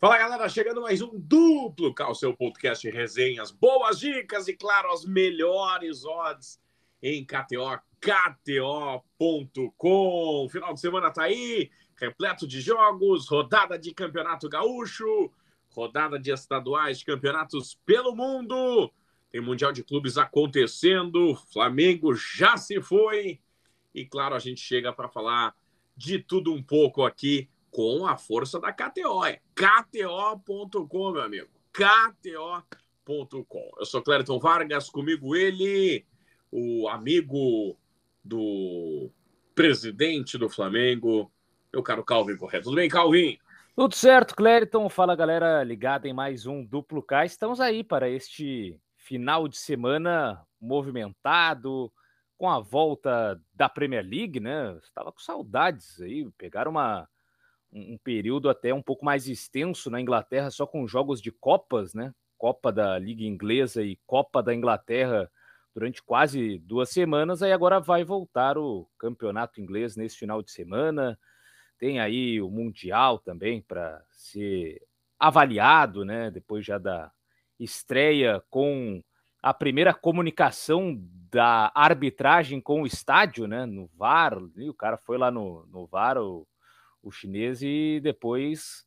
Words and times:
Fala 0.00 0.16
galera, 0.16 0.48
chegando 0.48 0.80
mais 0.80 1.02
um 1.02 1.10
duplo 1.12 1.92
Cal, 1.92 2.14
seu 2.14 2.34
podcast 2.34 2.88
resenhas, 2.88 3.50
boas 3.50 4.00
dicas 4.00 4.48
e 4.48 4.56
claro, 4.56 4.90
as 4.90 5.04
melhores 5.04 6.06
odds 6.06 6.58
em 7.02 7.22
KTO, 7.22 7.78
KTO.com. 9.30 10.48
Final 10.48 10.72
de 10.72 10.80
semana 10.80 11.10
tá 11.10 11.24
aí, 11.24 11.70
repleto 11.96 12.48
de 12.48 12.62
jogos, 12.62 13.28
rodada 13.28 13.78
de 13.78 13.92
campeonato 13.92 14.48
gaúcho, 14.48 15.30
rodada 15.68 16.18
de 16.18 16.30
estaduais, 16.30 17.04
campeonatos 17.04 17.78
pelo 17.84 18.16
mundo. 18.16 18.90
Tem 19.30 19.42
Mundial 19.42 19.70
de 19.70 19.84
Clubes 19.84 20.16
acontecendo, 20.16 21.34
Flamengo 21.52 22.14
já 22.14 22.56
se 22.56 22.80
foi. 22.80 23.38
E 23.94 24.06
claro, 24.06 24.34
a 24.34 24.38
gente 24.38 24.62
chega 24.62 24.94
para 24.94 25.10
falar 25.10 25.54
de 25.94 26.18
tudo 26.18 26.54
um 26.54 26.62
pouco 26.62 27.04
aqui 27.04 27.50
com 27.70 28.06
a 28.06 28.16
força 28.16 28.60
da 28.60 28.72
KTO. 28.72 29.24
É 29.24 29.40
KTO.com, 29.54 31.12
meu 31.12 31.22
amigo. 31.22 31.48
KTO.com. 31.72 33.70
Eu 33.78 33.86
sou 33.86 34.02
Clériton 34.02 34.38
Vargas, 34.38 34.90
comigo 34.90 35.34
ele, 35.36 36.04
o 36.50 36.88
amigo 36.88 37.76
do 38.24 39.10
presidente 39.54 40.36
do 40.36 40.48
Flamengo, 40.48 41.30
meu 41.72 41.82
caro 41.82 42.04
Calvin 42.04 42.36
Correto. 42.36 42.64
Tudo 42.64 42.76
bem, 42.76 42.88
Calvin? 42.88 43.38
Tudo 43.76 43.94
certo, 43.94 44.34
Clériton. 44.34 44.88
Fala, 44.88 45.14
galera, 45.14 45.62
ligada 45.62 46.08
em 46.08 46.12
mais 46.12 46.44
um 46.46 46.64
Duplo 46.64 47.02
K. 47.02 47.24
Estamos 47.24 47.60
aí 47.60 47.82
para 47.84 48.08
este 48.08 48.78
final 48.96 49.48
de 49.48 49.56
semana 49.56 50.44
movimentado, 50.60 51.90
com 52.36 52.48
a 52.48 52.60
volta 52.60 53.40
da 53.54 53.68
Premier 53.68 54.04
League, 54.04 54.40
né? 54.40 54.76
Estava 54.82 55.12
com 55.12 55.20
saudades 55.20 56.00
aí, 56.00 56.28
pegaram 56.36 56.70
uma 56.70 57.08
um, 57.72 57.98
período 57.98 58.48
até 58.48 58.72
um 58.74 58.82
pouco 58.82 59.04
mais 59.04 59.28
extenso 59.28 59.90
na 59.90 60.00
Inglaterra, 60.00 60.50
só 60.50 60.66
com 60.66 60.86
jogos 60.86 61.20
de 61.20 61.30
Copas, 61.30 61.94
né? 61.94 62.12
Copa 62.36 62.72
da 62.72 62.98
Liga 62.98 63.22
Inglesa 63.22 63.82
e 63.82 63.98
Copa 64.06 64.42
da 64.42 64.54
Inglaterra 64.54 65.30
durante 65.74 66.02
quase 66.02 66.58
duas 66.58 66.90
semanas. 66.90 67.42
Aí 67.42 67.52
agora 67.52 67.78
vai 67.78 68.02
voltar 68.02 68.56
o 68.58 68.88
campeonato 68.98 69.60
inglês 69.60 69.96
nesse 69.96 70.16
final 70.16 70.42
de 70.42 70.50
semana. 70.50 71.18
Tem 71.78 72.00
aí 72.00 72.40
o 72.40 72.50
Mundial 72.50 73.18
também 73.18 73.62
para 73.62 74.02
ser 74.10 74.80
avaliado, 75.18 76.04
né? 76.04 76.30
Depois 76.30 76.64
já 76.64 76.78
da 76.78 77.12
estreia 77.58 78.42
com 78.48 79.02
a 79.42 79.54
primeira 79.54 79.94
comunicação 79.94 80.98
da 81.30 81.70
arbitragem 81.74 82.60
com 82.60 82.82
o 82.82 82.86
estádio, 82.86 83.46
né? 83.46 83.64
No 83.66 83.86
VAR, 83.94 84.36
o 84.36 84.74
cara 84.74 84.96
foi 84.96 85.16
lá 85.16 85.30
no, 85.30 85.66
no 85.66 85.86
VAR, 85.86 86.18
o 86.18 86.46
o 87.02 87.10
chinês 87.10 87.62
e 87.62 88.00
depois 88.02 88.86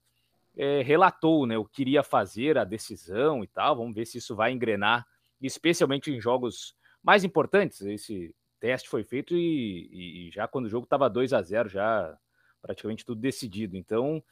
é, 0.55 0.81
relatou 0.81 1.45
né, 1.45 1.57
o 1.57 1.65
que 1.65 1.81
iria 1.81 2.03
fazer, 2.03 2.57
a 2.57 2.63
decisão 2.63 3.43
e 3.43 3.47
tal. 3.47 3.75
Vamos 3.75 3.95
ver 3.95 4.05
se 4.05 4.17
isso 4.17 4.35
vai 4.35 4.51
engrenar, 4.51 5.05
especialmente 5.41 6.11
em 6.11 6.19
jogos 6.19 6.75
mais 7.01 7.23
importantes. 7.23 7.81
Esse 7.81 8.35
teste 8.59 8.87
foi 8.87 9.03
feito 9.03 9.35
e, 9.35 10.27
e 10.27 10.31
já 10.31 10.47
quando 10.47 10.65
o 10.65 10.69
jogo 10.69 10.85
estava 10.85 11.09
2 11.09 11.33
a 11.33 11.41
0 11.41 11.69
já 11.69 12.17
praticamente 12.61 13.05
tudo 13.05 13.19
decidido. 13.19 13.75
Então, 13.75 14.23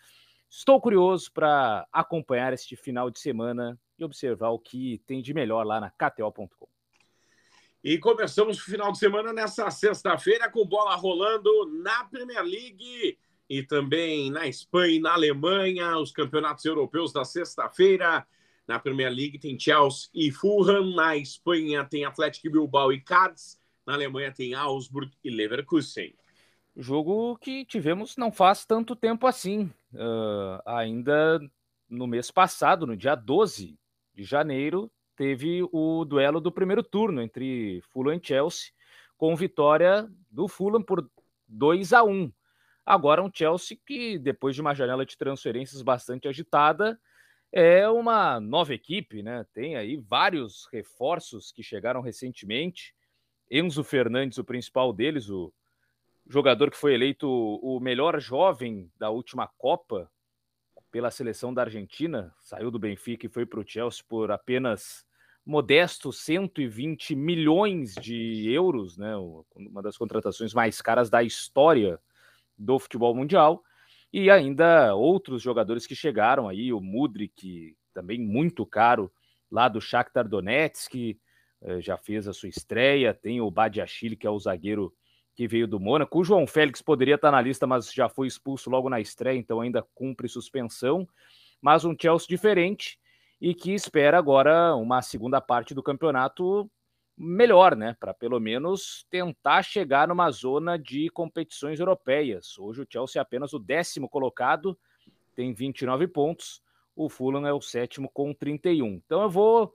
estou 0.50 0.80
curioso 0.80 1.32
para 1.34 1.86
acompanhar 1.92 2.54
este 2.54 2.78
final 2.78 3.12
de 3.12 3.20
semana 3.20 3.78
e 4.00 4.04
observar 4.04 4.50
o 4.50 4.60
que 4.60 5.00
tem 5.06 5.22
de 5.22 5.34
melhor 5.34 5.66
lá 5.66 5.82
na 5.82 5.92
KTO.com. 5.92 6.68
E 7.84 7.98
começamos 7.98 8.60
o 8.60 8.64
final 8.64 8.92
de 8.92 9.00
semana 9.00 9.34
nessa 9.34 9.70
sexta-feira 9.70 10.50
com 10.50 10.66
bola 10.66 10.96
rolando 10.96 11.50
na 11.82 12.06
Premier 12.06 12.44
League 12.44 13.18
e 13.52 13.62
também 13.62 14.32
na 14.32 14.48
Espanha 14.48 14.96
e 14.96 15.00
na 15.02 15.12
Alemanha, 15.12 15.98
os 15.98 16.10
campeonatos 16.10 16.64
europeus 16.64 17.12
da 17.12 17.26
sexta-feira. 17.26 18.26
Na 18.66 18.80
Premier 18.80 19.12
League 19.12 19.38
tem 19.40 19.60
Chelsea 19.60 20.10
e 20.14 20.32
Fulham, 20.32 20.96
na 20.96 21.18
Espanha 21.18 21.84
tem 21.84 22.06
Atlético 22.06 22.50
Bilbao 22.50 22.94
e 22.94 23.02
Cádiz, 23.02 23.60
na 23.86 23.94
Alemanha 23.94 24.32
tem 24.32 24.54
Augsburg 24.54 25.12
e 25.22 25.30
Leverkusen. 25.30 26.16
Jogo 26.78 27.38
que 27.40 27.66
tivemos 27.66 28.16
não 28.16 28.32
faz 28.32 28.66
tanto 28.66 28.96
tempo 28.96 29.28
assim, 29.28 29.70
uh, 29.96 30.62
ainda 30.66 31.42
no 31.90 32.08
mês 32.08 32.32
passado, 32.32 32.88
no 32.88 32.96
dia 32.96 33.16
12 33.16 33.78
de 34.16 34.24
janeiro, 34.24 34.90
teve 35.18 35.68
o 35.74 36.06
duelo 36.06 36.40
do 36.40 36.54
primeiro 36.54 36.84
turno 36.84 37.22
entre 37.22 37.82
Fulham 37.92 38.16
e 38.16 38.26
Chelsea, 38.26 38.72
com 39.18 39.36
vitória 39.36 40.10
do 40.30 40.48
Fulham 40.48 40.82
por 40.82 41.06
2 41.50 41.92
a 41.92 42.02
1. 42.02 42.32
Agora, 42.86 43.24
um 43.24 43.32
Chelsea 43.34 43.78
que, 43.86 44.18
depois 44.18 44.56
de 44.56 44.62
uma 44.62 44.74
janela 44.74 45.06
de 45.06 45.18
transferências 45.18 45.82
bastante 45.82 46.28
agitada, 46.28 47.00
é 47.52 47.88
uma 47.90 48.40
nova 48.40 48.74
equipe, 48.74 49.22
né? 49.22 49.46
Tem 49.54 49.76
aí 49.76 49.98
vários 49.98 50.68
reforços 50.72 51.52
que 51.52 51.62
chegaram 51.62 52.02
recentemente. 52.02 52.96
Enzo 53.50 53.84
Fernandes, 53.84 54.38
o 54.38 54.44
principal 54.44 54.94
deles, 54.94 55.30
o 55.30 55.54
jogador 56.28 56.72
que 56.72 56.78
foi 56.78 56.94
eleito 56.94 57.28
o 57.30 57.80
melhor 57.80 58.20
jovem 58.20 58.90
da 58.98 59.10
última 59.10 59.48
Copa 59.58 60.10
pela 60.90 61.12
seleção 61.12 61.54
da 61.54 61.64
Argentina, 61.64 62.34
saiu 62.40 62.72
do 62.72 62.80
Benfica 62.80 63.26
e 63.26 63.30
foi 63.30 63.46
para 63.46 63.60
o 63.60 63.68
Chelsea 63.68 64.04
por 64.08 64.32
apenas 64.32 65.06
modestos 65.46 66.20
120 66.24 67.16
milhões 67.16 67.96
de 67.96 68.50
euros, 68.52 68.98
né? 68.98 69.14
Uma 69.56 69.82
das 69.82 69.98
contratações 69.98 70.54
mais 70.54 70.82
caras 70.82 71.10
da 71.10 71.24
história 71.24 72.00
do 72.62 72.80
futebol 72.80 73.16
mundial. 73.16 73.64
E 74.14 74.30
ainda 74.30 74.94
outros 74.94 75.42
jogadores 75.42 75.88
que 75.88 75.96
chegaram 75.96 76.48
aí, 76.48 76.72
o 76.72 76.82
Mudrik, 76.82 77.76
também 77.94 78.20
muito 78.20 78.66
caro, 78.66 79.12
lá 79.50 79.68
do 79.68 79.82
Shakhtar 79.82 80.28
Donetsk, 80.28 81.18
eh, 81.62 81.82
já 81.82 81.98
fez 81.98 82.28
a 82.28 82.34
sua 82.34 82.50
estreia. 82.50 83.14
Tem 83.14 83.42
o 83.42 83.50
Badiachile, 83.50 84.16
que 84.16 84.28
é 84.28 84.30
o 84.30 84.40
zagueiro 84.40 84.94
que 85.34 85.48
veio 85.48 85.68
do 85.68 85.80
Mônaco. 85.80 86.20
O 86.20 86.24
João 86.24 86.46
Félix 86.46 86.82
poderia 86.82 87.16
estar 87.16 87.32
na 87.32 87.42
lista, 87.42 87.66
mas 87.66 87.92
já 87.92 88.10
foi 88.10 88.28
expulso 88.28 88.70
logo 88.70 88.90
na 88.90 89.00
estreia, 89.00 89.38
então 89.38 89.62
ainda 89.62 89.86
cumpre 89.96 90.28
suspensão. 90.28 91.08
Mas 91.62 91.86
um 91.86 91.96
Chelsea 92.00 92.28
diferente 92.28 93.00
e 93.40 93.56
que 93.56 93.72
espera 93.74 94.18
agora 94.18 94.76
uma 94.76 95.02
segunda 95.02 95.40
parte 95.40 95.74
do 95.74 95.82
campeonato 95.82 96.70
melhor, 97.18 97.76
né? 97.76 97.96
Para 98.00 98.14
pelo 98.14 98.40
menos 98.40 99.06
tentar 99.10 99.64
chegar 99.64 100.08
numa 100.08 100.30
zona 100.32 100.78
de 100.78 101.10
competições 101.10 101.80
europeias. 101.80 102.58
Hoje 102.58 102.82
o 102.82 102.88
Chelsea 102.90 103.20
é 103.20 103.22
apenas 103.22 103.54
o 103.54 103.60
décimo 103.60 104.10
colocado, 104.10 104.78
tem 105.36 105.54
29 105.54 106.08
pontos. 106.08 106.62
O 106.96 107.10
Fulham 107.10 107.46
é 107.48 107.54
o 107.54 107.62
sétimo 107.62 108.10
com 108.10 108.34
31. 108.34 109.02
Então 109.06 109.22
eu 109.22 109.30
vou 109.30 109.74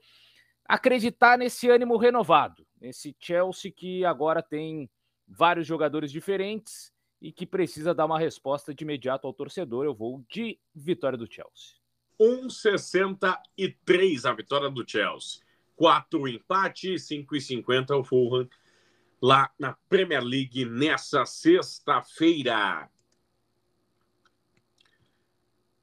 acreditar 0.65 1.39
nesse 1.39 1.69
ânimo 1.69 1.97
renovado, 1.97 2.67
nesse 2.81 3.17
Chelsea 3.19 3.73
que 3.73 4.05
agora 4.05 4.43
tem 4.43 4.91
vários 5.27 5.67
jogadores 5.67 6.13
diferentes 6.13 6.93
e 7.21 7.33
que 7.33 7.45
precisa 7.47 7.95
dar 7.95 8.07
uma 8.07 8.19
resposta 8.19 8.75
de 8.75 8.85
imediato 8.85 9.27
ao 9.27 9.33
torcedor. 9.33 9.85
Eu 9.85 9.95
vou 9.95 10.25
de 10.29 10.59
vitória 10.75 11.17
do 11.17 11.31
Chelsea. 11.31 11.77
1,63 12.21 14.25
a 14.25 14.33
vitória 14.33 14.69
do 14.71 14.89
Chelsea. 14.89 15.45
4 15.77 16.27
empate, 16.27 16.95
5,50 16.95 18.01
o 18.01 18.03
Fulham 18.03 18.49
lá 19.21 19.51
na 19.59 19.77
Premier 19.89 20.23
League 20.23 20.65
nessa 20.65 21.25
sexta-feira. 21.25 22.91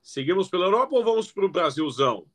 Seguimos 0.02 0.50
pela 0.50 0.66
Europa 0.66 0.96
ou 0.96 1.04
vamos 1.04 1.32
para 1.32 1.46
o 1.46 1.50
Brasilzão? 1.50 2.26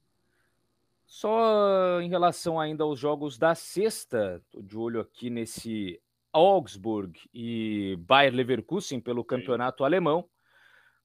Só 1.07 2.01
em 2.01 2.09
relação 2.09 2.61
ainda 2.61 2.85
aos 2.85 2.99
jogos 2.99 3.39
da 3.39 3.55
sexta, 3.55 4.43
tô 4.51 4.61
de 4.61 4.77
olho 4.77 5.01
aqui 5.01 5.31
nesse 5.31 6.01
Augsburg 6.33 7.19
e 7.33 7.97
Bayer 8.01 8.35
Leverkusen 8.35 9.01
pelo 9.01 9.25
campeonato 9.25 9.79
Sim. 9.79 9.85
alemão, 9.85 10.29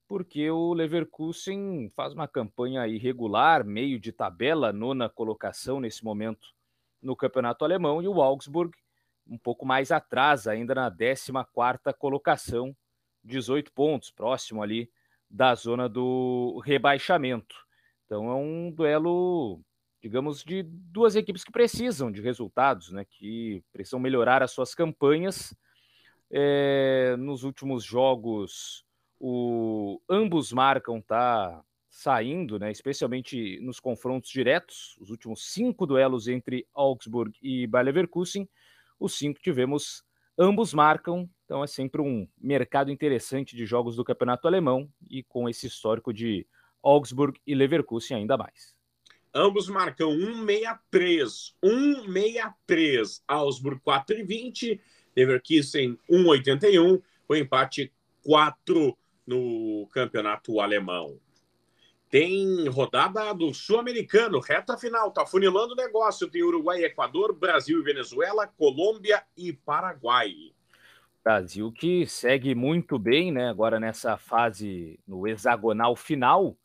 porque 0.06 0.50
o 0.50 0.72
Leverkusen 0.74 1.90
faz 1.96 2.12
uma 2.12 2.28
campanha 2.28 2.86
irregular, 2.86 3.64
meio 3.64 3.98
de 3.98 4.12
tabela, 4.12 4.72
nona 4.72 5.08
colocação 5.08 5.80
nesse 5.80 6.04
momento 6.04 6.48
no 7.00 7.16
campeonato 7.16 7.64
alemão, 7.64 8.02
e 8.02 8.08
o 8.08 8.22
Augsburg 8.22 8.72
um 9.26 9.38
pouco 9.38 9.64
mais 9.64 9.90
atrás, 9.90 10.46
ainda 10.46 10.74
na 10.74 10.90
14 10.90 11.32
colocação, 11.98 12.76
18 13.22 13.72
pontos, 13.72 14.10
próximo 14.10 14.62
ali 14.62 14.90
da 15.30 15.54
zona 15.54 15.88
do 15.88 16.60
rebaixamento. 16.64 17.56
Então 18.04 18.30
é 18.30 18.34
um 18.34 18.70
duelo, 18.70 19.60
digamos, 20.02 20.44
de 20.44 20.62
duas 20.62 21.16
equipes 21.16 21.42
que 21.42 21.50
precisam 21.50 22.12
de 22.12 22.20
resultados, 22.20 22.92
né? 22.92 23.04
Que 23.04 23.64
precisam 23.72 23.98
melhorar 23.98 24.42
as 24.42 24.50
suas 24.50 24.74
campanhas. 24.74 25.56
É, 26.30 27.16
nos 27.18 27.44
últimos 27.44 27.84
jogos, 27.84 28.83
o, 29.20 30.00
ambos 30.08 30.52
marcam 30.52 31.00
tá 31.00 31.64
saindo, 31.88 32.58
né, 32.58 32.72
especialmente 32.72 33.60
nos 33.60 33.78
confrontos 33.78 34.30
diretos, 34.30 34.96
os 35.00 35.10
últimos 35.10 35.52
cinco 35.52 35.86
duelos 35.86 36.26
entre 36.26 36.66
Augsburg 36.74 37.32
e 37.40 37.66
Bayer 37.66 37.86
Leverkusen, 37.86 38.48
os 38.98 39.16
cinco 39.16 39.40
tivemos, 39.40 40.04
ambos 40.36 40.74
marcam, 40.74 41.28
então 41.44 41.62
é 41.62 41.66
sempre 41.66 42.00
um 42.00 42.26
mercado 42.36 42.90
interessante 42.90 43.56
de 43.56 43.64
jogos 43.64 43.96
do 43.96 44.04
campeonato 44.04 44.48
alemão 44.48 44.90
e 45.08 45.22
com 45.22 45.48
esse 45.48 45.68
histórico 45.68 46.12
de 46.12 46.46
Augsburg 46.82 47.38
e 47.46 47.54
Leverkusen 47.54 48.16
ainda 48.16 48.36
mais. 48.36 48.74
Ambos 49.34 49.68
marcam 49.68 50.10
1,63. 50.10 51.54
1,63. 51.62 53.22
Augsburg 53.26 53.80
4,20. 53.84 54.80
Leverkusen 55.16 55.98
1,81. 56.08 57.02
O 57.28 57.34
empate 57.34 57.92
4 58.22 58.96
no 59.26 59.86
campeonato 59.92 60.60
alemão. 60.60 61.18
Tem 62.10 62.68
rodada 62.68 63.32
do 63.34 63.52
Sul-Americano, 63.52 64.38
reta 64.38 64.78
final, 64.78 65.10
tá 65.10 65.26
funilando 65.26 65.72
o 65.72 65.76
negócio. 65.76 66.30
Tem 66.30 66.42
Uruguai 66.44 66.84
Equador, 66.84 67.32
Brasil 67.34 67.80
e 67.80 67.82
Venezuela, 67.82 68.46
Colômbia 68.46 69.24
e 69.36 69.52
Paraguai. 69.52 70.32
Brasil 71.24 71.72
que 71.72 72.06
segue 72.06 72.54
muito 72.54 72.98
bem, 72.98 73.32
né? 73.32 73.48
Agora 73.48 73.80
nessa 73.80 74.16
fase 74.16 75.00
no 75.08 75.26
hexagonal 75.26 75.96
final, 75.96 76.56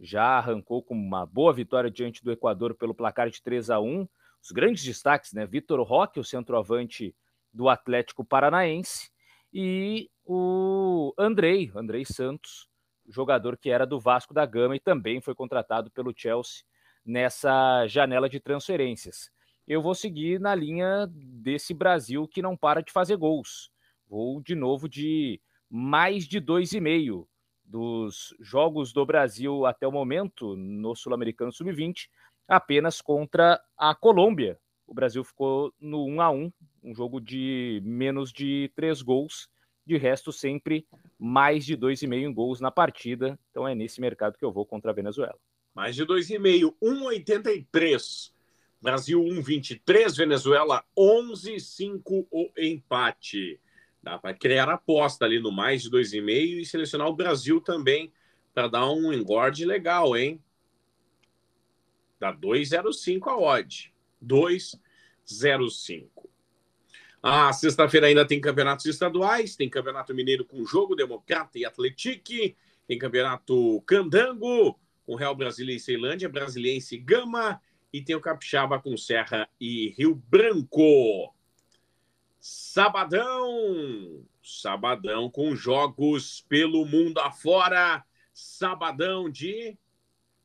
já 0.00 0.38
arrancou 0.38 0.82
com 0.82 0.94
uma 0.94 1.26
boa 1.26 1.52
vitória 1.52 1.90
diante 1.90 2.24
do 2.24 2.32
Equador 2.32 2.74
pelo 2.74 2.94
placar 2.94 3.28
de 3.28 3.42
3 3.42 3.70
a 3.70 3.80
1. 3.80 4.08
Os 4.42 4.52
grandes 4.52 4.84
destaques, 4.84 5.32
né? 5.32 5.44
Vitor 5.44 5.82
Roque, 5.82 6.20
o 6.20 6.24
centroavante 6.24 7.14
do 7.52 7.68
Atlético 7.68 8.24
Paranaense, 8.24 9.10
e 9.52 10.10
o 10.24 11.12
Andrei, 11.18 11.70
Andrei 11.74 12.04
Santos, 12.04 12.68
jogador 13.06 13.56
que 13.56 13.70
era 13.70 13.86
do 13.86 14.00
Vasco 14.00 14.32
da 14.32 14.46
Gama 14.46 14.76
e 14.76 14.80
também 14.80 15.20
foi 15.20 15.34
contratado 15.34 15.90
pelo 15.90 16.14
Chelsea 16.16 16.64
nessa 17.04 17.86
janela 17.86 18.28
de 18.28 18.40
transferências. 18.40 19.30
Eu 19.66 19.82
vou 19.82 19.94
seguir 19.94 20.40
na 20.40 20.54
linha 20.54 21.06
desse 21.10 21.74
Brasil 21.74 22.26
que 22.26 22.42
não 22.42 22.56
para 22.56 22.82
de 22.82 22.92
fazer 22.92 23.16
gols. 23.16 23.70
Vou 24.08 24.40
de 24.40 24.54
novo 24.54 24.88
de 24.88 25.40
mais 25.70 26.26
de 26.26 26.40
dois 26.40 26.72
e 26.72 26.80
meio 26.80 27.28
dos 27.64 28.34
jogos 28.40 28.92
do 28.92 29.04
Brasil 29.04 29.64
até 29.66 29.86
o 29.86 29.92
momento 29.92 30.54
no 30.56 30.94
Sul-Americano 30.94 31.52
Sub-20, 31.52 32.08
apenas 32.46 33.00
contra 33.00 33.60
a 33.76 33.94
Colômbia. 33.94 34.58
O 34.86 34.92
Brasil 34.92 35.24
ficou 35.24 35.72
no 35.80 36.04
1 36.06 36.20
a 36.20 36.30
1, 36.30 36.52
um 36.82 36.94
jogo 36.94 37.20
de 37.20 37.80
menos 37.82 38.30
de 38.30 38.70
três 38.76 39.00
gols 39.00 39.48
de 39.86 39.96
resto, 39.96 40.32
sempre 40.32 40.86
mais 41.18 41.64
de 41.64 41.76
2,5 41.76 42.14
em 42.14 42.32
gols 42.32 42.60
na 42.60 42.70
partida. 42.70 43.38
Então 43.50 43.66
é 43.66 43.74
nesse 43.74 44.00
mercado 44.00 44.38
que 44.38 44.44
eu 44.44 44.52
vou 44.52 44.64
contra 44.64 44.90
a 44.90 44.94
Venezuela. 44.94 45.38
Mais 45.74 45.94
de 45.94 46.06
2,5, 46.06 46.74
1,83. 46.82 48.32
Brasil 48.80 49.22
1,23, 49.22 50.16
Venezuela 50.16 50.84
11,5 50.96 52.26
o 52.30 52.50
empate. 52.58 53.60
Dá 54.02 54.18
para 54.18 54.34
criar 54.34 54.68
aposta 54.68 55.24
ali 55.24 55.40
no 55.40 55.50
mais 55.50 55.82
de 55.82 55.90
2,5 55.90 56.60
e 56.60 56.66
selecionar 56.66 57.08
o 57.08 57.16
Brasil 57.16 57.62
também 57.62 58.12
para 58.52 58.68
dar 58.68 58.90
um 58.90 59.10
engorde 59.10 59.64
legal, 59.64 60.14
hein? 60.14 60.38
Dá 62.20 62.32
2,05 62.32 63.28
a 63.28 63.38
odd. 63.38 63.92
2,05. 64.22 66.33
A 67.26 67.50
sexta-feira 67.54 68.06
ainda 68.06 68.26
tem 68.26 68.38
campeonatos 68.38 68.84
estaduais, 68.84 69.56
tem 69.56 69.66
campeonato 69.66 70.14
mineiro 70.14 70.44
com 70.44 70.62
jogo, 70.66 70.94
Democrata 70.94 71.58
e 71.58 71.64
Atletique, 71.64 72.54
tem 72.86 72.98
campeonato 72.98 73.80
Candango, 73.86 74.78
com 75.06 75.14
Real 75.14 75.34
Brasília 75.34 75.74
e 75.74 75.80
Ceilândia, 75.80 76.28
Brasiliense 76.28 76.98
Gama, 76.98 77.58
e 77.90 78.02
tem 78.02 78.14
o 78.14 78.20
Capixaba 78.20 78.78
com 78.78 78.94
Serra 78.94 79.48
e 79.58 79.94
Rio 79.96 80.14
Branco. 80.14 81.34
Sabadão, 82.38 84.22
sabadão 84.42 85.30
com 85.30 85.56
jogos 85.56 86.44
pelo 86.46 86.84
mundo 86.84 87.20
afora, 87.20 88.04
sabadão 88.34 89.30
de 89.30 89.78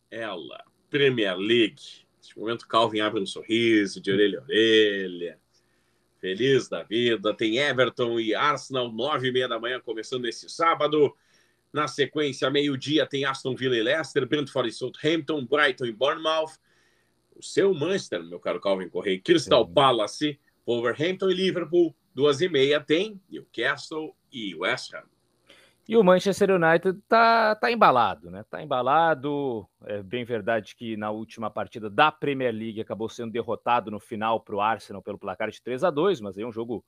ela, 0.09 0.63
Premier 0.89 1.35
League. 1.35 2.05
Neste 2.15 2.39
momento, 2.39 2.65
Calvin 2.65 3.01
abre 3.01 3.19
um 3.19 3.25
sorriso 3.25 3.99
de 3.99 4.13
orelha 4.13 4.39
a 4.39 4.43
orelha 4.43 5.37
feliz 6.19 6.67
da 6.67 6.83
vida. 6.83 7.33
Tem 7.33 7.57
Everton 7.57 8.19
e 8.19 8.35
Arsenal, 8.35 8.91
nove 8.91 9.29
e 9.29 9.31
meia 9.31 9.47
da 9.47 9.59
manhã, 9.59 9.79
começando 9.79 10.25
esse 10.25 10.49
sábado. 10.49 11.15
Na 11.71 11.87
sequência, 11.87 12.49
meio-dia, 12.49 13.05
tem 13.05 13.25
Aston 13.25 13.55
Villa 13.55 13.77
e 13.77 13.83
Leicester, 13.83 14.27
Brentford 14.27 14.69
e 14.69 14.71
Southampton, 14.71 15.45
Brighton 15.45 15.85
e 15.85 15.91
Bournemouth. 15.91 16.57
O 17.35 17.43
seu 17.43 17.73
Manchester, 17.73 18.23
meu 18.23 18.39
caro 18.39 18.59
Calvin 18.59 18.89
Correia, 18.89 19.21
Crystal 19.21 19.65
Sim. 19.65 19.73
Palace, 19.73 20.39
Wolverhampton 20.65 21.29
e 21.29 21.33
Liverpool. 21.33 21.95
Duas 22.13 22.41
e 22.41 22.49
meia 22.49 22.81
tem 22.81 23.21
Newcastle 23.29 24.15
e 24.31 24.55
West 24.55 24.93
Ham. 24.93 25.18
E 25.89 25.97
o 25.97 26.03
Manchester 26.03 26.51
United 26.51 27.01
tá, 27.07 27.55
tá 27.55 27.71
embalado, 27.71 28.29
né? 28.29 28.45
Tá 28.47 28.61
embalado. 28.61 29.67
É 29.85 30.03
bem 30.03 30.23
verdade 30.23 30.75
que 30.75 30.95
na 30.95 31.09
última 31.09 31.49
partida 31.49 31.89
da 31.89 32.11
Premier 32.11 32.53
League 32.53 32.79
acabou 32.79 33.09
sendo 33.09 33.31
derrotado 33.31 33.89
no 33.89 33.99
final 33.99 34.39
para 34.39 34.55
o 34.55 34.61
Arsenal 34.61 35.01
pelo 35.01 35.17
placar 35.17 35.49
de 35.49 35.59
3 35.59 35.83
a 35.83 35.89
2 35.89 36.21
mas 36.21 36.37
é 36.37 36.45
um 36.45 36.51
jogo 36.51 36.85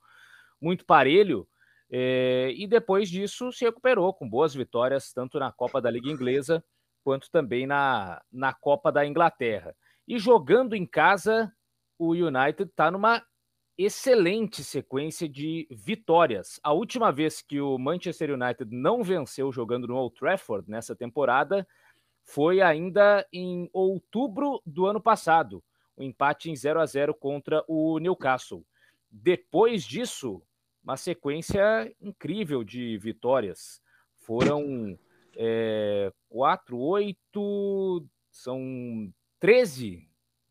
muito 0.62 0.86
parelho. 0.86 1.48
É, 1.90 2.54
e 2.56 2.68
depois 2.68 3.10
disso 3.10 3.52
se 3.52 3.66
recuperou 3.66 4.14
com 4.14 4.30
boas 4.30 4.54
vitórias, 4.54 5.12
tanto 5.12 5.40
na 5.40 5.52
Copa 5.52 5.82
da 5.82 5.90
Liga 5.90 6.12
Inglesa 6.12 6.64
quanto 7.04 7.28
também 7.32 7.66
na, 7.66 8.22
na 8.32 8.54
Copa 8.54 8.92
da 8.92 9.04
Inglaterra. 9.04 9.76
E 10.08 10.20
jogando 10.20 10.76
em 10.76 10.86
casa, 10.86 11.52
o 11.98 12.12
United 12.12 12.70
está 12.70 12.92
numa 12.92 13.24
excelente 13.84 14.64
sequência 14.64 15.28
de 15.28 15.68
vitórias. 15.72 16.60
A 16.64 16.74
última 16.74 17.12
vez 17.12 17.42
que 17.42 17.60
o 17.60 17.78
Manchester 17.78 18.32
United 18.32 18.76
não 18.76 19.04
venceu 19.04 19.52
jogando 19.52 19.88
no 19.88 19.96
Old 19.96 20.16
Trafford 20.16 20.70
nessa 20.70 20.96
temporada 20.96 21.68
foi 22.24 22.62
ainda 22.62 23.28
em 23.34 23.70
outubro 23.74 24.62
do 24.66 24.86
ano 24.86 25.02
passado, 25.02 25.64
o 25.96 26.02
um 26.02 26.06
empate 26.06 26.50
em 26.50 26.56
0 26.56 26.80
a 26.80 26.86
0 26.86 27.14
contra 27.14 27.64
o 27.68 28.00
Newcastle. 28.00 28.66
Depois 29.10 29.84
disso, 29.84 30.42
uma 30.84 30.98
sequência 30.98 31.94
incrível 32.00 32.64
de 32.64 32.98
vitórias. 32.98 33.82
Foram 34.18 34.98
é, 35.36 36.12
4, 36.30 36.78
8, 36.78 38.08
são 38.30 39.14
13, 39.40 40.08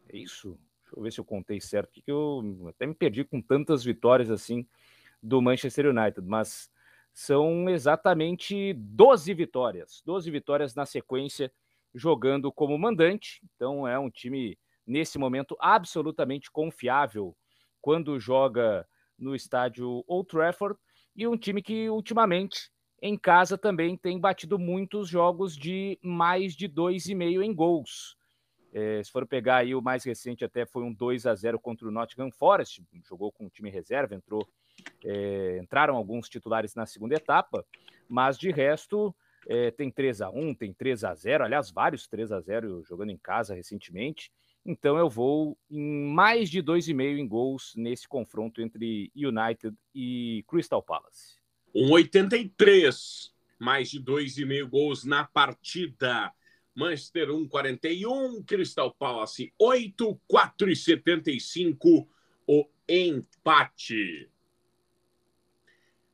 é 0.08 0.18
isso? 0.18 0.58
Deixa 0.90 0.98
eu 0.98 1.02
ver 1.02 1.12
se 1.12 1.20
eu 1.20 1.24
contei 1.24 1.60
certo, 1.60 1.92
que 1.92 2.10
eu 2.10 2.66
até 2.68 2.86
me 2.86 2.94
perdi 2.94 3.24
com 3.24 3.40
tantas 3.40 3.84
vitórias 3.84 4.30
assim 4.30 4.66
do 5.22 5.40
Manchester 5.40 5.86
United, 5.86 6.26
mas 6.26 6.70
são 7.12 7.68
exatamente 7.68 8.72
12 8.74 9.32
vitórias, 9.34 10.02
12 10.04 10.30
vitórias 10.30 10.74
na 10.74 10.86
sequência 10.86 11.52
jogando 11.94 12.52
como 12.52 12.78
mandante. 12.78 13.40
Então 13.54 13.86
é 13.86 13.98
um 13.98 14.10
time 14.10 14.58
nesse 14.86 15.18
momento 15.18 15.56
absolutamente 15.60 16.50
confiável 16.50 17.36
quando 17.80 18.18
joga 18.18 18.86
no 19.18 19.34
estádio 19.34 20.04
Old 20.06 20.28
Trafford 20.28 20.78
e 21.14 21.26
um 21.26 21.36
time 21.36 21.62
que 21.62 21.88
ultimamente 21.88 22.70
em 23.02 23.16
casa 23.16 23.56
também 23.56 23.96
tem 23.96 24.18
batido 24.18 24.58
muitos 24.58 25.08
jogos 25.08 25.56
de 25.56 25.98
mais 26.02 26.54
de 26.54 26.68
2,5 26.68 27.42
em 27.42 27.54
gols. 27.54 28.16
É, 28.72 29.02
se 29.02 29.10
for 29.10 29.26
pegar 29.26 29.56
aí 29.56 29.74
o 29.74 29.82
mais 29.82 30.04
recente, 30.04 30.44
até 30.44 30.64
foi 30.64 30.82
um 30.82 30.92
2 30.92 31.26
a 31.26 31.34
0 31.34 31.58
contra 31.58 31.88
o 31.88 31.90
Nottingham 31.90 32.30
Forest, 32.30 32.82
jogou 33.08 33.32
com 33.32 33.46
o 33.46 33.50
time 33.50 33.68
reserva, 33.70 34.14
entrou, 34.14 34.46
é, 35.04 35.58
entraram 35.60 35.96
alguns 35.96 36.28
titulares 36.28 36.74
na 36.74 36.86
segunda 36.86 37.14
etapa, 37.14 37.64
mas 38.08 38.38
de 38.38 38.50
resto 38.50 39.14
é, 39.48 39.70
tem 39.70 39.90
3 39.90 40.20
a 40.20 40.30
1 40.30 40.54
tem 40.54 40.72
3 40.72 41.04
a 41.04 41.14
0 41.14 41.44
aliás, 41.44 41.70
vários 41.70 42.06
3 42.06 42.30
a 42.32 42.40
0 42.40 42.84
jogando 42.84 43.10
em 43.10 43.18
casa 43.18 43.54
recentemente. 43.54 44.30
Então 44.64 44.98
eu 44.98 45.08
vou 45.08 45.58
em 45.70 46.12
mais 46.12 46.50
de 46.50 46.62
2,5 46.62 47.18
em 47.18 47.26
gols 47.26 47.72
nesse 47.76 48.06
confronto 48.06 48.60
entre 48.60 49.10
United 49.16 49.74
e 49.94 50.44
Crystal 50.46 50.82
Palace. 50.82 51.38
1,83, 51.74 53.30
mais 53.58 53.90
de 53.90 54.02
2,5 54.02 54.68
gols 54.68 55.04
na 55.04 55.24
partida. 55.24 56.32
Manchester 56.80 57.28
1,41, 57.28 58.42
Crystal 58.46 58.90
Palace 58.94 59.52
8, 59.58 60.18
4,75 60.32 62.08
o 62.46 62.66
empate. 62.88 64.30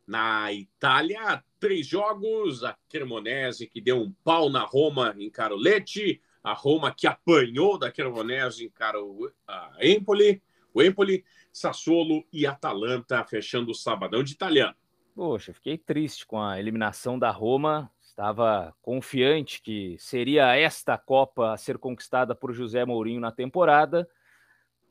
Na 0.04 0.52
Itália, 0.52 1.42
três 1.61 1.87
jogos. 1.87 2.64
A 2.64 2.76
Cremonese 2.88 3.68
que 3.68 3.80
deu 3.80 4.02
um 4.02 4.12
pau 4.25 4.50
na 4.50 4.64
Roma 4.64 5.14
em 5.16 5.30
Carolete. 5.30 6.20
A 6.42 6.52
Roma 6.52 6.92
que 6.92 7.06
apanhou 7.06 7.78
da 7.78 7.92
Cremonese 7.92 8.64
em 8.64 8.68
Caro... 8.68 9.32
a 9.46 9.76
Empoli. 9.80 10.42
O 10.75 10.82
Empoli, 10.82 11.25
Sassuolo 11.52 12.25
e 12.32 12.44
Atalanta 12.44 13.25
fechando 13.25 13.70
o 13.70 13.75
sabadão 13.75 14.25
de 14.25 14.32
italiano. 14.32 14.75
Poxa, 15.14 15.52
fiquei 15.52 15.78
triste 15.78 16.26
com 16.26 16.42
a 16.42 16.58
eliminação 16.58 17.18
da 17.18 17.30
Roma 17.30 17.90
estava 18.16 18.75
confiante 18.80 19.61
que 19.61 19.94
seria 19.99 20.56
esta 20.56 20.96
Copa 20.96 21.52
a 21.52 21.56
ser 21.58 21.76
conquistada 21.76 22.35
por 22.35 22.50
José 22.50 22.82
Mourinho 22.82 23.20
na 23.20 23.30
temporada. 23.30 24.08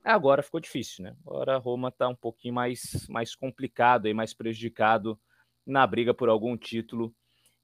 Agora 0.04 0.44
ficou 0.44 0.60
difícil, 0.60 1.04
né? 1.04 1.16
Agora 1.26 1.56
a 1.56 1.58
Roma 1.58 1.88
está 1.90 2.08
um 2.08 2.16
pouquinho 2.16 2.54
mais, 2.54 3.08
mais 3.10 3.36
complicado 3.36 4.08
e 4.08 4.14
mais 4.14 4.32
prejudicado 4.32 5.20
na 5.66 5.88
briga 5.88 6.14
por 6.14 6.30
algum 6.30 6.56
título 6.56 7.12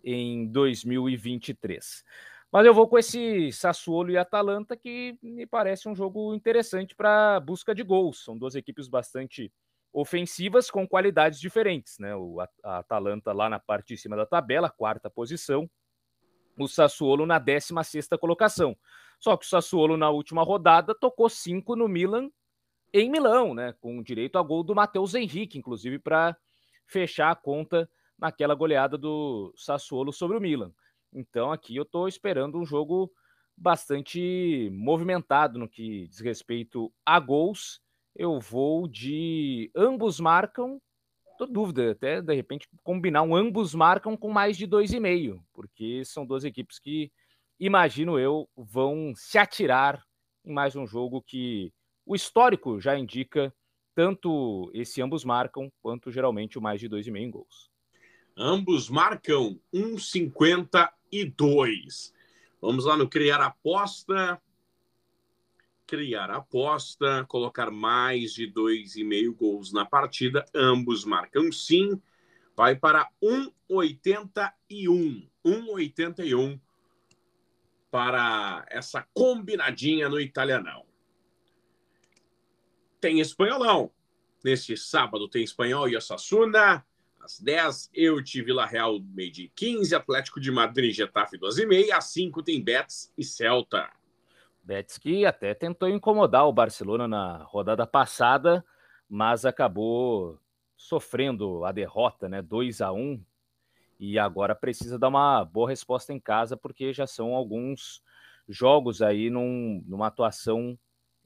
em 0.04 0.48
2023. 0.48 2.04
Mas 2.52 2.66
eu 2.66 2.74
vou 2.74 2.88
com 2.88 2.98
esse 2.98 3.52
Sassuolo 3.52 4.10
e 4.10 4.18
Atalanta, 4.18 4.76
que 4.76 5.16
me 5.22 5.46
parece 5.46 5.88
um 5.88 5.96
jogo 5.96 6.34
interessante 6.34 6.96
para 6.96 7.40
busca 7.40 7.76
de 7.76 7.84
gols. 7.84 8.24
São 8.24 8.36
duas 8.36 8.56
equipes 8.56 8.88
bastante 8.88 9.54
ofensivas 9.94 10.72
com 10.72 10.88
qualidades 10.88 11.40
diferentes, 11.40 11.98
né? 12.00 12.16
O 12.16 12.40
a 12.64 12.78
Atalanta 12.80 13.34
lá 13.34 13.50
na 13.50 13.60
parte 13.60 13.96
de 13.96 13.98
cima 13.98 14.16
da 14.16 14.26
tabela, 14.26 14.70
quarta 14.70 15.10
posição, 15.10 15.70
o 16.58 16.68
Sassuolo 16.68 17.26
na 17.26 17.40
16 17.40 17.88
sexta 17.88 18.18
colocação. 18.18 18.78
Só 19.20 19.38
que 19.38 19.46
o 19.46 19.50
Sassuolo 19.50 19.98
na 19.98 20.10
última 20.10 20.44
rodada 20.44 20.96
tocou 20.96 21.30
cinco 21.30 21.76
no 21.76 21.88
Milan 21.88 22.30
em 22.94 23.10
Milão, 23.10 23.54
né? 23.54 23.74
Com 23.80 24.02
direito 24.02 24.38
a 24.38 24.42
gol 24.42 24.64
do 24.64 24.76
Matheus 24.76 25.14
Henrique, 25.14 25.58
inclusive 25.58 26.00
para 26.00 26.36
fechar 26.86 27.32
a 27.32 27.36
conta 27.36 27.90
naquela 28.18 28.54
goleada 28.54 28.98
do 28.98 29.54
Sassuolo 29.56 30.12
sobre 30.12 30.38
o 30.38 30.42
Milan. 30.42 30.74
Então 31.14 31.52
aqui 31.52 31.76
eu 31.76 31.84
estou 31.84 32.08
esperando 32.08 32.58
um 32.58 32.66
jogo 32.66 33.12
bastante 33.58 34.70
movimentado 34.72 35.60
no 35.60 35.70
que 35.70 36.08
diz 36.08 36.20
respeito 36.20 36.92
a 37.06 37.20
gols. 37.20 37.82
Eu 38.16 38.40
vou 38.40 38.88
de 38.88 39.72
ambos 39.76 40.20
marcam, 40.20 40.82
tô 41.38 41.46
dúvida, 41.46 41.92
até 41.92 42.22
de 42.22 42.36
repente 42.36 42.68
combinar 42.84 43.24
um 43.24 43.36
ambos 43.36 43.74
marcam 43.74 44.18
com 44.18 44.30
mais 44.30 44.58
de 44.58 44.66
dois 44.66 44.92
e 44.92 45.00
meio, 45.00 45.44
porque 45.54 46.04
são 46.06 46.26
duas 46.26 46.44
equipes 46.44 46.78
que 46.78 47.12
imagino 47.60 48.20
eu 48.20 48.50
vão 48.56 49.14
se 49.16 49.38
atirar 49.38 50.04
em 50.44 50.54
mais 50.54 50.76
um 50.76 50.86
jogo 50.86 51.22
que 51.22 51.72
o 52.06 52.16
histórico 52.16 52.80
já 52.80 52.98
indica 52.98 53.54
tanto 53.94 54.72
esse 54.74 55.02
ambos 55.02 55.24
marcam 55.24 55.72
quanto 55.82 56.12
geralmente 56.12 56.58
o 56.58 56.62
mais 56.62 56.80
de 56.80 56.88
dois 56.88 57.08
e 57.08 57.12
meio 57.12 57.28
em 57.28 57.32
gols. 57.32 57.70
Ambos 58.38 58.90
marcam 58.90 59.60
1,52. 59.74 62.14
Vamos 62.62 62.86
lá 62.86 62.96
no 62.96 63.10
criar 63.10 63.42
aposta. 63.42 64.42
Criar 65.92 66.32
aposta, 66.32 67.26
colocar 67.28 67.70
mais 67.70 68.34
de 68.34 68.50
2,5 68.50 69.36
gols 69.36 69.74
na 69.74 69.86
partida. 69.86 70.46
Ambos 70.56 71.04
marcam 71.04 71.52
sim. 71.52 72.02
Vai 72.56 72.78
para 72.78 73.10
1,81. 73.22 75.28
1,81 75.46 76.58
para 77.92 78.66
essa 78.70 79.06
combinadinha 79.14 80.08
no 80.08 80.18
italianão. 80.18 80.86
Tem 83.02 83.20
espanholão. 83.20 83.92
Neste 84.46 84.78
sábado 84.78 85.28
tem 85.28 85.44
espanhol 85.44 85.90
e 85.90 85.98
Osasuna. 85.98 86.86
Às 87.20 87.38
10, 87.38 87.90
eu 87.94 88.24
tive 88.24 88.46
Vila 88.46 88.66
Real, 88.66 88.98
meio 89.14 89.30
de 89.30 89.52
15, 89.54 89.94
Atlético 89.94 90.40
de 90.40 90.52
Madrid, 90.52 90.96
Getafe, 90.96 91.38
12 91.38 91.64
e 91.64 91.66
meia. 91.66 91.98
Às 91.98 92.06
5 92.06 92.42
tem 92.44 92.64
Betis 92.64 93.12
e 93.18 93.26
Celta. 93.26 93.92
Betis 94.64 94.98
que 94.98 95.26
até 95.26 95.54
tentou 95.54 95.90
incomodar 95.90 96.48
o 96.48 96.54
Barcelona 96.54 97.08
na 97.08 97.44
rodada 97.44 97.86
passada, 97.88 98.64
mas 99.10 99.46
acabou 99.46 100.40
sofrendo 100.76 101.66
a 101.66 101.72
derrota, 101.72 102.28
né? 102.30 102.42
2 102.42 102.82
a 102.82 102.92
1 102.92 103.24
e 104.00 104.18
agora 104.18 104.56
precisa 104.56 104.98
dar 104.98 105.10
uma 105.10 105.46
boa 105.46 105.70
resposta 105.70 106.12
em 106.12 106.20
casa, 106.20 106.58
porque 106.58 106.92
já 106.92 107.06
são 107.06 107.36
alguns 107.36 108.02
jogos 108.50 109.02
aí 109.02 109.30
num, 109.30 109.84
numa 109.86 110.08
atuação 110.08 110.78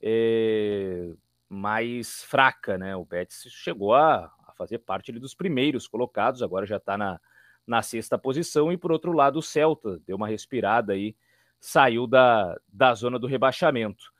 é, 0.02 1.14
mais 1.48 2.24
fraca, 2.24 2.78
né? 2.78 2.96
O 2.96 3.06
Betis 3.06 3.46
chegou 3.50 3.96
a, 3.96 4.32
fazer 4.58 4.80
parte 4.80 5.12
ali, 5.12 5.20
dos 5.20 5.34
primeiros 5.34 5.88
colocados, 5.88 6.42
agora 6.42 6.66
já 6.66 6.78
está 6.78 6.98
na, 6.98 7.20
na 7.66 7.82
sexta 7.82 8.18
posição, 8.18 8.72
e 8.72 8.78
por 8.78 8.92
outro 8.92 9.12
lado 9.12 9.40
o 9.40 9.44
Celta 9.44 10.00
deu 10.06 10.16
uma 10.16 10.28
respirada 10.28 10.94
aí, 10.94 11.16
saiu 11.60 12.08
da, 12.08 12.56
da 12.68 12.94
zona 12.94 13.18
do 13.18 13.28
rebaixamento. 13.28 14.14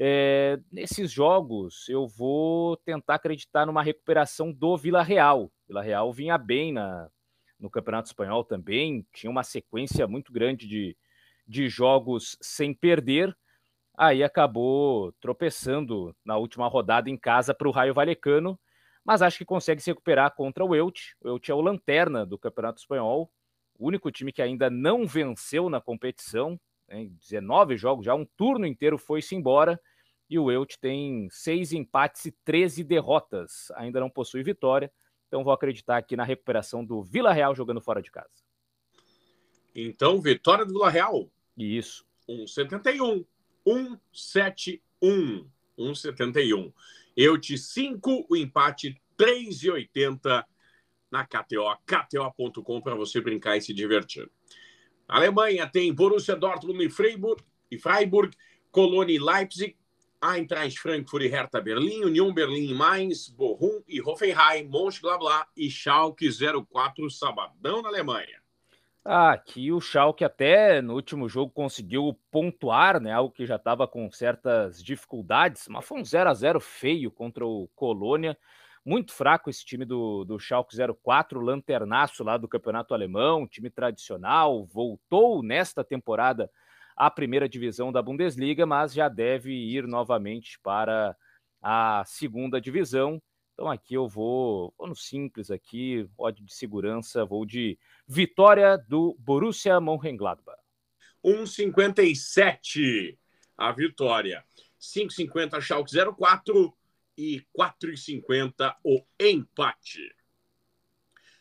É, 0.00 0.60
nesses 0.70 1.10
jogos 1.10 1.88
eu 1.88 2.06
vou 2.06 2.76
tentar 2.76 3.16
acreditar 3.16 3.66
numa 3.66 3.82
recuperação 3.82 4.52
do 4.52 4.76
Vila 4.76 5.02
Real. 5.02 5.50
Vila 5.66 5.82
Real 5.82 6.12
vinha 6.12 6.38
bem 6.38 6.72
na, 6.72 7.10
no 7.58 7.68
Campeonato 7.68 8.06
Espanhol 8.06 8.44
também, 8.44 9.04
tinha 9.12 9.30
uma 9.30 9.42
sequência 9.42 10.06
muito 10.06 10.32
grande 10.32 10.68
de, 10.68 10.96
de 11.46 11.68
jogos 11.68 12.36
sem 12.40 12.72
perder, 12.72 13.36
aí 13.96 14.22
acabou 14.22 15.12
tropeçando 15.20 16.14
na 16.24 16.36
última 16.36 16.68
rodada 16.68 17.10
em 17.10 17.16
casa 17.16 17.52
para 17.52 17.68
o 17.68 17.72
Raio 17.72 17.92
Valecano, 17.92 18.58
mas 19.04 19.22
acho 19.22 19.38
que 19.38 19.44
consegue 19.44 19.82
se 19.82 19.90
recuperar 19.90 20.34
contra 20.36 20.64
o 20.64 20.76
Elche. 20.76 21.14
O 21.20 21.28
Elche 21.28 21.50
é 21.50 21.54
o 21.54 21.60
lanterna 21.60 22.24
do 22.24 22.38
Campeonato 22.38 22.80
Espanhol, 22.80 23.32
o 23.76 23.88
único 23.88 24.12
time 24.12 24.32
que 24.32 24.42
ainda 24.42 24.70
não 24.70 25.06
venceu 25.06 25.68
na 25.68 25.80
competição, 25.80 26.60
né, 26.88 27.08
19 27.20 27.76
jogos 27.76 28.04
já, 28.04 28.14
um 28.14 28.24
turno 28.24 28.66
inteiro 28.66 28.98
foi-se 28.98 29.34
embora, 29.34 29.80
e 30.28 30.38
o 30.38 30.50
Elche 30.50 30.78
tem 30.78 31.28
seis 31.30 31.72
empates 31.72 32.26
e 32.26 32.32
13 32.44 32.84
derrotas, 32.84 33.70
ainda 33.74 34.00
não 34.00 34.10
possui 34.10 34.42
vitória, 34.42 34.92
então 35.26 35.44
vou 35.44 35.52
acreditar 35.52 35.96
aqui 35.96 36.16
na 36.16 36.24
recuperação 36.24 36.84
do 36.84 37.02
Vila 37.02 37.32
Real 37.32 37.54
jogando 37.54 37.80
fora 37.80 38.02
de 38.02 38.10
casa. 38.10 38.42
Então, 39.74 40.20
vitória 40.20 40.64
do 40.64 40.72
Vila 40.72 40.90
Real. 40.90 41.30
Isso. 41.56 42.04
1,71. 42.28 43.24
1,71. 43.66 45.46
1,71. 45.78 46.72
Elche 47.16 47.56
5, 47.56 48.26
o 48.28 48.36
empate 48.36 49.00
3,80 49.16 50.44
na 51.10 51.26
KTO. 51.26 51.76
KTO.com 51.86 52.80
para 52.80 52.94
você 52.94 53.20
brincar 53.20 53.56
e 53.56 53.60
se 53.60 53.72
divertir. 53.72 54.30
Alemanha 55.08 55.66
tem 55.66 55.92
Borussia 55.92 56.36
Dortmund 56.36 56.84
e 56.84 56.90
Freiburg, 56.90 57.42
e 57.70 57.78
Freiburg 57.78 58.36
Cologne 58.70 59.14
e 59.14 59.18
Leipzig, 59.18 59.76
Eintracht 60.20 60.78
Frankfurt 60.78 61.24
e 61.24 61.28
Hertha 61.28 61.60
Berlim, 61.60 62.04
Union 62.04 62.32
Berlim 62.32 62.74
Mainz, 62.74 63.28
Bochum 63.28 63.82
e 63.88 64.02
Hoffenheim, 64.02 64.68
Mönchengladbach 64.68 65.46
e 65.56 65.70
Schalke 65.70 66.28
04, 66.30 67.10
sabadão 67.10 67.80
na 67.80 67.88
Alemanha. 67.88 68.38
Ah, 69.04 69.32
aqui 69.32 69.72
o 69.72 69.80
Schalke 69.80 70.22
até 70.22 70.82
no 70.82 70.94
último 70.94 71.28
jogo 71.28 71.50
conseguiu 71.50 72.18
pontuar, 72.30 73.00
né? 73.00 73.12
Algo 73.12 73.32
que 73.32 73.46
já 73.46 73.56
estava 73.56 73.88
com 73.88 74.10
certas 74.10 74.82
dificuldades, 74.82 75.66
mas 75.68 75.84
foi 75.86 76.00
um 76.00 76.04
0 76.04 76.28
a 76.28 76.34
0 76.34 76.60
feio 76.60 77.10
contra 77.10 77.46
o 77.46 77.68
Colônia. 77.74 78.36
Muito 78.88 79.12
fraco 79.12 79.50
esse 79.50 79.66
time 79.66 79.84
do, 79.84 80.24
do 80.24 80.38
Schalke 80.38 80.74
04, 80.74 81.38
lanternaço 81.38 82.24
lá 82.24 82.38
do 82.38 82.48
campeonato 82.48 82.94
alemão, 82.94 83.46
time 83.46 83.68
tradicional, 83.68 84.64
voltou 84.64 85.42
nesta 85.42 85.84
temporada 85.84 86.50
à 86.96 87.10
primeira 87.10 87.46
divisão 87.46 87.92
da 87.92 88.00
Bundesliga, 88.00 88.64
mas 88.64 88.94
já 88.94 89.10
deve 89.10 89.52
ir 89.52 89.86
novamente 89.86 90.58
para 90.60 91.14
a 91.60 92.02
segunda 92.06 92.58
divisão. 92.58 93.20
Então 93.52 93.70
aqui 93.70 93.92
eu 93.92 94.08
vou, 94.08 94.72
vou 94.78 94.88
no 94.88 94.96
simples 94.96 95.50
aqui, 95.50 96.08
ódio 96.16 96.42
de 96.42 96.54
segurança, 96.54 97.26
vou 97.26 97.44
de 97.44 97.78
vitória 98.06 98.78
do 98.78 99.14
Borussia 99.18 99.78
Mönchengladbach. 99.82 100.62
1,57 101.22 103.18
a 103.54 103.70
vitória. 103.70 104.42
5,50 104.80 105.60
Schalke 105.60 105.92
04 106.16 106.77
e 107.18 107.44
4,50 107.52 108.76
o 108.84 109.04
empate. 109.20 110.14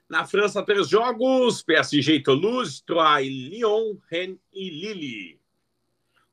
Na 0.09 0.25
França, 0.25 0.63
três 0.63 0.89
jogos: 0.89 1.61
PSG 1.61 2.15
e 2.15 2.23
Toulouse, 2.23 2.83
Troyes, 2.83 3.29
Lyon, 3.29 3.97
Rennes 4.09 4.39
e 4.51 4.69
Lille. 4.69 5.41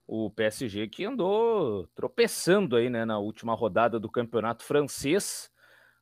O 0.07 0.31
PSG 0.31 0.89
que 0.89 1.05
andou 1.05 1.87
tropeçando 1.95 2.77
aí, 2.77 2.89
né, 2.89 3.05
na 3.05 3.19
última 3.19 3.55
rodada 3.55 4.01
do 4.01 4.11
campeonato 4.11 4.65
francês 4.65 5.51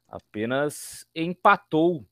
apenas 0.09 1.07
empatou 1.15 2.07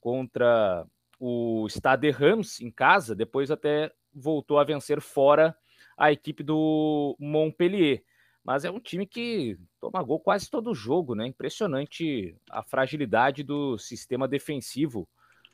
contra 0.00 0.86
o 1.18 1.66
Stade 1.68 2.10
Reims 2.10 2.60
em 2.60 2.70
casa, 2.70 3.14
depois 3.14 3.50
até 3.50 3.92
voltou 4.12 4.58
a 4.58 4.64
vencer 4.64 5.00
fora 5.00 5.56
a 5.96 6.12
equipe 6.12 6.42
do 6.42 7.16
Montpellier. 7.18 8.04
Mas 8.46 8.64
é 8.64 8.70
um 8.70 8.78
time 8.78 9.04
que 9.04 9.58
toma 9.80 10.00
gol 10.04 10.20
quase 10.20 10.48
todo 10.48 10.72
jogo, 10.72 11.16
né? 11.16 11.26
Impressionante 11.26 12.36
a 12.48 12.62
fragilidade 12.62 13.42
do 13.42 13.76
sistema 13.76 14.28
defensivo 14.28 15.08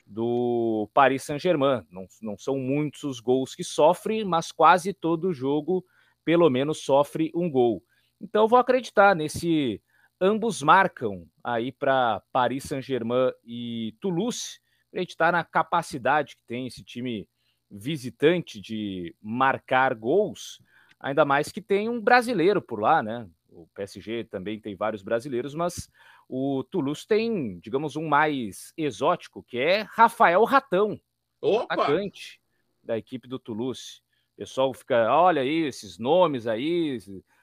do 0.06 0.90
Paris 0.92 1.22
Saint-Germain. 1.22 1.86
Não, 1.90 2.06
não 2.20 2.36
são 2.36 2.58
muitos 2.58 3.02
os 3.02 3.18
gols 3.18 3.54
que 3.54 3.64
sofre, 3.64 4.26
mas 4.26 4.52
quase 4.52 4.92
todo 4.92 5.32
jogo, 5.32 5.82
pelo 6.22 6.50
menos, 6.50 6.84
sofre 6.84 7.32
um 7.34 7.50
gol. 7.50 7.82
Então, 8.20 8.46
vou 8.46 8.58
acreditar 8.58 9.16
nesse 9.16 9.82
ambos 10.20 10.62
marcam 10.62 11.26
aí 11.42 11.72
para 11.72 12.22
Paris 12.30 12.64
Saint-Germain 12.64 13.32
e 13.42 13.96
Toulouse. 14.02 14.60
A 14.94 14.98
gente 14.98 15.10
está 15.10 15.32
na 15.32 15.42
capacidade 15.42 16.36
que 16.36 16.42
tem 16.46 16.66
esse 16.66 16.84
time 16.84 17.26
visitante 17.70 18.60
de 18.60 19.16
marcar 19.18 19.94
gols, 19.94 20.60
ainda 21.02 21.24
mais 21.24 21.50
que 21.50 21.60
tem 21.60 21.88
um 21.88 22.00
brasileiro 22.00 22.62
por 22.62 22.80
lá, 22.80 23.02
né? 23.02 23.28
O 23.50 23.66
PSG 23.74 24.24
também 24.24 24.58
tem 24.58 24.76
vários 24.76 25.02
brasileiros, 25.02 25.54
mas 25.54 25.90
o 26.28 26.64
Toulouse 26.64 27.06
tem, 27.06 27.58
digamos, 27.58 27.96
um 27.96 28.08
mais 28.08 28.72
exótico, 28.76 29.42
que 29.42 29.58
é 29.58 29.82
Rafael 29.82 30.42
Ratão, 30.44 30.98
Opa! 31.40 31.74
atacante 31.74 32.40
da 32.82 32.96
equipe 32.96 33.28
do 33.28 33.38
Toulouse. 33.38 34.00
O 34.34 34.36
pessoal 34.38 34.72
fica, 34.72 35.14
olha 35.14 35.42
aí, 35.42 35.66
esses 35.66 35.98
nomes 35.98 36.46
aí, 36.46 36.98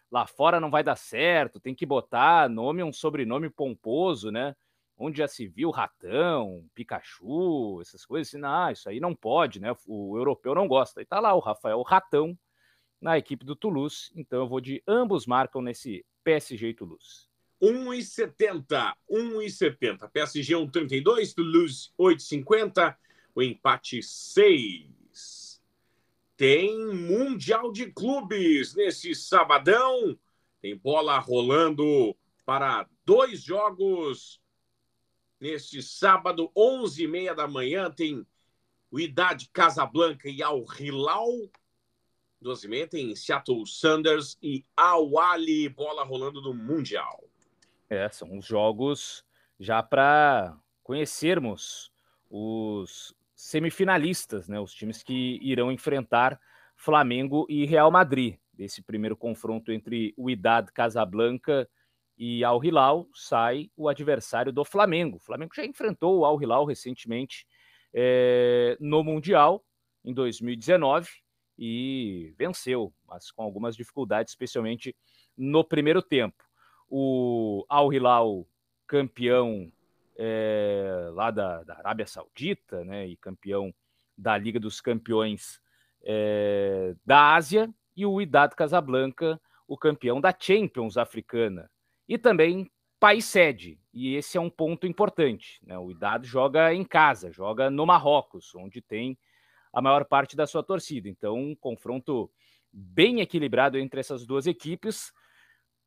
lá 0.09 0.25
fora 0.25 0.59
não 0.59 0.71
vai 0.71 0.83
dar 0.83 0.95
certo, 0.95 1.59
tem 1.59 1.75
que 1.75 1.85
botar 1.85 2.49
nome, 2.49 2.81
um 2.81 2.93
sobrenome 2.93 3.49
pomposo, 3.49 4.31
né? 4.31 4.55
Onde 4.97 5.19
já 5.19 5.27
se 5.27 5.47
viu 5.47 5.69
ratão, 5.69 6.65
Pikachu, 6.73 7.79
essas 7.81 8.05
coisas 8.05 8.27
assim, 8.27 8.39
não, 8.39 8.71
isso 8.71 8.89
aí 8.89 8.99
não 8.99 9.15
pode, 9.15 9.59
né? 9.61 9.73
O 9.85 10.17
europeu 10.17 10.55
não 10.55 10.67
gosta. 10.67 11.01
E 11.01 11.05
tá 11.05 11.19
lá 11.19 11.33
o 11.35 11.39
Rafael 11.39 11.81
Ratão 11.83 12.37
na 13.01 13.17
equipe 13.17 13.45
do 13.45 13.55
Toulouse, 13.55 14.11
então 14.15 14.39
eu 14.39 14.47
vou 14.47 14.59
de 14.59 14.83
ambos 14.87 15.25
marcam 15.25 15.61
nesse 15.61 16.05
PSG 16.23 16.69
e 16.69 16.73
Toulouse. 16.73 17.27
1,70, 17.61 18.93
1,70. 19.09 20.09
PSG 20.09 20.53
1,32, 20.53 21.33
Toulouse 21.33 21.91
8,50, 21.99 22.95
o 23.35 23.41
empate 23.41 24.01
6. 24.01 25.61
Tem 26.37 26.93
Mundial 26.93 27.71
de 27.71 27.91
Clubes 27.91 28.73
nesse 28.73 29.13
sabadão. 29.13 30.17
Tem 30.61 30.75
bola 30.75 31.19
rolando 31.19 32.15
para 32.45 32.87
dois 33.05 33.41
jogos. 33.41 34.41
Neste 35.39 35.81
sábado, 35.81 36.51
11h30 36.55 37.35
da 37.35 37.47
manhã, 37.47 37.91
tem 37.91 38.25
o 38.91 38.99
Idade 38.99 39.49
Casablanca 39.51 40.29
e 40.29 40.41
Al 40.41 40.65
Hilal. 40.79 41.49
12h30 42.43 42.89
tem 42.89 43.15
Seattle 43.15 43.65
Sanders 43.65 44.37
e 44.41 44.65
Al 44.75 45.17
Ali, 45.19 45.67
bola 45.69 46.03
rolando 46.03 46.41
no 46.41 46.53
Mundial. 46.53 47.23
É, 47.89 48.07
são 48.09 48.37
os 48.37 48.45
jogos 48.45 49.25
já 49.59 49.83
para 49.83 50.57
conhecermos 50.83 51.91
os 52.29 53.13
semifinalistas, 53.35 54.47
né? 54.47 54.59
Os 54.59 54.73
times 54.73 55.03
que 55.03 55.39
irão 55.41 55.71
enfrentar 55.71 56.39
Flamengo 56.75 57.45
e 57.49 57.65
Real 57.65 57.91
Madrid. 57.91 58.37
Desse 58.53 58.81
primeiro 58.81 59.15
confronto 59.15 59.71
entre 59.71 60.13
o 60.17 60.29
Idad 60.29 60.69
Casablanca 60.71 61.69
e 62.17 62.43
Al 62.43 62.63
Hilal, 62.63 63.07
sai 63.13 63.71
o 63.77 63.87
adversário 63.87 64.51
do 64.51 64.65
Flamengo. 64.65 65.17
O 65.17 65.21
Flamengo 65.21 65.55
já 65.55 65.65
enfrentou 65.65 66.19
o 66.19 66.25
Al 66.25 66.41
Hilal 66.41 66.65
recentemente 66.65 67.47
é, 67.93 68.77
no 68.79 69.03
Mundial, 69.03 69.63
em 70.03 70.13
2019, 70.13 71.09
e 71.61 72.33
venceu, 72.37 72.93
mas 73.05 73.29
com 73.31 73.43
algumas 73.43 73.75
dificuldades, 73.75 74.31
especialmente 74.31 74.95
no 75.37 75.61
primeiro 75.61 76.01
tempo 76.01 76.49
o 76.89 77.65
Al 77.69 77.93
Hilal 77.93 78.47
campeão 78.87 79.71
é, 80.17 81.09
lá 81.13 81.29
da, 81.29 81.63
da, 81.63 81.77
Arábia 81.77 82.07
Saudita, 82.07 82.83
né, 82.83 83.07
e 83.07 83.15
campeão 83.17 83.73
da 84.17 84.37
Liga 84.37 84.59
dos 84.59 84.81
Campeões 84.81 85.61
é, 86.01 86.95
da 87.05 87.35
Ásia, 87.35 87.71
e 87.95 88.05
o 88.05 88.19
Idad 88.21 88.53
Casablanca, 88.55 89.39
o 89.67 89.77
campeão 89.77 90.19
da 90.19 90.35
Champions 90.37 90.97
africana, 90.97 91.69
e 92.07 92.17
também 92.17 92.71
país 92.99 93.25
sede, 93.25 93.79
e 93.93 94.15
esse 94.15 94.37
é 94.37 94.41
um 94.41 94.49
ponto 94.49 94.87
importante. 94.87 95.59
Né? 95.65 95.77
O 95.77 95.91
Idad 95.91 96.25
joga 96.25 96.73
em 96.73 96.83
casa, 96.83 97.31
joga 97.31 97.69
no 97.69 97.85
Marrocos, 97.85 98.55
onde 98.55 98.81
tem 98.81 99.17
a 99.73 99.81
maior 99.81 100.05
parte 100.05 100.35
da 100.35 100.47
sua 100.47 100.63
torcida. 100.63 101.07
Então, 101.09 101.35
um 101.35 101.55
confronto 101.55 102.31
bem 102.71 103.21
equilibrado 103.21 103.77
entre 103.77 103.99
essas 103.99 104.25
duas 104.25 104.47
equipes. 104.47 105.11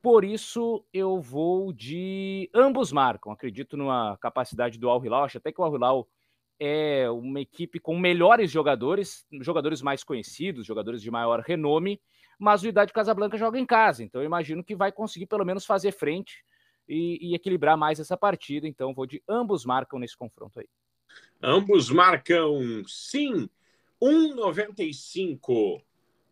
Por 0.01 0.25
isso, 0.25 0.85
eu 0.93 1.21
vou 1.21 1.73
de 1.73 2.51
ambos 2.55 2.91
marcam. 2.91 3.33
Acredito 3.33 3.77
numa 3.77 4.17
capacidade 4.19 4.79
do 4.79 4.89
Al 4.89 5.05
Hilal. 5.05 5.25
Acho 5.25 5.39
até 5.39 5.53
que 5.53 5.61
o 5.61 5.65
Al 5.65 5.75
Hilal 5.75 6.09
é 6.65 7.11
uma 7.11 7.41
equipe 7.41 7.81
com 7.81 7.99
melhores 7.99 8.51
jogadores, 8.51 9.27
jogadores 9.41 9.83
mais 9.83 10.05
conhecidos, 10.05 10.65
jogadores 10.65 11.03
de 11.03 11.11
maior 11.11 11.41
renome, 11.41 12.01
mas 12.39 12.63
o 12.63 12.69
Idade 12.69 12.93
Casablanca 12.93 13.37
joga 13.37 13.59
em 13.59 13.67
casa, 13.67 14.05
então 14.05 14.21
eu 14.21 14.27
imagino 14.27 14.63
que 14.63 14.77
vai 14.77 14.93
conseguir 14.93 15.27
pelo 15.27 15.45
menos 15.45 15.67
fazer 15.67 15.91
frente 15.91 16.45
e, 16.89 17.19
e 17.21 17.35
equilibrar 17.35 17.77
mais 17.77 17.99
essa 17.99 18.17
partida. 18.17 18.67
Então 18.67 18.95
vou 18.95 19.07
de 19.07 19.23
ambos 19.29 19.65
marcam 19.65 19.99
nesse 19.99 20.17
confronto 20.17 20.61
aí. 20.61 20.69
Ambos 21.43 21.91
marcam 21.91 22.83
sim. 22.87 23.49
1,95. 24.03 25.83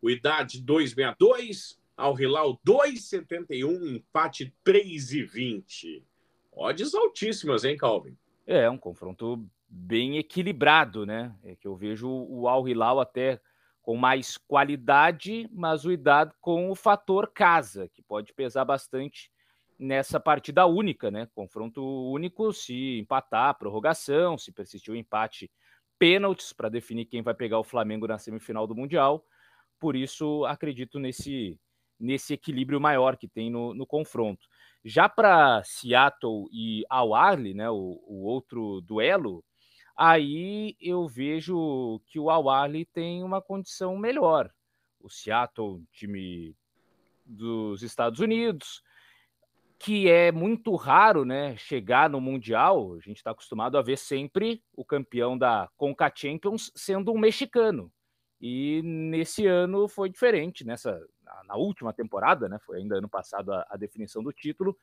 O 0.03 0.11
Idade 0.11 0.63
2,62. 0.63 1.79
Al 1.97 2.19
Hilal 2.19 2.59
2,71, 2.67 3.97
empate 3.97 4.55
3,20. 4.65 6.03
Odds 6.51 6.95
altíssimas, 6.95 7.63
hein, 7.63 7.77
Calvin? 7.77 8.17
É, 8.47 8.69
um 8.71 8.79
confronto 8.79 9.47
bem 9.69 10.17
equilibrado, 10.17 11.05
né? 11.05 11.37
É 11.45 11.55
que 11.55 11.69
eu 11.69 11.77
vejo 11.77 12.09
o 12.09 12.49
Al 12.49 12.67
Hilal 12.67 13.01
até 13.01 13.39
com 13.83 13.97
mais 13.97 14.39
qualidade, 14.39 15.49
mas 15.53 15.85
o 15.85 15.93
Idad 15.93 16.33
com 16.41 16.71
o 16.71 16.75
fator 16.75 17.31
casa, 17.33 17.87
que 17.89 18.03
pode 18.03 18.33
pesar 18.33 18.65
bastante 18.65 19.31
nessa 19.79 20.19
partida 20.19 20.67
única, 20.67 21.11
né? 21.11 21.29
Confronto 21.35 21.83
único, 22.11 22.53
se 22.53 22.99
empatar, 22.99 23.59
prorrogação, 23.59 24.37
se 24.37 24.53
persistir 24.53 24.93
o 24.93 24.97
empate, 24.97 25.51
pênaltis 26.01 26.53
para 26.53 26.71
definir 26.71 27.05
quem 27.05 27.23
vai 27.23 27.35
pegar 27.35 27.59
o 27.59 27.65
Flamengo 27.65 28.09
na 28.09 28.19
semifinal 28.19 28.67
do 28.67 28.75
Mundial. 28.75 29.23
Por 29.79 29.95
isso, 29.95 30.45
acredito 30.47 30.99
nesse 30.99 31.61
nesse 32.01 32.33
equilíbrio 32.33 32.81
maior 32.81 33.19
que 33.19 33.29
tem 33.29 33.51
no, 33.51 33.75
no 33.75 33.87
confronto. 33.87 34.49
Já 34.83 35.07
para 35.07 35.63
Seattle 35.63 36.47
e 36.51 36.83
Al 36.89 37.15
Arli, 37.15 37.53
né, 37.53 37.69
o, 37.69 38.03
o, 38.07 38.25
outro 38.25 38.81
duelo, 38.81 39.45
aí 39.95 40.75
eu 40.81 41.07
vejo 41.07 42.01
que 42.07 42.19
o 42.19 42.31
Al 42.31 42.49
Arli 42.49 42.87
tem 42.87 43.23
uma 43.23 43.43
condição 43.43 43.99
melhor. 43.99 44.51
O 44.99 45.11
Seattle, 45.11 45.85
time 45.93 46.57
dos 47.27 47.83
Estados 47.83 48.21
Unidos, 48.21 48.83
que 49.81 50.11
é 50.11 50.31
muito 50.31 50.77
raro, 50.77 51.25
né, 51.25 51.57
chegar 51.57 52.11
no 52.11 52.21
mundial. 52.21 52.93
A 52.97 53.01
gente 53.01 53.17
está 53.17 53.31
acostumado 53.31 53.79
a 53.79 53.83
ver 53.83 53.97
sempre 53.97 54.63
o 54.75 54.85
campeão 54.85 55.39
da 55.39 55.71
Conca 55.75 56.13
Champions 56.15 56.71
sendo 56.77 57.11
um 57.11 57.19
mexicano. 57.19 57.91
E 58.39 58.83
nesse 58.85 59.47
ano 59.47 59.89
foi 59.89 60.11
diferente, 60.11 60.67
nessa 60.67 61.01
na, 61.47 61.57
última 61.57 61.95
temporada, 61.95 62.47
né? 62.47 62.59
Foi 62.65 62.79
ainda 62.79 62.97
ano 62.97 63.09
passado 63.09 63.53
a, 63.53 63.67
a 63.71 63.77
definição 63.79 64.23
do 64.23 64.33
título. 64.33 64.77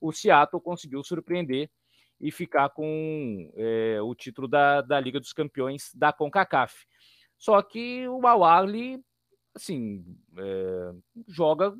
O 0.00 0.12
Seattle 0.12 0.62
conseguiu 0.62 1.04
surpreender 1.04 1.70
e 2.18 2.30
ficar 2.30 2.70
com 2.70 3.50
é, 3.54 4.00
o 4.00 4.14
título 4.14 4.48
da, 4.48 4.80
da 4.80 4.98
Liga 4.98 5.20
dos 5.20 5.34
Campeões 5.34 5.92
da 5.94 6.10
CONCACAF. 6.10 6.86
Só 7.36 7.60
que 7.60 8.08
o 8.08 8.26
Awali, 8.26 9.02
assim, 9.54 10.04
é, 10.38 10.92
joga 11.26 11.74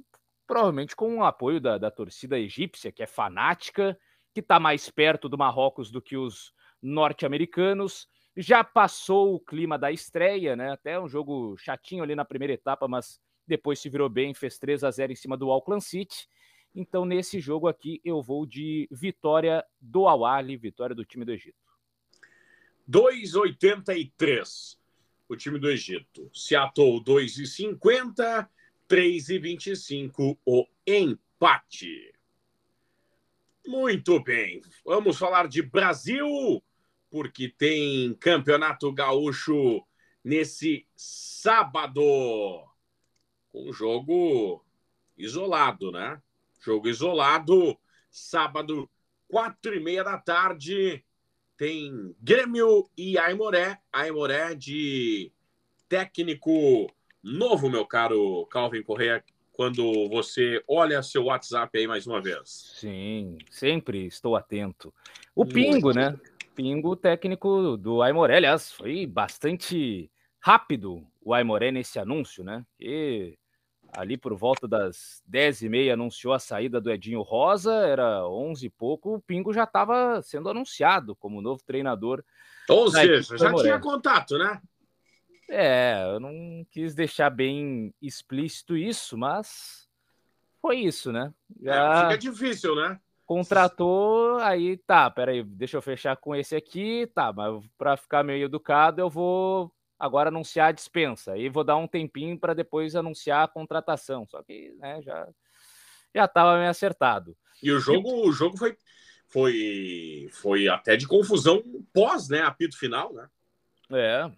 provavelmente 0.48 0.96
com 0.96 1.18
o 1.18 1.24
apoio 1.24 1.60
da, 1.60 1.78
da 1.78 1.90
torcida 1.90 2.38
egípcia, 2.38 2.90
que 2.90 3.02
é 3.02 3.06
fanática, 3.06 3.96
que 4.34 4.40
está 4.40 4.58
mais 4.58 4.90
perto 4.90 5.28
do 5.28 5.38
Marrocos 5.38 5.90
do 5.90 6.02
que 6.02 6.16
os 6.16 6.52
norte-americanos 6.82 8.08
já 8.40 8.62
passou 8.62 9.34
o 9.34 9.40
clima 9.40 9.76
da 9.76 9.90
estreia, 9.90 10.54
né? 10.54 10.70
Até 10.70 10.98
um 10.98 11.08
jogo 11.08 11.56
chatinho 11.56 12.04
ali 12.04 12.14
na 12.14 12.24
primeira 12.24 12.54
etapa, 12.54 12.86
mas 12.86 13.20
depois 13.46 13.80
se 13.80 13.88
virou 13.88 14.08
bem, 14.08 14.32
fez 14.32 14.58
3 14.58 14.84
a 14.84 14.90
0 14.92 15.12
em 15.12 15.16
cima 15.16 15.36
do 15.36 15.50
Auckland 15.50 15.82
City. 15.82 16.28
Então, 16.72 17.04
nesse 17.04 17.40
jogo 17.40 17.66
aqui, 17.66 18.00
eu 18.04 18.22
vou 18.22 18.46
de 18.46 18.88
vitória 18.92 19.64
do 19.80 20.06
Awali, 20.06 20.56
vitória 20.56 20.94
do 20.94 21.04
time 21.04 21.24
do 21.24 21.32
Egito. 21.32 21.58
2,83 22.88 24.78
o 25.28 25.36
time 25.36 25.58
do 25.58 25.68
Egito. 25.68 26.30
Seattle 26.32 27.02
2,50, 27.04 28.48
3,25 28.88 30.38
o 30.44 30.66
empate. 30.86 32.14
Muito 33.66 34.22
bem, 34.22 34.62
vamos 34.84 35.18
falar 35.18 35.46
de 35.46 35.60
Brasil 35.60 36.62
porque 37.10 37.48
tem 37.48 38.14
Campeonato 38.14 38.92
Gaúcho 38.92 39.82
nesse 40.24 40.86
sábado. 40.96 42.02
Um 43.52 43.72
jogo 43.72 44.64
isolado, 45.16 45.90
né? 45.90 46.20
Jogo 46.60 46.88
isolado, 46.88 47.78
sábado, 48.10 48.90
quatro 49.26 49.74
e 49.74 49.80
meia 49.80 50.02
da 50.02 50.18
tarde, 50.18 51.04
tem 51.56 52.14
Grêmio 52.20 52.88
e 52.96 53.18
Aimoré. 53.18 53.80
Aimoré 53.92 54.54
de 54.54 55.32
técnico 55.88 56.92
novo, 57.22 57.68
meu 57.68 57.84
caro 57.86 58.46
Calvin 58.46 58.82
Correa, 58.82 59.22
quando 59.52 60.08
você 60.08 60.62
olha 60.68 61.02
seu 61.02 61.24
WhatsApp 61.24 61.76
aí 61.76 61.86
mais 61.86 62.06
uma 62.06 62.22
vez. 62.22 62.74
Sim, 62.76 63.38
sempre 63.50 64.06
estou 64.06 64.36
atento. 64.36 64.94
O 65.34 65.44
Pingo, 65.44 65.92
né? 65.92 66.16
Pingo, 66.54 66.94
técnico 66.96 67.76
do 67.76 68.02
Aimoré. 68.02 68.36
Aliás, 68.36 68.72
foi 68.72 69.06
bastante 69.06 70.10
rápido 70.40 71.06
o 71.20 71.34
Aimoré 71.34 71.70
nesse 71.70 71.98
anúncio, 71.98 72.44
né? 72.44 72.64
E 72.78 73.36
ali 73.92 74.16
por 74.16 74.34
volta 74.34 74.68
das 74.68 75.22
10h30 75.28 75.92
anunciou 75.92 76.32
a 76.32 76.38
saída 76.38 76.80
do 76.80 76.90
Edinho 76.90 77.22
Rosa, 77.22 77.72
era 77.72 78.26
11 78.28 78.66
e 78.66 78.70
pouco, 78.70 79.14
o 79.14 79.20
Pingo 79.20 79.52
já 79.52 79.64
estava 79.64 80.20
sendo 80.22 80.48
anunciado 80.48 81.16
como 81.16 81.42
novo 81.42 81.62
treinador. 81.64 82.22
Ou 82.68 82.90
seja, 82.90 83.36
já 83.36 83.54
tinha 83.54 83.78
contato, 83.80 84.38
né? 84.38 84.60
É, 85.48 86.02
eu 86.12 86.20
não 86.20 86.66
quis 86.70 86.94
deixar 86.94 87.30
bem 87.30 87.94
explícito 88.02 88.76
isso, 88.76 89.16
mas 89.16 89.88
foi 90.60 90.76
isso, 90.76 91.10
né? 91.10 91.32
É, 91.62 91.64
Já... 91.64 91.94
É, 91.94 92.02
fica 92.02 92.18
difícil, 92.18 92.74
né? 92.76 93.00
Contratou, 93.24 94.38
aí 94.38 94.78
tá, 94.78 95.10
peraí, 95.10 95.42
deixa 95.42 95.76
eu 95.76 95.82
fechar 95.82 96.16
com 96.16 96.34
esse 96.34 96.56
aqui, 96.56 97.06
tá, 97.14 97.30
mas 97.32 97.62
para 97.76 97.96
ficar 97.96 98.24
meio 98.24 98.46
educado, 98.46 99.00
eu 99.02 99.10
vou 99.10 99.70
agora 99.98 100.28
anunciar 100.28 100.68
a 100.68 100.72
dispensa, 100.72 101.32
aí 101.32 101.48
vou 101.48 101.64
dar 101.64 101.76
um 101.76 101.86
tempinho 101.86 102.38
para 102.38 102.54
depois 102.54 102.94
anunciar 102.96 103.44
a 103.44 103.48
contratação. 103.48 104.26
Só 104.26 104.42
que, 104.42 104.74
né, 104.78 105.02
já 105.02 105.28
já 106.14 106.24
estava 106.24 106.56
meio 106.56 106.70
acertado. 106.70 107.36
E 107.62 107.70
o 107.70 107.78
jogo, 107.78 108.08
e... 108.08 108.28
o 108.28 108.32
jogo 108.32 108.56
foi 108.56 108.76
foi 109.26 110.28
foi 110.32 110.68
até 110.68 110.96
de 110.96 111.06
confusão 111.06 111.62
pós, 111.92 112.28
né, 112.28 112.40
apito 112.40 112.78
final, 112.78 113.12
né? 113.12 113.28
É. 113.90 114.30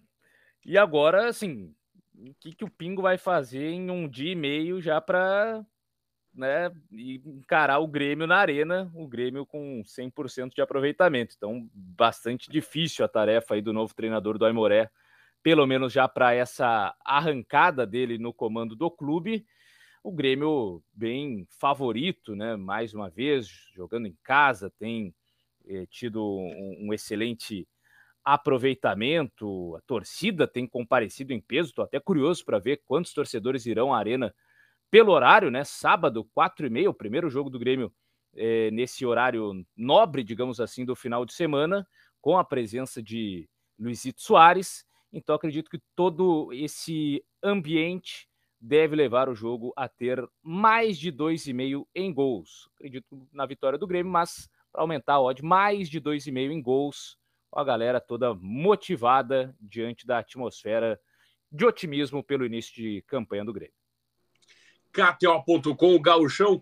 E 0.65 0.77
agora, 0.77 1.27
assim, 1.27 1.73
o 2.15 2.33
que, 2.39 2.53
que 2.53 2.63
o 2.63 2.69
Pingo 2.69 3.01
vai 3.01 3.17
fazer 3.17 3.69
em 3.69 3.89
um 3.89 4.07
dia 4.07 4.31
e 4.31 4.35
meio 4.35 4.81
já 4.81 5.01
para 5.01 5.65
né, 6.33 6.71
encarar 6.91 7.79
o 7.79 7.87
Grêmio 7.87 8.25
na 8.27 8.37
arena, 8.37 8.89
o 8.93 9.07
Grêmio 9.07 9.45
com 9.45 9.81
100% 9.83 10.53
de 10.53 10.61
aproveitamento. 10.61 11.35
Então, 11.35 11.69
bastante 11.73 12.49
difícil 12.49 13.03
a 13.03 13.07
tarefa 13.07 13.55
aí 13.55 13.61
do 13.61 13.73
novo 13.73 13.93
treinador 13.93 14.37
do 14.37 14.45
Aimoré, 14.45 14.89
pelo 15.43 15.65
menos 15.65 15.91
já 15.91 16.07
para 16.07 16.33
essa 16.33 16.95
arrancada 17.03 17.85
dele 17.85 18.17
no 18.17 18.33
comando 18.33 18.75
do 18.75 18.89
clube. 18.89 19.45
O 20.03 20.11
Grêmio 20.11 20.83
bem 20.93 21.45
favorito, 21.59 22.35
né? 22.35 22.55
Mais 22.55 22.93
uma 22.93 23.09
vez, 23.09 23.47
jogando 23.73 24.07
em 24.07 24.17
casa, 24.23 24.69
tem 24.69 25.13
eh, 25.65 25.85
tido 25.87 26.23
um, 26.23 26.87
um 26.87 26.93
excelente 26.93 27.67
aproveitamento, 28.23 29.75
a 29.75 29.81
torcida 29.81 30.47
tem 30.47 30.67
comparecido 30.67 31.33
em 31.33 31.41
peso. 31.41 31.69
Estou 31.69 31.83
até 31.83 31.99
curioso 31.99 32.45
para 32.45 32.59
ver 32.59 32.81
quantos 32.85 33.13
torcedores 33.13 33.65
irão 33.65 33.93
à 33.93 33.97
arena 33.97 34.33
pelo 34.89 35.11
horário, 35.11 35.49
né? 35.49 35.63
Sábado, 35.63 36.25
quatro 36.33 36.65
e 36.65 36.69
meia, 36.69 36.89
o 36.89 36.93
primeiro 36.93 37.29
jogo 37.29 37.49
do 37.49 37.59
Grêmio 37.59 37.93
é, 38.35 38.69
nesse 38.71 39.05
horário 39.05 39.65
nobre, 39.75 40.23
digamos 40.23 40.59
assim, 40.59 40.85
do 40.85 40.95
final 40.95 41.25
de 41.25 41.33
semana, 41.33 41.87
com 42.19 42.37
a 42.37 42.43
presença 42.43 43.01
de 43.01 43.49
Luizito 43.79 44.21
Soares. 44.21 44.85
Então, 45.11 45.35
acredito 45.35 45.69
que 45.69 45.81
todo 45.95 46.51
esse 46.53 47.23
ambiente 47.43 48.29
deve 48.59 48.95
levar 48.95 49.27
o 49.27 49.35
jogo 49.35 49.73
a 49.75 49.89
ter 49.89 50.23
mais 50.43 50.97
de 50.97 51.09
dois 51.09 51.47
e 51.47 51.53
meio 51.53 51.87
em 51.95 52.13
gols. 52.13 52.69
Acredito 52.75 53.27
na 53.33 53.45
vitória 53.45 53.79
do 53.79 53.87
Grêmio, 53.87 54.11
mas 54.11 54.47
para 54.71 54.81
aumentar 54.81 55.15
a 55.15 55.21
odd, 55.21 55.43
mais 55.43 55.89
de 55.89 55.99
dois 55.99 56.27
e 56.27 56.31
meio 56.31 56.51
em 56.51 56.61
gols 56.61 57.17
a 57.53 57.63
galera 57.63 57.99
toda 57.99 58.33
motivada 58.33 59.55
diante 59.59 60.05
da 60.05 60.19
atmosfera 60.19 60.99
de 61.51 61.65
otimismo 61.65 62.23
pelo 62.23 62.45
início 62.45 62.73
de 62.73 63.01
campanha 63.07 63.43
do 63.43 63.51
Grêmio. 63.51 63.73
KTO.com, 64.91 65.95
o 65.95 65.99
gauchão 65.99 66.61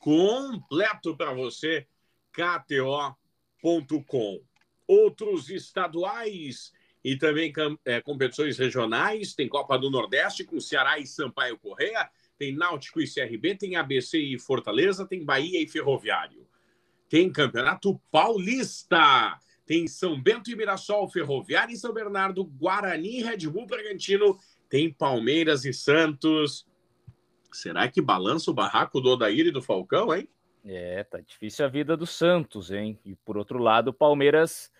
completo 0.00 1.16
para 1.16 1.32
você, 1.32 1.86
KTO.com. 2.32 3.20
Outros 4.86 5.48
estaduais 5.48 6.72
e 7.02 7.16
também 7.16 7.52
é, 7.84 8.00
competições 8.00 8.58
regionais, 8.58 9.34
tem 9.34 9.48
Copa 9.48 9.78
do 9.78 9.90
Nordeste 9.90 10.44
com 10.44 10.58
Ceará 10.58 10.98
e 10.98 11.06
Sampaio 11.06 11.58
Correia, 11.58 12.10
tem 12.38 12.54
Náutico 12.54 13.00
e 13.00 13.06
CRB, 13.06 13.56
tem 13.56 13.76
ABC 13.76 14.18
e 14.18 14.38
Fortaleza, 14.38 15.06
tem 15.06 15.24
Bahia 15.24 15.62
e 15.62 15.68
Ferroviário. 15.68 16.46
Tem 17.08 17.30
Campeonato 17.30 18.00
Paulista 18.10 19.38
tem 19.66 19.86
São 19.86 20.20
Bento 20.20 20.50
e 20.50 20.56
Mirassol, 20.56 21.08
Ferroviária 21.08 21.72
e 21.72 21.76
São 21.76 21.92
Bernardo, 21.92 22.44
Guarani, 22.44 23.22
Red 23.22 23.48
Bull 23.48 23.66
Bragantino, 23.66 24.38
tem 24.68 24.92
Palmeiras 24.92 25.64
e 25.64 25.72
Santos. 25.72 26.66
Será 27.52 27.88
que 27.88 28.02
balança 28.02 28.50
o 28.50 28.54
barraco 28.54 29.00
do 29.00 29.10
Odair 29.10 29.46
e 29.46 29.50
do 29.50 29.62
Falcão, 29.62 30.14
hein? 30.14 30.28
É, 30.64 31.04
tá 31.04 31.20
difícil 31.20 31.64
a 31.64 31.68
vida 31.68 31.96
do 31.96 32.06
Santos, 32.06 32.70
hein? 32.70 32.98
E 33.04 33.14
por 33.16 33.36
outro 33.36 33.58
lado, 33.58 33.88
o 33.88 33.94
Palmeiras 33.94 34.70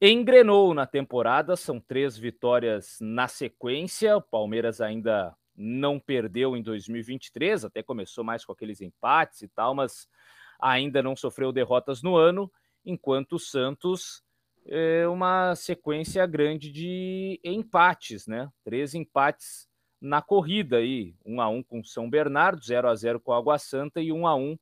engrenou 0.00 0.72
na 0.72 0.86
temporada, 0.86 1.56
são 1.56 1.78
três 1.78 2.16
vitórias 2.16 2.98
na 3.00 3.28
sequência. 3.28 4.16
O 4.16 4.22
Palmeiras 4.22 4.80
ainda 4.80 5.36
não 5.56 6.00
perdeu 6.00 6.56
em 6.56 6.62
2023, 6.62 7.64
até 7.64 7.82
começou 7.82 8.24
mais 8.24 8.44
com 8.44 8.52
aqueles 8.52 8.80
empates 8.80 9.42
e 9.42 9.48
tal, 9.48 9.74
mas 9.74 10.08
ainda 10.60 11.02
não 11.02 11.14
sofreu 11.14 11.52
derrotas 11.52 12.02
no 12.02 12.16
ano, 12.16 12.50
enquanto 12.84 13.34
o 13.34 13.38
Santos 13.38 14.22
é, 14.66 15.06
uma 15.08 15.54
sequência 15.54 16.24
grande 16.26 16.70
de 16.70 17.40
empates, 17.44 18.26
né? 18.26 18.48
Três 18.64 18.94
empates 18.94 19.68
na 20.00 20.20
corrida 20.20 20.78
aí, 20.78 21.14
um 21.24 21.40
a 21.40 21.48
um 21.48 21.62
com 21.62 21.82
São 21.84 22.10
Bernardo, 22.10 22.64
0 22.64 22.88
a 22.88 22.94
0 22.94 23.20
com 23.20 23.32
a 23.32 23.38
Água 23.38 23.58
Santa 23.58 24.00
e 24.00 24.12
um 24.12 24.26
a 24.26 24.34
um 24.34 24.58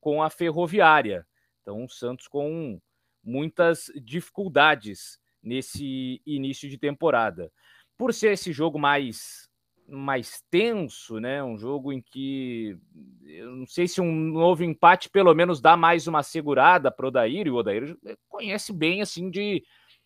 com 0.00 0.22
a 0.22 0.30
Ferroviária. 0.30 1.26
Então, 1.60 1.84
o 1.84 1.88
Santos 1.88 2.26
com 2.26 2.80
muitas 3.22 3.92
dificuldades 4.02 5.18
nesse 5.42 6.22
início 6.24 6.68
de 6.68 6.78
temporada. 6.78 7.52
Por 7.96 8.14
ser 8.14 8.32
esse 8.32 8.52
jogo 8.52 8.78
mais 8.78 9.48
mais 9.88 10.42
tenso, 10.50 11.18
né? 11.18 11.42
Um 11.42 11.56
jogo 11.56 11.92
em 11.92 12.00
que 12.00 12.76
eu 13.24 13.50
não 13.56 13.66
sei 13.66 13.88
se 13.88 14.00
um 14.00 14.12
novo 14.12 14.62
empate 14.62 15.08
pelo 15.08 15.34
menos 15.34 15.60
dá 15.60 15.76
mais 15.76 16.06
uma 16.06 16.22
segurada 16.22 16.90
para 16.90 17.06
o 17.06 17.08
Odair, 17.08 17.46
e 17.46 17.50
o 17.50 17.56
Odair 17.56 17.96
conhece 18.28 18.72
bem 18.72 19.00
assim 19.00 19.30
de, 19.30 19.64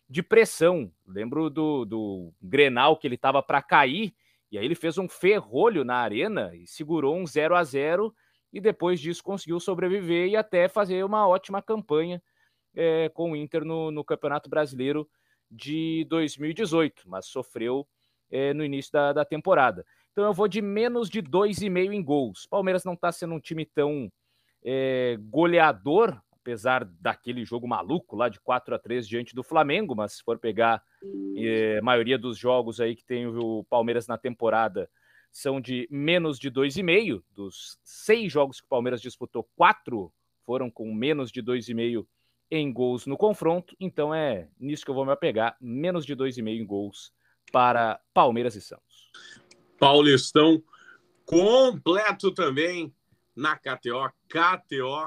de 0.09 0.23
pressão. 0.23 0.91
Lembro 1.05 1.49
do, 1.49 1.83
do 1.85 2.33
Grenal 2.41 2.95
que 2.97 3.07
ele 3.07 3.15
estava 3.15 3.43
para 3.43 3.61
cair, 3.61 4.15
e 4.49 4.57
aí 4.57 4.63
ele 4.63 4.75
fez 4.75 4.97
um 4.97 5.09
ferrolho 5.09 5.83
na 5.83 5.97
arena 5.97 6.55
e 6.55 6.65
segurou 6.65 7.17
um 7.17 7.27
0 7.27 7.55
a 7.55 7.63
0 7.63 8.13
e 8.53 8.61
depois 8.61 8.99
disso 8.99 9.23
conseguiu 9.23 9.59
sobreviver 9.59 10.29
e 10.29 10.35
até 10.35 10.69
fazer 10.69 11.03
uma 11.03 11.27
ótima 11.27 11.61
campanha 11.61 12.21
é, 12.75 13.09
com 13.09 13.31
o 13.31 13.35
Inter 13.35 13.65
no, 13.65 13.91
no 13.91 14.03
Campeonato 14.03 14.49
Brasileiro 14.49 15.09
de 15.49 16.05
2018, 16.09 17.03
mas 17.07 17.27
sofreu 17.27 17.87
é, 18.33 18.51
no 18.51 18.65
início 18.65 18.91
da, 18.91 19.13
da 19.13 19.23
temporada. 19.23 19.85
Então 20.11 20.25
eu 20.25 20.33
vou 20.33 20.47
de 20.47 20.59
menos 20.59 21.07
de 21.07 21.21
2,5 21.21 21.93
em 21.93 22.03
gols. 22.03 22.47
Palmeiras 22.47 22.83
não 22.83 22.93
está 22.93 23.11
sendo 23.11 23.35
um 23.35 23.39
time 23.39 23.63
tão 23.63 24.11
é, 24.65 25.17
goleador, 25.21 26.19
apesar 26.31 26.83
daquele 26.83 27.45
jogo 27.45 27.67
maluco 27.67 28.15
lá 28.15 28.29
de 28.29 28.39
4 28.39 28.73
a 28.73 28.79
3 28.79 29.07
diante 29.07 29.35
do 29.35 29.43
Flamengo, 29.43 29.95
mas 29.95 30.13
se 30.13 30.23
for 30.23 30.39
pegar 30.39 30.83
é, 31.37 31.77
a 31.77 31.81
maioria 31.83 32.17
dos 32.17 32.35
jogos 32.37 32.81
aí 32.81 32.95
que 32.95 33.05
tem 33.05 33.27
o 33.27 33.63
Palmeiras 33.69 34.07
na 34.07 34.17
temporada 34.17 34.89
são 35.31 35.61
de 35.61 35.87
menos 35.91 36.39
de 36.39 36.49
2,5. 36.49 37.21
Dos 37.35 37.77
seis 37.83 38.31
jogos 38.31 38.59
que 38.59 38.65
o 38.65 38.69
Palmeiras 38.69 39.01
disputou, 39.01 39.47
quatro 39.55 40.11
foram 40.43 40.71
com 40.71 40.91
menos 40.91 41.31
de 41.31 41.41
2,5 41.41 42.05
em 42.49 42.73
gols 42.73 43.05
no 43.05 43.15
confronto. 43.15 43.75
Então 43.79 44.13
é 44.13 44.47
nisso 44.59 44.83
que 44.83 44.89
eu 44.89 44.95
vou 44.95 45.05
me 45.05 45.11
apegar, 45.11 45.55
menos 45.61 46.03
de 46.03 46.15
2,5 46.15 46.47
em 46.49 46.65
gols 46.65 47.13
para 47.53 48.01
Palmeiras 48.11 48.55
e 48.55 48.61
Santos. 48.61 49.11
Paulistão 49.79 50.63
completo 51.23 52.33
também 52.33 52.91
na 53.35 53.55
KTO, 53.55 54.11
KTO.com. 54.27 55.05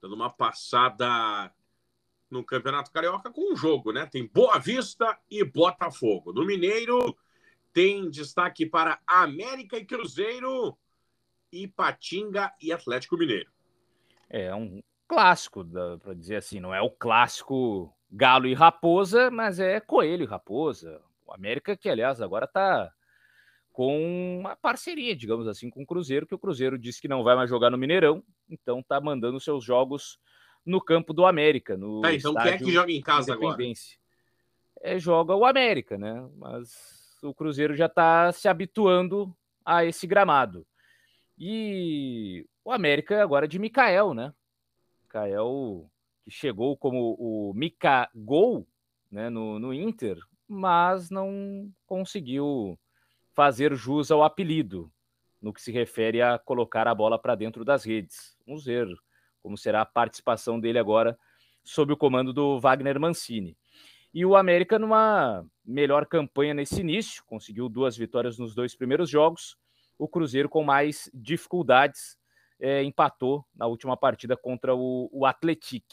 Dando 0.00 0.14
uma 0.14 0.30
passada 0.30 1.52
no 2.30 2.42
Campeonato 2.42 2.90
Carioca 2.90 3.30
com 3.30 3.52
um 3.52 3.56
jogo, 3.56 3.92
né? 3.92 4.06
Tem 4.06 4.26
Boa 4.26 4.58
Vista 4.58 5.20
e 5.30 5.44
Botafogo. 5.44 6.32
No 6.32 6.46
Mineiro 6.46 7.14
tem 7.74 8.08
destaque 8.08 8.64
para 8.64 8.98
América 9.06 9.76
e 9.76 9.84
Cruzeiro, 9.84 10.78
e 11.52 11.68
Patinga 11.68 12.54
e 12.58 12.72
Atlético 12.72 13.18
Mineiro. 13.18 13.50
É 14.30 14.54
um 14.54 14.80
clássico, 15.06 15.62
para 16.00 16.14
dizer 16.14 16.36
assim, 16.36 16.58
não 16.58 16.74
é 16.74 16.80
o 16.80 16.90
clássico 16.90 17.94
Galo 18.10 18.46
e 18.46 18.54
Raposa, 18.54 19.30
mas 19.30 19.60
é 19.60 19.78
Coelho 19.80 20.24
e 20.24 20.26
Raposa. 20.26 21.00
O 21.26 21.32
América, 21.32 21.76
que 21.76 21.88
aliás 21.88 22.20
agora 22.20 22.44
está 22.44 22.92
com 23.72 24.38
uma 24.40 24.56
parceria, 24.56 25.14
digamos 25.14 25.46
assim, 25.46 25.70
com 25.70 25.82
o 25.82 25.86
Cruzeiro, 25.86 26.26
que 26.26 26.34
o 26.34 26.38
Cruzeiro 26.38 26.76
disse 26.76 27.00
que 27.00 27.08
não 27.08 27.22
vai 27.22 27.36
mais 27.36 27.48
jogar 27.48 27.70
no 27.70 27.78
Mineirão, 27.78 28.22
então 28.48 28.80
está 28.80 29.00
mandando 29.00 29.38
seus 29.38 29.64
jogos 29.64 30.18
no 30.66 30.80
campo 30.80 31.12
do 31.12 31.24
América. 31.24 31.76
No 31.76 32.00
tá, 32.00 32.12
então 32.12 32.34
quem 32.34 32.52
é 32.52 32.58
que 32.58 32.72
joga 32.72 32.92
em 32.92 33.00
casa 33.00 33.32
agora? 33.32 33.62
É, 34.82 34.98
joga 34.98 35.34
o 35.34 35.44
América, 35.44 35.96
né? 35.96 36.28
Mas 36.36 37.18
o 37.22 37.32
Cruzeiro 37.32 37.74
já 37.74 37.86
está 37.86 38.32
se 38.32 38.48
habituando 38.48 39.34
a 39.64 39.84
esse 39.84 40.06
gramado. 40.06 40.66
E 41.38 42.46
o 42.64 42.72
América 42.72 43.22
agora 43.22 43.44
é 43.44 43.48
de 43.48 43.58
Mikael, 43.58 44.14
né? 44.14 44.34
Mikael 45.04 45.90
chegou 46.30 46.76
como 46.76 47.16
o 47.18 47.52
Mika 47.54 48.08
Gol 48.14 48.66
né, 49.10 49.28
no, 49.28 49.58
no 49.58 49.74
Inter, 49.74 50.18
mas 50.48 51.10
não 51.10 51.70
conseguiu 51.86 52.78
fazer 53.34 53.74
jus 53.74 54.10
ao 54.10 54.22
apelido 54.22 54.90
no 55.40 55.52
que 55.52 55.62
se 55.62 55.72
refere 55.72 56.20
a 56.20 56.38
colocar 56.38 56.86
a 56.86 56.94
bola 56.94 57.18
para 57.18 57.34
dentro 57.34 57.64
das 57.64 57.84
redes. 57.84 58.36
Vamos 58.46 58.64
ver 58.64 58.86
como 59.42 59.56
será 59.56 59.82
a 59.82 59.86
participação 59.86 60.60
dele 60.60 60.78
agora 60.78 61.18
sob 61.64 61.92
o 61.92 61.96
comando 61.96 62.32
do 62.32 62.58
Wagner 62.60 62.98
Mancini. 63.00 63.56
E 64.12 64.24
o 64.26 64.36
América 64.36 64.78
numa 64.78 65.46
melhor 65.64 66.04
campanha 66.06 66.52
nesse 66.52 66.80
início, 66.80 67.22
conseguiu 67.26 67.68
duas 67.68 67.96
vitórias 67.96 68.38
nos 68.38 68.54
dois 68.54 68.74
primeiros 68.74 69.08
jogos. 69.08 69.56
O 69.98 70.08
Cruzeiro 70.08 70.48
com 70.48 70.64
mais 70.64 71.08
dificuldades 71.14 72.18
é, 72.58 72.82
empatou 72.82 73.46
na 73.54 73.66
última 73.66 73.96
partida 73.96 74.36
contra 74.36 74.74
o, 74.74 75.08
o 75.12 75.24
Atletic. 75.24 75.84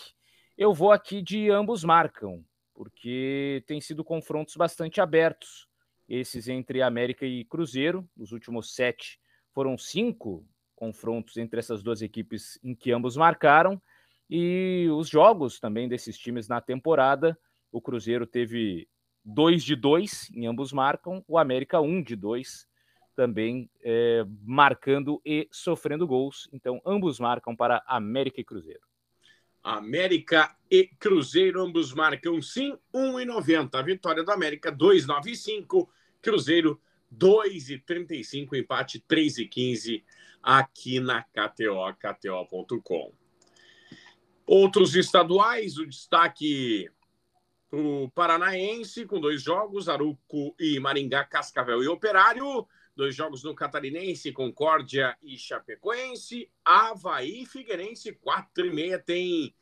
Eu 0.57 0.73
vou 0.73 0.91
aqui 0.91 1.21
de 1.21 1.51
ambos 1.51 1.83
marcam, 1.83 2.43
porque 2.73 3.63
tem 3.67 3.79
sido 3.79 4.03
confrontos 4.03 4.55
bastante 4.55 4.99
abertos. 4.99 5.67
Esses 6.09 6.47
entre 6.47 6.81
América 6.81 7.27
e 7.27 7.45
Cruzeiro, 7.45 8.09
nos 8.17 8.31
últimos 8.31 8.73
sete 8.73 9.19
foram 9.53 9.77
cinco 9.77 10.43
confrontos 10.75 11.37
entre 11.37 11.59
essas 11.59 11.83
duas 11.83 12.01
equipes 12.01 12.59
em 12.63 12.73
que 12.73 12.91
ambos 12.91 13.15
marcaram. 13.15 13.79
E 14.27 14.87
os 14.91 15.07
jogos 15.07 15.59
também 15.59 15.87
desses 15.87 16.17
times 16.17 16.47
na 16.47 16.59
temporada, 16.59 17.37
o 17.71 17.79
Cruzeiro 17.79 18.25
teve 18.25 18.89
dois 19.23 19.63
de 19.63 19.75
dois, 19.75 20.27
em 20.33 20.47
ambos 20.47 20.73
marcam, 20.73 21.23
o 21.27 21.37
América 21.37 21.79
um 21.79 22.01
de 22.01 22.15
dois, 22.15 22.67
também 23.15 23.69
é, 23.83 24.25
marcando 24.41 25.21
e 25.23 25.47
sofrendo 25.51 26.07
gols. 26.07 26.49
Então, 26.51 26.81
ambos 26.83 27.19
marcam 27.19 27.55
para 27.55 27.83
América 27.85 28.41
e 28.41 28.43
Cruzeiro. 28.43 28.81
América 29.67 30.55
e 30.71 30.87
Cruzeiro, 30.99 31.61
ambos 31.61 31.93
marcam 31.93 32.41
sim, 32.41 32.77
1,90. 32.93 33.75
A 33.75 33.81
vitória 33.81 34.23
do 34.23 34.31
América, 34.31 34.71
2,95. 34.71 35.89
Cruzeiro, 36.21 36.79
2,35. 37.13 38.53
Empate, 38.53 39.03
3,15 39.09 40.03
aqui 40.41 41.01
na 41.01 41.21
KTO, 41.21 41.93
KTO.com. 41.99 43.11
Outros 44.45 44.95
estaduais, 44.95 45.77
o 45.77 45.85
destaque 45.85 46.89
para 47.69 47.79
o 47.79 48.09
Paranaense, 48.11 49.05
com 49.05 49.19
dois 49.19 49.41
jogos, 49.41 49.89
Aruco 49.89 50.55
e 50.57 50.79
Maringá, 50.79 51.25
Cascavel 51.25 51.83
e 51.83 51.87
Operário. 51.89 52.65
Dois 52.97 53.15
jogos 53.15 53.43
no 53.43 53.53
Catarinense, 53.53 54.31
Concórdia 54.31 55.15
e 55.21 55.37
Chapecoense. 55.37 56.49
Havaí 56.65 57.45
Figueirense, 57.45 58.11
quatro 58.11 58.65
e 58.65 58.73
meia, 58.73 58.97
tem 58.97 59.53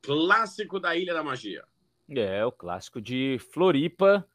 clássico 0.00 0.80
da 0.80 0.96
Ilha 0.96 1.12
da 1.12 1.22
Magia. 1.22 1.62
É, 2.08 2.42
o 2.42 2.50
clássico 2.50 2.98
de 2.98 3.38
Floripa, 3.52 4.26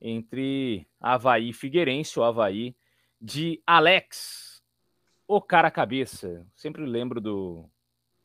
entre 0.00 0.84
Havaí 1.00 1.50
e 1.50 1.52
Figueirense, 1.52 2.18
o 2.18 2.24
Havaí 2.24 2.74
de 3.20 3.62
Alex, 3.64 4.60
o 5.28 5.40
cara 5.40 5.70
cabeça. 5.70 6.44
Sempre 6.56 6.84
lembro 6.84 7.20
do 7.20 7.70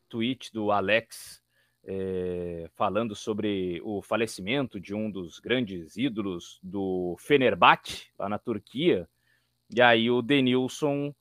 tweet 0.08 0.52
do 0.52 0.72
Alex 0.72 1.40
é, 1.84 2.68
falando 2.74 3.14
sobre 3.14 3.80
o 3.84 4.02
falecimento 4.02 4.80
de 4.80 4.92
um 4.92 5.08
dos 5.08 5.38
grandes 5.38 5.96
ídolos 5.96 6.58
do 6.64 7.14
Fenerbahçe, 7.20 8.08
lá 8.18 8.28
na 8.28 8.40
Turquia, 8.40 9.08
e 9.70 9.82
aí 9.82 10.10
o 10.10 10.22
Denilson, 10.22 11.14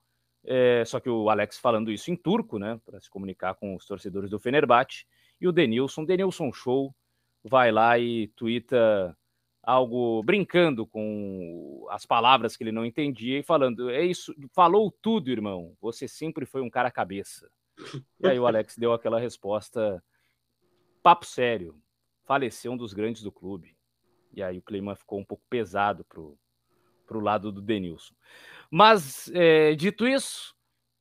é, 0.44 0.84
só 0.86 1.00
que 1.00 1.10
o 1.10 1.30
Alex 1.30 1.58
falando 1.58 1.92
isso 1.92 2.12
em 2.12 2.16
turco, 2.16 2.58
né, 2.58 2.80
para 2.86 3.00
se 3.00 3.10
comunicar 3.10 3.56
com 3.56 3.76
os 3.76 3.86
torcedores 3.86 4.30
do 4.30 4.40
Fenerbahçe, 4.40 5.06
e 5.40 5.48
o 5.48 5.52
Denilson, 5.52 6.06
Denilson 6.06 6.52
Show, 6.52 6.96
vai 7.44 7.72
lá 7.72 7.98
e 8.00 8.28
twitta 8.30 9.16
algo 9.68 10.24
brincando 10.24 10.88
com 10.88 11.86
as 11.90 12.06
palavras 12.06 12.56
que 12.56 12.64
ele 12.64 12.72
não 12.72 12.86
entendia 12.86 13.40
e 13.40 13.44
falando: 13.44 13.90
é 13.90 14.04
isso, 14.04 14.34
falou 14.54 14.90
tudo, 15.02 15.30
irmão. 15.30 15.76
Você 15.82 16.08
sempre 16.08 16.46
foi 16.46 16.62
um 16.62 16.70
cara 16.70 16.90
cabeça. 16.90 17.50
E 18.20 18.28
aí 18.28 18.40
o 18.40 18.48
Alex 18.48 18.78
deu 18.78 18.94
aquela 18.94 19.20
resposta: 19.20 20.02
papo 21.04 21.26
sério, 21.26 21.80
faleceu 22.26 22.72
um 22.72 22.78
dos 22.78 22.94
grandes 22.94 23.22
do 23.22 23.32
clube. 23.32 23.78
E 24.34 24.42
aí 24.42 24.58
o 24.58 24.62
clima 24.62 24.96
ficou 24.96 25.20
um 25.20 25.26
pouco 25.26 25.44
pesado 25.50 26.06
pro 26.06 26.38
para 27.08 27.17
o 27.17 27.22
lado 27.22 27.52
do 27.52 27.62
Denilson. 27.62 28.13
Mas, 28.70 29.32
é, 29.34 29.74
dito 29.74 30.08
isso, 30.08 30.54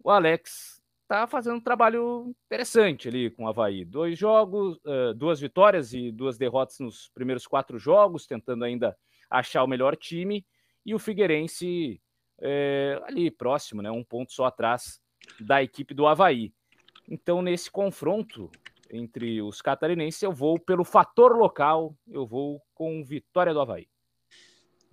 o 0.03 0.11
Alex 0.11 0.81
está 1.03 1.27
fazendo 1.27 1.57
um 1.57 1.61
trabalho 1.61 2.35
interessante 2.47 3.09
ali 3.09 3.31
com 3.31 3.45
o 3.45 3.49
Havaí. 3.49 3.85
Dois 3.85 4.19
jogos, 4.19 4.77
uh, 4.85 5.15
duas 5.15 5.41
vitórias 5.41 5.93
e 5.93 6.11
duas 6.11 6.39
derrotas 6.39 6.79
nos 6.81 7.09
primeiros 7.15 7.47
quatro 7.47 7.79
jogos, 7.79 8.27
tentando 8.27 8.65
ainda 8.65 8.97
achar 9.31 9.63
o 9.63 9.69
melhor 9.69 9.97
time. 9.97 10.45
E 10.85 10.95
o 10.95 10.99
Figueirense 10.99 12.01
é, 12.41 13.01
ali 13.05 13.31
próximo, 13.31 13.83
né, 13.83 13.91
um 13.91 14.05
ponto 14.05 14.33
só 14.33 14.45
atrás 14.45 15.01
da 15.41 15.63
equipe 15.63 15.95
do 15.95 16.07
Havaí. 16.07 16.53
Então, 17.09 17.41
nesse 17.41 17.71
confronto 17.71 18.51
entre 18.91 19.43
os 19.43 19.61
catarinenses, 19.61 20.23
eu 20.23 20.33
vou 20.33 20.59
pelo 20.59 20.85
fator 20.85 21.37
local, 21.37 21.97
eu 22.09 22.27
vou 22.27 22.61
com 22.75 23.05
vitória 23.05 23.53
do 23.53 23.61
Havaí. 23.61 23.89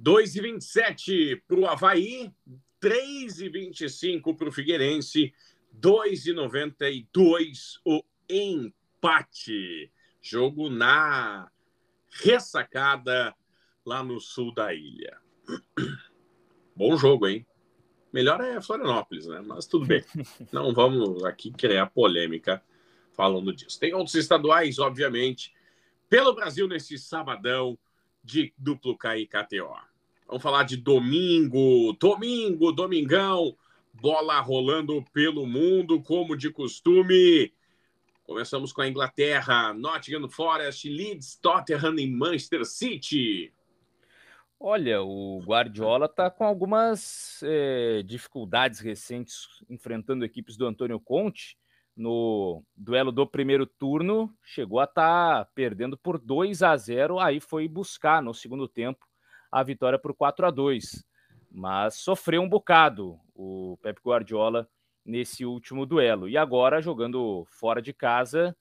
2,27 0.02 1.44
para 1.48 1.60
o 1.60 1.68
Havaí, 1.68 2.34
3,25 2.82 4.36
para 4.36 4.50
o 4.50 4.52
Figueirense, 4.52 5.34
2,92 5.80 7.80
o 7.86 8.04
empate. 8.30 9.92
Jogo 10.22 10.70
na 10.70 11.50
ressacada 12.10 13.34
lá 13.86 14.04
no 14.04 14.20
sul 14.20 14.54
da 14.54 14.74
ilha. 14.74 15.18
Bom 16.76 16.98
jogo, 16.98 17.28
hein? 17.28 17.46
Melhor 18.12 18.42
é 18.42 18.62
Florianópolis, 18.62 19.28
né? 19.28 19.42
Mas 19.46 19.66
tudo 19.66 19.86
bem. 19.86 20.04
Não 20.52 20.74
vamos 20.74 21.24
aqui 21.24 21.52
criar 21.52 21.88
polêmica 21.88 22.62
falando 23.14 23.54
disso. 23.54 23.80
Tem 23.80 23.94
outros 23.94 24.16
estaduais, 24.16 24.80
obviamente, 24.80 25.54
pelo 26.10 26.34
Brasil 26.34 26.68
nesse 26.68 26.98
sabadão 26.98 27.78
de 28.24 28.54
duplo 28.58 28.98
KTO. 28.98 29.76
Vamos 30.28 30.42
falar 30.42 30.64
de 30.64 30.78
domingo, 30.78 31.94
domingo, 32.00 32.72
domingão, 32.72 33.56
bola 33.94 34.40
rolando 34.40 35.04
pelo 35.14 35.46
mundo, 35.46 36.02
como 36.02 36.36
de 36.36 36.50
costume. 36.50 37.54
Começamos 38.24 38.72
com 38.72 38.82
a 38.82 38.88
Inglaterra, 38.88 39.74
Nottingham 39.74 40.30
Forest, 40.30 40.90
Leeds, 40.90 41.36
Tottenham 41.36 42.00
e 42.00 42.10
Manchester 42.10 42.66
City. 42.66 43.54
Olha, 44.60 45.04
o 45.04 45.42
Guardiola 45.46 46.06
está 46.06 46.32
com 46.32 46.46
algumas 46.46 47.44
é, 47.44 48.02
dificuldades 48.02 48.80
recentes 48.80 49.62
enfrentando 49.70 50.24
equipes 50.24 50.56
do 50.56 50.66
Antônio 50.66 51.02
Conte. 51.02 51.58
No 51.96 52.64
duelo 52.76 53.12
do 53.12 53.28
primeiro 53.28 53.68
turno, 53.68 54.34
chegou 54.44 54.80
a 54.80 54.86
estar 54.86 55.46
tá 55.46 55.52
perdendo 55.54 55.98
por 55.98 56.18
2 56.18 56.64
a 56.64 56.76
0, 56.76 57.20
aí 57.20 57.40
foi 57.40 57.68
buscar 57.68 58.22
no 58.22 58.34
segundo 58.34 58.68
tempo 58.68 59.06
a 59.52 59.62
vitória 59.62 60.00
por 60.00 60.14
4 60.16 60.48
a 60.48 60.52
2 60.52 61.06
mas 61.54 61.96
sofreu 61.98 62.42
um 62.42 62.50
bocado 62.50 63.20
o 63.36 63.78
Pep 63.82 64.00
Guardiola 64.04 64.68
nesse 65.06 65.46
último 65.46 65.86
duelo. 65.86 66.28
E 66.28 66.36
agora, 66.36 66.82
jogando 66.82 67.46
fora 67.46 67.80
de 67.80 67.94
casa, 67.94 68.58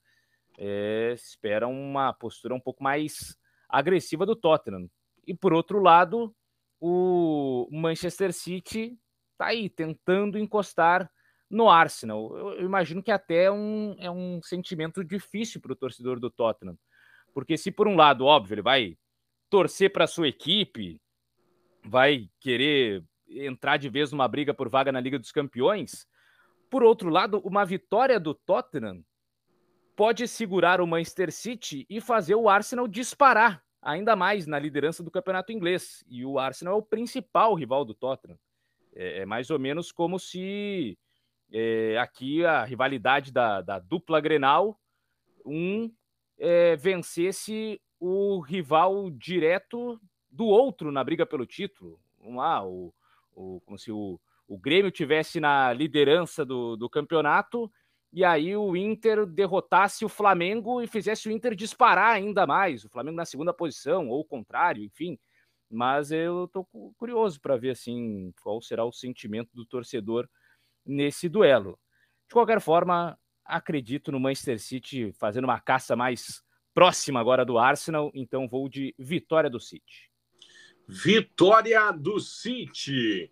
é, 0.59 1.13
espera 1.15 1.67
uma 1.67 2.13
postura 2.13 2.55
um 2.55 2.61
pouco 2.61 2.85
mais 2.85 3.39
agressiva 3.67 4.27
do 4.27 4.37
Tottenham. 4.37 4.91
E 5.27 5.33
por 5.33 5.55
outro 5.55 5.81
lado, 5.81 6.35
o 6.79 7.67
Manchester 7.73 8.33
City 8.33 8.99
está 9.33 9.47
aí 9.47 9.71
tentando 9.71 10.39
encostar 10.39 11.11
no 11.53 11.69
Arsenal. 11.69 12.35
Eu, 12.35 12.65
imagino 12.65 13.03
que 13.03 13.11
até 13.11 13.45
é 13.45 13.51
um, 13.53 13.95
é 13.99 14.11
um 14.11 14.41
sentimento 14.43 15.05
difícil 15.05 15.61
para 15.61 15.73
o 15.73 15.77
torcedor 15.77 16.19
do 16.19 16.31
Tottenham. 16.31 16.79
Porque 17.35 17.59
se 17.59 17.71
por 17.71 17.87
um 17.87 17.95
lado, 17.95 18.25
óbvio, 18.25 18.55
ele 18.55 18.63
vai 18.63 18.97
torcer 19.51 19.93
para 19.93 20.07
sua 20.07 20.29
equipe, 20.29 20.99
vai 21.85 22.29
querer 22.41 23.05
entrar 23.29 23.77
de 23.77 23.91
vez 23.91 24.11
numa 24.11 24.27
briga 24.27 24.55
por 24.55 24.69
vaga 24.69 24.91
na 24.91 25.01
Liga 25.01 25.19
dos 25.19 25.31
Campeões. 25.31 26.07
Por 26.71 26.83
outro 26.83 27.11
lado, 27.11 27.39
uma 27.41 27.67
vitória 27.67 28.19
do 28.19 28.35
Tottenham 28.35 29.05
pode 29.95 30.27
segurar 30.27 30.81
o 30.81 30.87
Manchester 30.87 31.31
City 31.31 31.87
e 31.89 32.01
fazer 32.01 32.35
o 32.35 32.49
Arsenal 32.49 32.89
disparar 32.89 33.63
ainda 33.83 34.17
mais 34.17 34.47
na 34.47 34.59
liderança 34.59 35.03
do 35.03 35.11
campeonato 35.11 35.53
inglês. 35.53 36.03
E 36.09 36.25
o 36.25 36.39
Arsenal 36.39 36.75
é 36.75 36.79
o 36.79 36.83
principal 36.83 37.55
rival 37.55 37.85
do 37.85 37.93
Tottenham. 37.93 38.39
É, 38.95 39.21
é 39.21 39.27
mais 39.27 39.51
ou 39.51 39.59
menos 39.59 39.93
como 39.93 40.19
se 40.19 40.97
é, 41.53 41.99
aqui 41.99 42.45
a 42.45 42.65
rivalidade 42.65 43.31
da, 43.31 43.61
da 43.61 43.79
dupla 43.79 44.21
Grenal, 44.21 44.81
um 45.45 45.93
é, 46.39 46.75
vencesse 46.77 47.81
o 48.01 48.41
rival 48.41 49.11
direto 49.11 50.01
do 50.31 50.47
outro 50.47 50.91
na 50.91 51.05
briga 51.05 51.27
pelo 51.27 51.47
título. 51.47 52.01
Vamos 52.19 52.39
lá, 52.39 52.67
o, 52.67 52.93
o, 53.35 53.61
como 53.67 53.79
se 53.79 53.93
o, 53.93 54.19
o 54.49 54.59
Grêmio 54.59 54.91
tivesse 54.91 55.39
na 55.39 55.73
liderança 55.73 56.45
do, 56.45 56.77
do 56.77 56.89
campeonato 56.89 57.71
e 58.13 58.25
aí 58.25 58.55
o 58.55 58.77
Inter 58.77 59.25
derrotasse 59.25 60.05
o 60.05 60.09
Flamengo 60.09 60.83
e 60.83 60.87
fizesse 60.87 61.29
o 61.29 61.33
Inter 61.33 61.55
disparar 61.55 62.15
ainda 62.15 62.47
mais, 62.47 62.85
o 62.85 62.89
Flamengo 62.91 63.17
na 63.17 63.25
segunda 63.25 63.55
posição, 63.55 64.09
ou 64.09 64.21
o 64.21 64.25
contrário, 64.25 64.85
enfim. 64.85 65.19
Mas 65.71 66.13
eu 66.13 66.47
tô 66.49 66.65
curioso 66.99 67.41
para 67.41 67.57
ver 67.57 67.71
assim 67.71 68.31
qual 68.43 68.61
será 68.61 68.85
o 68.85 68.93
sentimento 68.93 69.51
do 69.55 69.65
torcedor 69.65 70.29
nesse 70.85 71.29
duelo. 71.29 71.79
De 72.29 72.35
qualquer 72.35 72.61
forma, 72.61 73.19
acredito 73.45 74.11
no 74.11 74.21
Manchester 74.21 74.59
City 74.59 75.13
fazendo 75.13 75.45
uma 75.45 75.61
caça 75.61 75.95
mais 75.95 76.43
próxima 76.75 77.21
agora 77.21 77.45
do 77.45 77.59
Arsenal, 77.59 78.11
então 78.15 78.49
vou 78.49 78.69
de 78.69 78.95
vitória 78.99 79.51
do 79.51 79.61
City. 79.61 80.11
Vitória 80.89 81.93
do 81.93 82.19
City. 82.19 83.31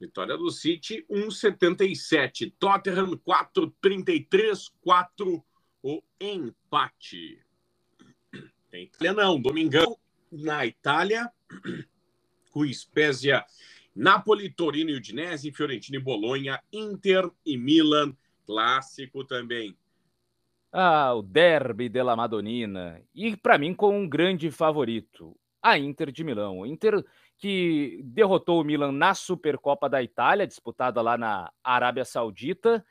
Vitória 0.00 0.36
do 0.36 0.50
City 0.50 1.04
1,77. 1.10 2.52
Tottenham 2.58 3.16
4,33. 3.18 4.70
4 4.80 5.44
o 5.82 6.02
empate. 6.20 7.42
Tem 8.70 8.90
não. 9.14 9.40
Domingão 9.40 9.98
na 10.30 10.66
Itália. 10.66 11.30
Com 12.50 12.64
Spezia, 12.72 13.44
Napoli, 13.98 14.48
Torino 14.48 14.90
e 14.90 14.94
Udinese, 14.94 15.50
Fiorentina 15.50 15.98
e 15.98 16.00
Bolonha, 16.00 16.60
Inter 16.72 17.28
e 17.44 17.58
Milan. 17.58 18.14
Clássico 18.46 19.24
também. 19.24 19.76
Ah, 20.72 21.12
o 21.14 21.20
derby 21.20 21.88
della 21.88 22.14
Madonnina. 22.14 23.02
E 23.12 23.36
para 23.36 23.58
mim 23.58 23.74
com 23.74 23.98
um 23.98 24.08
grande 24.08 24.52
favorito, 24.52 25.36
a 25.60 25.76
Inter 25.76 26.12
de 26.12 26.22
Milão. 26.22 26.64
Inter 26.64 27.04
que 27.36 28.00
derrotou 28.04 28.60
o 28.60 28.64
Milan 28.64 28.92
na 28.92 29.14
Supercopa 29.14 29.88
da 29.88 30.00
Itália, 30.00 30.46
disputada 30.46 31.02
lá 31.02 31.18
na 31.18 31.52
Arábia 31.62 32.04
Saudita, 32.04 32.84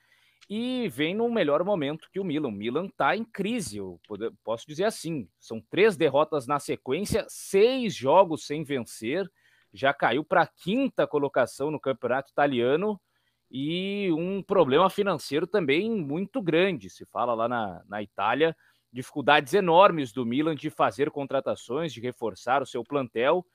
e 0.50 0.90
vem 0.90 1.16
num 1.16 1.32
melhor 1.32 1.64
momento 1.64 2.10
que 2.12 2.20
o 2.20 2.24
Milan. 2.24 2.50
O 2.50 2.52
Milan 2.52 2.88
está 2.88 3.16
em 3.16 3.24
crise, 3.24 3.78
eu 3.78 3.98
posso 4.44 4.68
dizer 4.68 4.84
assim. 4.84 5.30
São 5.40 5.62
três 5.70 5.96
derrotas 5.96 6.46
na 6.46 6.60
sequência, 6.60 7.26
seis 7.30 7.96
jogos 7.96 8.46
sem 8.46 8.66
vencer, 8.66 9.26
já 9.78 9.94
caiu 9.94 10.24
para 10.24 10.42
a 10.44 10.48
quinta 10.48 11.06
colocação 11.08 11.72
no 11.72 11.80
campeonato 11.80 12.32
italiano 12.32 13.00
e 13.50 14.12
um 14.12 14.42
problema 14.42 14.90
financeiro 14.90 15.48
também 15.48 15.90
muito 15.90 16.42
grande. 16.42 16.90
Se 16.90 17.06
fala 17.06 17.34
lá 17.34 17.48
na, 17.48 17.84
na 17.88 18.02
Itália, 18.02 18.56
dificuldades 18.92 19.54
enormes 19.54 20.12
do 20.12 20.26
Milan 20.26 20.56
de 20.56 20.70
fazer 20.70 21.12
contratações, 21.12 21.94
de 21.94 22.02
reforçar 22.02 22.62
o 22.62 22.66
seu 22.66 22.84
plantel 22.84 23.46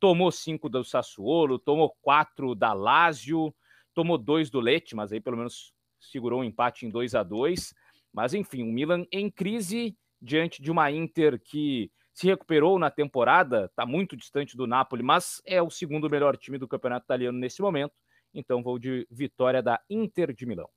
tomou 0.00 0.32
cinco 0.32 0.68
do 0.68 0.82
Sassuolo, 0.82 1.58
tomou 1.58 1.94
quatro 2.00 2.54
da 2.54 2.72
Lazio, 2.72 3.54
tomou 3.94 4.16
dois 4.16 4.48
do 4.50 4.58
Lecce, 4.58 4.96
mas 4.96 5.12
aí 5.12 5.20
pelo 5.20 5.36
menos 5.36 5.74
segurou 6.00 6.40
um 6.40 6.44
empate 6.44 6.86
em 6.86 6.88
2 6.88 7.14
a 7.14 7.22
2 7.22 7.74
Mas 8.10 8.32
enfim, 8.32 8.62
o 8.62 8.72
Milan 8.72 9.04
em 9.12 9.30
crise 9.30 9.94
diante 10.20 10.62
de 10.62 10.70
uma 10.70 10.90
Inter 10.90 11.38
que 11.38 11.92
se 12.20 12.26
recuperou 12.26 12.78
na 12.78 12.90
temporada, 12.90 13.64
está 13.64 13.86
muito 13.86 14.14
distante 14.14 14.54
do 14.54 14.66
Napoli, 14.66 15.02
mas 15.02 15.40
é 15.46 15.62
o 15.62 15.70
segundo 15.70 16.10
melhor 16.10 16.36
time 16.36 16.58
do 16.58 16.68
campeonato 16.68 17.06
italiano 17.06 17.38
nesse 17.38 17.62
momento. 17.62 17.94
Então 18.34 18.62
vou 18.62 18.78
de 18.78 19.08
vitória 19.10 19.62
da 19.62 19.80
Inter 19.88 20.34
de 20.34 20.44
Milão. 20.44 20.68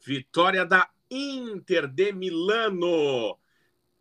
Vitória 0.00 0.64
da 0.64 0.88
Inter 1.10 1.86
de 1.86 2.14
Milano. 2.14 3.38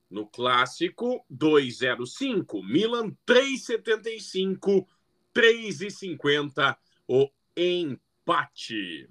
No 0.10 0.26
clássico, 0.28 1.26
2,05. 1.30 2.64
Milan 2.64 3.12
3,75. 3.28 4.88
3,50 5.36 6.78
o 7.06 7.30
empate. 7.58 9.10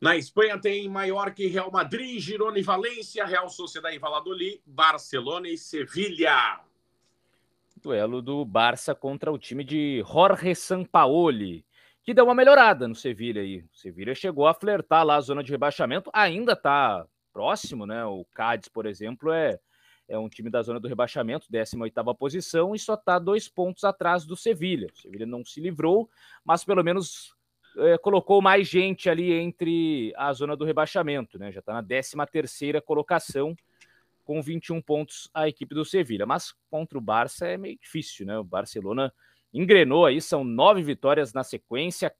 Na 0.00 0.16
Espanha 0.16 0.56
tem 0.56 0.88
Mallorca 0.88 1.42
e 1.42 1.48
Real 1.48 1.72
Madrid, 1.72 2.20
Girona 2.20 2.56
e 2.56 2.62
Valência, 2.62 3.26
Real 3.26 3.48
Sociedade 3.48 3.96
e 3.96 3.98
Valladolid, 3.98 4.62
Barcelona 4.64 5.48
e 5.48 5.58
Sevilha. 5.58 6.60
Duelo 7.82 8.22
do 8.22 8.44
Barça 8.44 8.94
contra 8.94 9.32
o 9.32 9.38
time 9.38 9.64
de 9.64 10.00
Jorge 10.06 10.54
Sampaoli, 10.54 11.64
que 12.04 12.14
deu 12.14 12.26
uma 12.26 12.34
melhorada 12.34 12.86
no 12.86 12.94
Sevilha 12.94 13.42
aí. 13.42 13.64
O 13.74 13.76
Sevilha 13.76 14.14
chegou 14.14 14.46
a 14.46 14.54
flertar 14.54 15.04
lá 15.04 15.16
a 15.16 15.20
zona 15.20 15.42
de 15.42 15.50
rebaixamento, 15.50 16.10
ainda 16.12 16.52
está 16.52 17.04
próximo, 17.32 17.84
né? 17.84 18.04
O 18.04 18.24
Cádiz, 18.32 18.68
por 18.68 18.86
exemplo, 18.86 19.32
é, 19.32 19.58
é 20.08 20.16
um 20.16 20.28
time 20.28 20.48
da 20.48 20.62
zona 20.62 20.78
do 20.78 20.86
rebaixamento, 20.86 21.48
18ª 21.50 22.16
posição, 22.16 22.72
e 22.72 22.78
só 22.78 22.94
está 22.94 23.18
dois 23.18 23.48
pontos 23.48 23.82
atrás 23.82 24.24
do 24.24 24.36
Sevilha. 24.36 24.86
O 24.94 25.00
Sevilha 25.00 25.26
não 25.26 25.44
se 25.44 25.60
livrou, 25.60 26.08
mas 26.44 26.64
pelo 26.64 26.84
menos 26.84 27.36
é, 27.76 27.98
colocou 27.98 28.40
mais 28.40 28.66
gente 28.66 29.08
ali 29.08 29.32
entre 29.32 30.12
a 30.16 30.32
zona 30.32 30.56
do 30.56 30.64
rebaixamento, 30.64 31.38
né? 31.38 31.52
Já 31.52 31.60
está 31.60 31.72
na 31.72 31.82
13ª 31.82 32.80
colocação, 32.80 33.56
com 34.24 34.42
21 34.42 34.82
pontos 34.82 35.30
a 35.32 35.48
equipe 35.48 35.74
do 35.74 35.84
Sevilha. 35.84 36.26
Mas 36.26 36.54
contra 36.70 36.98
o 36.98 37.00
Barça 37.00 37.46
é 37.46 37.56
meio 37.56 37.78
difícil, 37.78 38.26
né? 38.26 38.38
O 38.38 38.44
Barcelona 38.44 39.12
engrenou 39.52 40.04
aí, 40.04 40.20
são 40.20 40.44
nove 40.44 40.82
vitórias 40.82 41.32
na 41.32 41.42
sequência, 41.42 42.14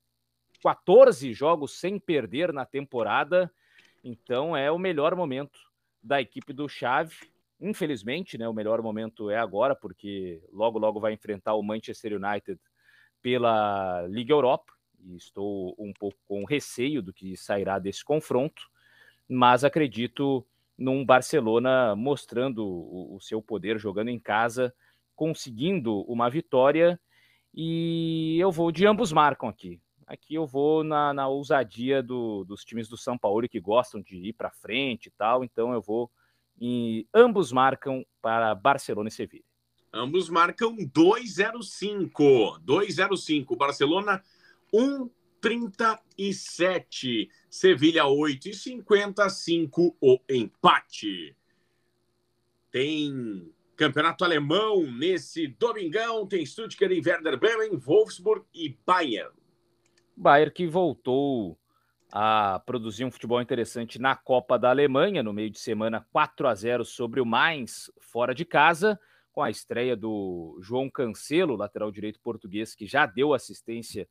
14 0.61 1.31
jogos 1.33 1.79
sem 1.79 1.99
perder 1.99 2.51
na 2.51 2.65
temporada, 2.65 3.51
então 4.03 4.55
é 4.55 4.71
o 4.71 4.79
melhor 4.79 5.15
momento 5.15 5.59
da 6.01 6.21
equipe 6.21 6.53
do 6.53 6.67
Xavi. 6.67 7.15
Infelizmente, 7.61 8.37
né, 8.37 8.47
o 8.47 8.53
melhor 8.53 8.81
momento 8.81 9.29
é 9.29 9.37
agora, 9.37 9.75
porque 9.75 10.41
logo 10.51 10.79
logo 10.79 10.99
vai 10.99 11.13
enfrentar 11.13 11.55
o 11.55 11.63
Manchester 11.63 12.13
United 12.13 12.59
pela 13.21 14.07
Liga 14.07 14.33
Europa, 14.33 14.73
e 15.03 15.15
estou 15.15 15.75
um 15.77 15.93
pouco 15.93 16.17
com 16.25 16.45
receio 16.45 17.01
do 17.01 17.13
que 17.13 17.35
sairá 17.37 17.79
desse 17.79 18.03
confronto, 18.03 18.63
mas 19.27 19.63
acredito 19.63 20.45
num 20.77 21.05
Barcelona 21.05 21.95
mostrando 21.95 22.65
o, 22.65 23.15
o 23.15 23.19
seu 23.19 23.41
poder 23.41 23.77
jogando 23.79 24.09
em 24.09 24.19
casa, 24.19 24.73
conseguindo 25.15 26.01
uma 26.01 26.29
vitória, 26.29 26.99
e 27.53 28.37
eu 28.39 28.51
vou 28.51 28.71
de 28.71 28.85
ambos 28.85 29.11
marcam 29.11 29.49
aqui. 29.49 29.81
Aqui 30.05 30.33
eu 30.33 30.47
vou 30.47 30.83
na, 30.83 31.13
na 31.13 31.27
ousadia 31.27 32.01
do, 32.01 32.43
dos 32.43 32.63
times 32.63 32.87
do 32.87 32.97
São 32.97 33.17
Paulo 33.17 33.47
que 33.47 33.59
gostam 33.59 34.01
de 34.01 34.15
ir 34.15 34.33
para 34.33 34.49
frente 34.49 35.05
e 35.05 35.11
tal. 35.11 35.43
Então 35.43 35.71
eu 35.71 35.81
vou 35.81 36.09
e 36.59 37.07
ambos 37.13 37.51
marcam 37.51 38.03
para 38.21 38.55
Barcelona 38.55 39.09
e 39.09 39.11
Sevilha. 39.11 39.43
Ambos 39.93 40.29
marcam 40.29 40.75
2-0-5. 40.77 42.59
2-0-5. 42.65 43.55
Barcelona 43.55 44.21
1,37. 44.73 47.29
Sevilha 47.49 48.03
8,55. 48.03 49.95
O 50.01 50.19
empate. 50.29 51.33
Tem 52.71 53.51
campeonato 53.75 54.23
alemão 54.25 54.83
nesse 54.91 55.47
domingão. 55.47 56.27
Tem 56.27 56.45
Stuttgart 56.45 56.91
e 56.91 56.99
Werder 56.99 57.39
Bremen, 57.39 57.77
Wolfsburg 57.77 58.45
e 58.53 58.77
Bayern. 58.85 59.33
Bayern 60.15 60.53
que 60.53 60.67
voltou 60.67 61.57
a 62.11 62.61
produzir 62.65 63.05
um 63.05 63.11
futebol 63.11 63.41
interessante 63.41 63.99
na 63.99 64.15
Copa 64.15 64.57
da 64.57 64.69
Alemanha, 64.69 65.21
no 65.21 65.31
meio 65.31 65.49
de 65.49 65.59
semana 65.59 66.05
4 66.11 66.47
a 66.47 66.55
0 66.55 66.83
sobre 66.83 67.21
o 67.21 67.25
Mainz, 67.25 67.91
fora 67.99 68.33
de 68.33 68.43
casa, 68.43 68.99
com 69.31 69.41
a 69.41 69.49
estreia 69.49 69.95
do 69.95 70.57
João 70.61 70.89
Cancelo, 70.89 71.55
lateral 71.55 71.91
direito 71.91 72.19
português, 72.19 72.73
que 72.73 72.87
já 72.87 73.05
deu 73.05 73.33
assistência 73.33 74.07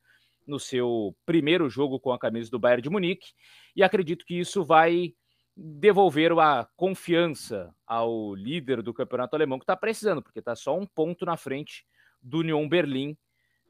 no 0.48 0.58
seu 0.58 1.14
primeiro 1.26 1.68
jogo 1.68 2.00
com 2.00 2.12
a 2.12 2.18
camisa 2.18 2.50
do 2.50 2.58
Bayern 2.58 2.82
de 2.82 2.90
Munique, 2.90 3.32
e 3.76 3.82
acredito 3.82 4.24
que 4.24 4.34
isso 4.34 4.64
vai 4.64 5.14
devolver 5.54 6.32
a 6.38 6.68
confiança 6.76 7.74
ao 7.87 8.34
líder 8.34 8.80
do 8.80 8.94
campeonato 8.94 9.37
alemão, 9.37 9.58
que 9.58 9.64
está 9.64 9.76
precisando, 9.76 10.22
porque 10.22 10.38
está 10.38 10.56
só 10.56 10.76
um 10.76 10.87
ponto 10.87 11.24
na 11.26 11.37
frente 11.37 11.84
do 12.22 12.38
Union 12.38 12.68
Berlim, 12.68 13.16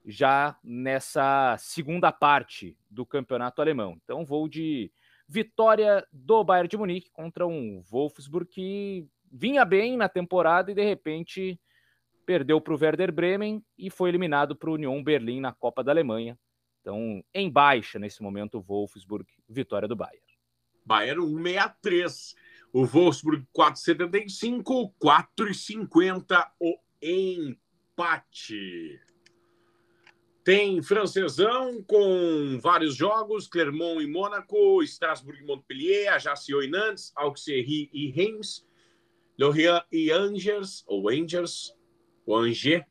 já 0.04 0.56
nessa 0.62 1.56
segunda 1.58 2.12
parte 2.12 2.76
do 2.88 3.04
campeonato 3.04 3.60
alemão. 3.60 3.98
Então 4.02 4.24
vou 4.24 4.48
de 4.48 4.90
vitória 5.28 6.06
do 6.12 6.42
Bayern 6.44 6.68
de 6.68 6.76
Munique 6.76 7.10
contra 7.10 7.46
um 7.46 7.82
Wolfsburg 7.82 8.48
que 8.48 9.06
vinha 9.30 9.64
bem 9.64 9.96
na 9.96 10.08
temporada 10.08 10.70
e 10.70 10.74
de 10.74 10.82
repente 10.82 11.60
perdeu 12.24 12.60
para 12.60 12.74
o 12.74 12.78
Werder 12.78 13.12
Bremen 13.12 13.62
e 13.76 13.90
foi 13.90 14.10
eliminado 14.10 14.54
para 14.54 14.70
o 14.70 14.74
Union 14.74 15.02
Berlim 15.02 15.40
na 15.40 15.52
Copa 15.52 15.82
da 15.82 15.92
Alemanha. 15.92 16.38
Então, 16.88 17.22
em 17.34 17.50
baixa 17.50 17.98
nesse 17.98 18.22
momento, 18.22 18.56
o 18.56 18.62
Wolfsburg, 18.62 19.26
vitória 19.46 19.86
do 19.86 19.94
Bayern. 19.94 20.24
Bayern 20.86 21.20
163, 21.20 22.34
o 22.72 22.86
Wolfsburg 22.86 23.46
475, 23.52 24.94
450 24.98 26.50
o 26.58 26.78
empate. 27.02 28.98
Tem 30.42 30.80
francesão 30.80 31.82
com 31.82 32.58
vários 32.58 32.96
jogos, 32.96 33.46
Clermont 33.46 34.02
e 34.02 34.06
Mônaco, 34.06 34.82
Strasbourg 34.82 35.42
e 35.42 35.44
Montpellier, 35.44 36.14
Ajaccio 36.14 36.62
e 36.62 36.68
Nantes, 36.68 37.12
Auxerre 37.14 37.90
e 37.92 38.10
Reims, 38.10 38.66
Lorient 39.38 39.84
e 39.92 40.10
Angers, 40.10 40.84
ou 40.86 41.10
Angers, 41.10 41.76
ou 42.24 42.38
Angers, 42.38 42.82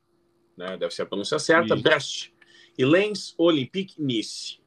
né, 0.55 0.77
deve 0.77 0.93
ser 0.93 1.01
a 1.01 1.07
pronúncia 1.07 1.39
certa. 1.39 1.75
Brest 1.75 2.36
e 2.77 2.85
Lens, 2.85 3.33
Olympique 3.37 4.01
Nice. 4.01 4.61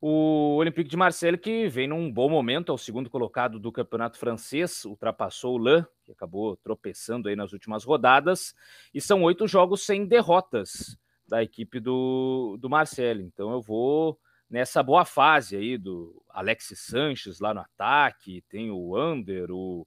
O 0.00 0.56
Olympique 0.56 0.90
de 0.90 0.96
Marseille, 0.96 1.38
que 1.38 1.68
vem 1.68 1.86
num 1.86 2.12
bom 2.12 2.28
momento, 2.28 2.72
é 2.72 2.74
o 2.74 2.78
segundo 2.78 3.08
colocado 3.08 3.60
do 3.60 3.70
campeonato 3.70 4.18
francês, 4.18 4.84
ultrapassou 4.84 5.54
o 5.54 5.58
Lan, 5.58 5.86
que 6.04 6.10
acabou 6.10 6.56
tropeçando 6.56 7.28
aí 7.28 7.36
nas 7.36 7.52
últimas 7.52 7.84
rodadas, 7.84 8.52
e 8.92 9.00
são 9.00 9.22
oito 9.22 9.46
jogos 9.46 9.82
sem 9.82 10.04
derrotas 10.04 10.98
da 11.26 11.42
equipe 11.42 11.78
do, 11.78 12.58
do 12.60 12.68
Marcelo. 12.68 13.20
Então 13.20 13.52
eu 13.52 13.62
vou 13.62 14.18
nessa 14.50 14.82
boa 14.82 15.04
fase 15.04 15.56
aí 15.56 15.78
do 15.78 16.20
Alexis 16.28 16.80
Sanches 16.80 17.38
lá 17.38 17.54
no 17.54 17.60
ataque, 17.60 18.44
tem 18.48 18.70
o 18.72 18.98
Under, 18.98 19.52
o 19.52 19.86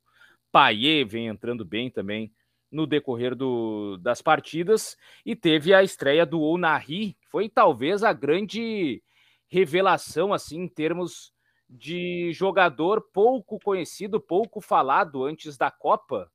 Payet 0.50 1.04
vem 1.04 1.28
entrando 1.28 1.66
bem 1.66 1.92
também 1.92 2.32
no 2.76 2.86
decorrer 2.86 3.34
do, 3.34 3.98
das 3.98 4.22
partidas. 4.22 4.98
E 5.26 5.36
teve 5.36 5.74
a 5.74 5.82
estreia 5.82 6.26
do 6.26 6.42
Onari, 6.42 7.14
que 7.14 7.28
foi 7.30 7.50
talvez 7.50 8.04
a 8.04 8.12
grande 8.12 9.02
revelação, 9.48 10.34
assim, 10.34 10.62
em 10.62 10.68
termos 10.68 11.34
de 11.70 12.32
jogador 12.34 13.02
pouco 13.14 13.58
conhecido, 13.60 14.20
pouco 14.20 14.62
falado 14.62 15.24
antes 15.24 15.58
da 15.58 15.72
Copa, 15.72 16.30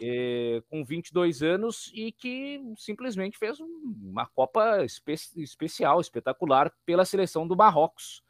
eh, 0.00 0.62
com 0.70 0.84
22 0.84 1.42
anos 1.42 1.90
e 1.92 2.12
que 2.12 2.60
simplesmente 2.76 3.36
fez 3.36 3.58
uma 3.60 4.26
Copa 4.26 4.84
espe 4.84 5.14
especial, 5.36 6.00
espetacular 6.00 6.72
pela 6.86 7.04
seleção 7.04 7.46
do 7.46 7.56
Marrocos. 7.56 8.22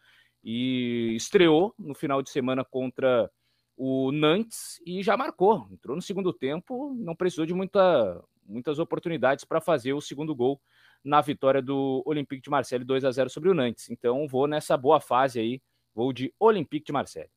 E 0.42 1.14
estreou 1.14 1.74
no 1.78 1.94
final 1.94 2.22
de 2.22 2.30
semana 2.30 2.64
contra 2.64 3.30
o 3.82 4.12
Nantes 4.12 4.78
e 4.84 5.02
já 5.02 5.16
marcou. 5.16 5.66
Entrou 5.72 5.96
no 5.96 6.02
segundo 6.02 6.34
tempo, 6.34 6.94
não 6.98 7.16
precisou 7.16 7.46
de 7.46 7.54
muita, 7.54 8.22
muitas 8.46 8.78
oportunidades 8.78 9.42
para 9.42 9.58
fazer 9.58 9.94
o 9.94 10.02
segundo 10.02 10.34
gol 10.34 10.60
na 11.02 11.22
vitória 11.22 11.62
do 11.62 12.02
Olympique 12.04 12.42
de 12.42 12.50
Marseille 12.50 12.84
2 12.84 13.06
a 13.06 13.10
0 13.10 13.30
sobre 13.30 13.48
o 13.48 13.54
Nantes. 13.54 13.88
Então 13.88 14.28
vou 14.28 14.46
nessa 14.46 14.76
boa 14.76 15.00
fase 15.00 15.40
aí, 15.40 15.62
vou 15.94 16.12
de 16.12 16.30
Olympique 16.38 16.84
de 16.84 16.92
Marseille. 16.92 17.30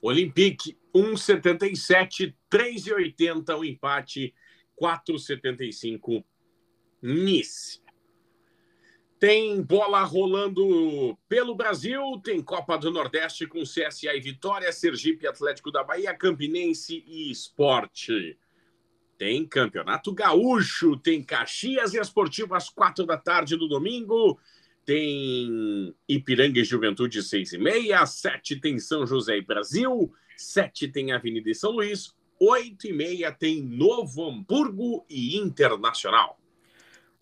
Olympique 0.00 0.78
1,77, 0.94 2.36
3,80 2.48 3.58
o 3.58 3.64
empate, 3.64 4.32
4,75 4.80 6.24
Nice. 7.02 7.83
Tem 9.26 9.62
bola 9.62 10.02
rolando 10.02 11.16
pelo 11.26 11.54
Brasil, 11.54 12.20
tem 12.22 12.42
Copa 12.42 12.76
do 12.76 12.90
Nordeste 12.90 13.46
com 13.46 13.62
CSA 13.62 14.14
e 14.14 14.20
Vitória, 14.20 14.70
Sergipe 14.70 15.26
Atlético 15.26 15.72
da 15.72 15.82
Bahia, 15.82 16.12
Campinense 16.12 17.02
e 17.06 17.30
Esporte. 17.30 18.38
Tem 19.16 19.46
Campeonato 19.46 20.12
Gaúcho, 20.12 20.98
tem 20.98 21.22
Caxias 21.22 21.94
e 21.94 21.98
Esportivo 21.98 22.54
às 22.54 22.68
quatro 22.68 23.06
da 23.06 23.16
tarde 23.16 23.56
do 23.56 23.66
domingo. 23.66 24.38
Tem 24.84 25.94
Ipiranga 26.06 26.60
e 26.60 26.64
Juventude, 26.64 27.22
seis 27.22 27.54
e 27.54 27.56
meia. 27.56 28.04
Sete 28.04 28.60
tem 28.60 28.78
São 28.78 29.06
José 29.06 29.38
e 29.38 29.42
Brasil. 29.42 30.12
Sete 30.36 30.86
tem 30.86 31.12
Avenida 31.12 31.48
e 31.48 31.54
São 31.54 31.70
Luís. 31.70 32.14
Oito 32.38 32.86
e 32.86 32.92
meia 32.92 33.32
tem 33.32 33.62
Novo 33.62 34.28
Hamburgo 34.28 35.06
e 35.08 35.38
Internacional. 35.38 36.43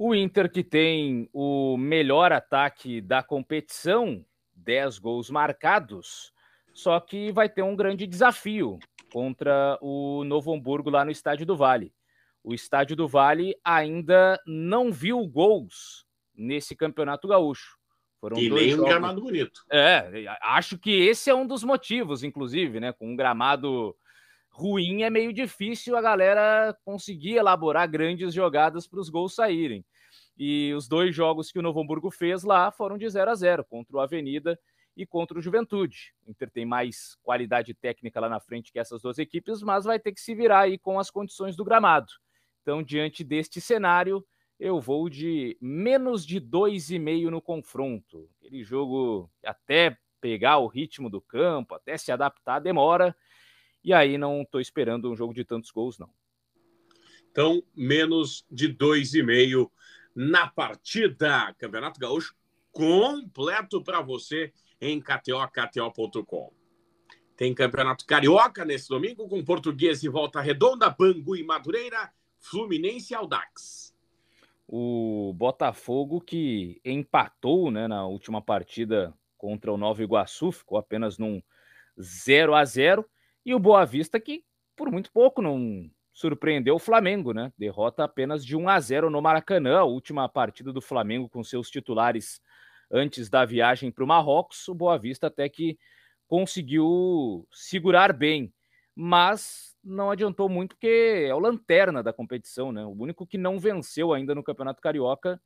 O 0.05 0.17
Inter 0.17 0.51
que 0.51 0.65
tem 0.65 1.31
o 1.33 1.77
melhor 1.77 2.33
ataque 2.33 3.01
da 3.01 3.23
competição, 3.23 4.27
10 4.57 4.99
gols 4.99 5.31
marcados, 5.31 6.33
só 6.75 6.99
que 6.99 7.31
vai 7.31 7.49
ter 7.49 7.63
um 7.63 7.77
grande 7.77 8.05
desafio 8.05 8.81
contra 9.13 9.79
o 9.81 10.25
Novo 10.25 10.53
Hamburgo 10.53 10.91
lá 10.91 11.05
no 11.05 11.13
Estádio 11.13 11.47
do 11.47 11.55
Vale. 11.55 11.95
O 12.43 12.53
Estádio 12.53 12.97
do 12.97 13.07
Vale 13.07 13.55
ainda 13.63 14.43
não 14.45 14.91
viu 14.91 15.25
gols 15.25 16.05
nesse 16.35 16.75
Campeonato 16.75 17.29
Gaúcho. 17.29 17.79
Foram 18.21 18.39
e 18.39 18.51
nem 18.51 18.75
um 18.75 18.83
gramado 18.83 19.21
bonito. 19.21 19.65
É, 19.71 20.27
acho 20.43 20.79
que 20.79 20.91
esse 20.91 21.31
é 21.31 21.35
um 21.35 21.47
dos 21.47 21.63
motivos, 21.63 22.25
inclusive, 22.25 22.81
né? 22.81 22.93
Com 22.93 23.13
um 23.13 23.15
gramado 23.15 23.97
ruim 24.53 25.03
é 25.03 25.11
meio 25.11 25.33
difícil 25.33 25.97
a 25.97 26.03
galera 26.03 26.77
conseguir 26.85 27.37
elaborar 27.37 27.89
grandes 27.89 28.35
jogadas 28.35 28.85
para 28.89 28.99
os 28.99 29.09
gols 29.09 29.37
saírem. 29.37 29.85
E 30.37 30.73
os 30.75 30.89
dois 30.89 31.15
jogos 31.15 31.51
que 31.53 31.59
o 31.59 31.63
Novo 31.63 31.81
Hamburgo 31.81 32.11
fez 32.11 32.43
lá 32.43 32.71
foram 32.71 32.97
de 32.97 33.09
0 33.09 33.31
a 33.31 33.35
0 33.35 33.65
contra 33.65 33.97
o 33.97 34.01
Avenida 34.01 34.59
e 34.97 35.07
contra 35.07 35.39
o 35.39 35.43
Juventude. 35.43 36.15
O 36.27 36.31
Inter 36.31 36.51
tem 36.51 36.65
mais 36.65 37.17
qualidade 37.23 37.75
técnica 37.75 38.21
lá 38.21 38.29
na 38.29 38.41
frente 38.41 38.73
que 38.73 38.79
essas 38.79 39.03
duas 39.03 39.19
equipes, 39.19 39.63
mas 39.63 39.85
vai 39.85 39.99
ter 39.99 40.13
que 40.13 40.21
se 40.21 40.35
virar 40.35 40.61
aí 40.61 40.79
com 40.79 40.99
as 40.99 41.11
condições 41.11 41.57
do 41.57 41.65
gramado. 41.65 42.13
Então, 42.63 42.83
diante 42.83 43.25
deste 43.25 43.61
cenário, 43.61 44.25
eu 44.59 44.81
vou 44.81 45.09
de 45.09 45.57
menos 45.61 46.25
de 46.25 46.41
2,5 46.41 47.31
no 47.31 47.43
confronto. 47.43 48.29
Aquele 48.39 48.63
jogo 48.63 49.31
até 49.45 49.99
pegar 50.21 50.59
o 50.59 50.69
ritmo 50.69 51.11
do 51.11 51.21
campo, 51.21 51.75
até 51.75 51.97
se 51.97 52.13
adaptar, 52.13 52.61
demora. 52.61 53.17
E 53.83 53.93
aí 53.93 54.17
não 54.17 54.43
estou 54.43 54.61
esperando 54.61 55.11
um 55.11 55.17
jogo 55.17 55.35
de 55.35 55.45
tantos 55.45 55.71
gols, 55.73 55.99
não. 55.99 56.09
Então, 57.33 57.63
menos 57.75 58.47
de 58.49 58.69
2,5 58.69 59.69
na 60.15 60.47
partida. 60.47 61.55
Campeonato 61.59 61.99
Gaúcho 61.99 62.35
completo 62.71 63.83
para 63.83 64.01
você 64.01 64.53
em 64.81 65.01
KTO, 65.01 65.47
KTO.com. 65.49 66.53
Tem 67.37 67.55
Campeonato 67.55 68.07
Carioca 68.07 68.65
nesse 68.65 68.89
domingo 68.89 69.29
com 69.29 69.45
Português 69.45 70.03
e 70.03 70.09
Volta 70.09 70.41
Redonda, 70.41 70.91
Bangu 70.91 71.37
e 71.37 71.43
Madureira, 71.43 72.13
Fluminense 72.39 73.13
e 73.13 73.17
Aldax. 73.17 73.95
O 74.67 75.33
Botafogo 75.35 76.21
que 76.21 76.81
empatou 76.85 77.71
né, 77.71 77.87
na 77.89 78.07
última 78.07 78.41
partida 78.41 79.15
contra 79.37 79.73
o 79.73 79.77
Nova 79.77 80.03
Iguaçu, 80.03 80.53
ficou 80.53 80.79
apenas 80.79 81.19
num 81.19 81.43
0 82.01 82.55
a 82.55 82.65
0 82.65 83.05
e 83.45 83.55
o 83.55 83.59
Boa 83.59 83.85
Vista 83.85 84.21
que 84.21 84.45
por 84.77 84.91
muito 84.91 85.11
pouco 85.11 85.43
não 85.43 85.91
surpreendeu 86.13 86.75
o 86.75 86.79
Flamengo, 86.79 87.33
né? 87.33 87.53
Derrota 87.57 88.05
apenas 88.05 88.45
de 88.45 88.57
1 88.57 88.69
a 88.69 88.79
0 88.81 89.11
no 89.11 89.23
Maracanã, 89.23 89.79
a 89.79 89.85
última 89.85 90.29
partida 90.29 90.73
do 90.73 90.81
Flamengo 90.81 91.29
com 91.29 91.43
seus 91.43 91.71
titulares 91.71 92.41
antes 92.91 93.31
da 93.31 93.45
viagem 93.45 93.91
para 93.91 94.05
o 94.05 94.07
Marrocos, 94.07 94.69
o 94.69 94.75
Boa 94.75 94.99
Vista 94.99 95.29
até 95.29 95.49
que 95.49 95.79
conseguiu 96.29 97.47
segurar 97.51 98.13
bem, 98.13 98.53
mas 98.95 99.77
não 99.83 100.11
adiantou 100.11 100.49
muito 100.49 100.77
porque 100.77 101.27
é 101.29 101.35
o 101.35 101.39
lanterna 101.39 102.03
da 102.03 102.13
competição, 102.13 102.71
né? 102.71 102.85
O 102.85 102.91
único 102.91 103.27
que 103.27 103.39
não 103.39 103.59
venceu 103.59 104.13
ainda 104.13 104.35
no 104.35 104.43
Campeonato 104.43 104.81
Carioca 104.81 105.41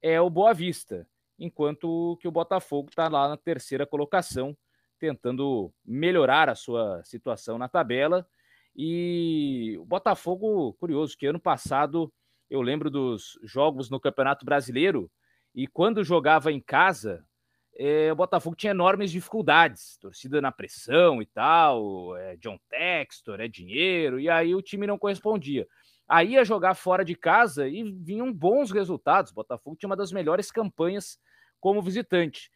é 0.00 0.20
o 0.20 0.30
Boa 0.30 0.54
Vista, 0.54 1.06
enquanto 1.38 2.16
que 2.20 2.28
o 2.28 2.32
Botafogo 2.32 2.88
está 2.88 3.08
lá 3.08 3.28
na 3.28 3.36
terceira 3.36 3.86
colocação, 3.86 4.56
tentando 4.98 5.72
melhorar 5.84 6.48
a 6.48 6.54
sua 6.54 7.02
situação 7.04 7.58
na 7.58 7.68
tabela. 7.68 8.26
E 8.76 9.76
o 9.78 9.84
Botafogo, 9.84 10.72
curioso, 10.74 11.16
que 11.16 11.26
ano 11.26 11.40
passado 11.40 12.12
eu 12.50 12.60
lembro 12.60 12.90
dos 12.90 13.38
jogos 13.42 13.88
no 13.88 14.00
Campeonato 14.00 14.44
Brasileiro, 14.44 15.10
e 15.54 15.66
quando 15.66 16.04
jogava 16.04 16.50
em 16.52 16.60
casa, 16.60 17.24
é, 17.76 18.12
o 18.12 18.16
Botafogo 18.16 18.56
tinha 18.56 18.72
enormes 18.72 19.10
dificuldades, 19.10 19.96
torcida 19.98 20.40
na 20.40 20.52
pressão 20.52 21.22
e 21.22 21.26
tal, 21.26 22.16
é, 22.16 22.36
John 22.36 22.58
Textor, 22.68 23.40
é 23.40 23.48
dinheiro, 23.48 24.20
e 24.20 24.28
aí 24.28 24.54
o 24.54 24.62
time 24.62 24.86
não 24.86 24.98
correspondia. 24.98 25.66
Aí 26.06 26.32
ia 26.32 26.44
jogar 26.44 26.74
fora 26.74 27.04
de 27.04 27.14
casa 27.14 27.66
e 27.66 27.82
vinham 27.82 28.32
bons 28.32 28.70
resultados. 28.70 29.32
O 29.32 29.34
Botafogo 29.34 29.76
tinha 29.76 29.88
uma 29.88 29.96
das 29.96 30.12
melhores 30.12 30.50
campanhas 30.50 31.18
como 31.58 31.80
visitante. 31.80 32.50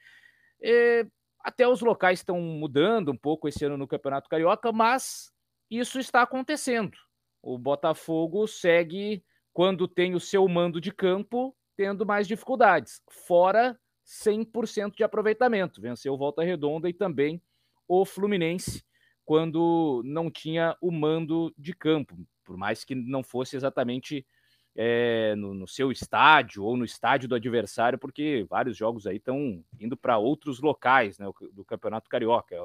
É, 0.62 1.06
até 1.42 1.66
os 1.66 1.80
locais 1.80 2.18
estão 2.18 2.40
mudando 2.40 3.10
um 3.10 3.16
pouco 3.16 3.48
esse 3.48 3.64
ano 3.64 3.78
no 3.78 3.88
Campeonato 3.88 4.28
Carioca, 4.28 4.70
mas 4.70 5.32
isso 5.70 5.98
está 5.98 6.22
acontecendo. 6.22 6.96
O 7.42 7.58
Botafogo 7.58 8.46
segue, 8.46 9.24
quando 9.52 9.88
tem 9.88 10.14
o 10.14 10.20
seu 10.20 10.46
mando 10.48 10.80
de 10.80 10.92
campo, 10.92 11.54
tendo 11.76 12.06
mais 12.06 12.26
dificuldades. 12.26 13.02
Fora 13.08 13.78
100% 14.06 14.96
de 14.96 15.04
aproveitamento. 15.04 15.80
Venceu 15.80 16.16
Volta 16.16 16.42
Redonda 16.42 16.88
e 16.88 16.92
também 16.92 17.42
o 17.86 18.04
Fluminense 18.04 18.84
quando 19.28 20.00
não 20.06 20.30
tinha 20.30 20.74
o 20.80 20.90
mando 20.90 21.52
de 21.58 21.74
campo, 21.74 22.16
por 22.42 22.56
mais 22.56 22.82
que 22.82 22.94
não 22.94 23.22
fosse 23.22 23.56
exatamente 23.56 24.26
é, 24.74 25.34
no, 25.36 25.52
no, 25.52 25.68
seu 25.68 25.92
estádio 25.92 26.64
ou 26.64 26.78
no 26.78 26.84
estádio 26.84 27.28
do 27.28 27.34
adversário, 27.34 27.98
porque 27.98 28.46
vários 28.48 28.74
jogos 28.74 29.06
aí 29.06 29.16
estão 29.16 29.62
indo 29.78 29.98
para 29.98 30.16
outros 30.16 30.60
locais 30.60 31.18
né, 31.18 31.26
do 31.52 31.62
Campeonato 31.62 32.08
Carioca. 32.08 32.56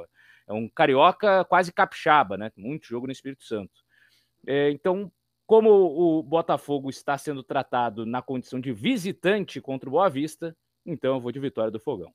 É, 0.48 0.54
um 0.54 0.68
carioca 0.68 1.46
quase 1.46 1.72
capixaba, 1.72 2.38
né? 2.38 2.52
Muito 2.56 2.88
jogo 2.88 3.06
no 3.06 3.12
Espírito 3.12 3.44
Santo. 3.44 3.84
É, 4.46 4.70
então, 4.72 5.12
como 5.46 5.70
o 5.70 6.24
Botafogo 6.24 6.90
está 6.90 7.18
sendo 7.18 7.44
tratado 7.44 8.06
na 8.06 8.22
condição 8.22 8.60
de 8.60 8.72
visitante 8.72 9.62
contra 9.62 9.88
o 9.90 9.92
Boa 9.92 10.10
Vista, 10.10 10.56
então 10.86 11.16
eu 11.16 11.22
vou 11.22 11.32
de 11.32 11.40
vitória 11.40 11.72
do 11.72 11.80
Fogão. 11.80 12.14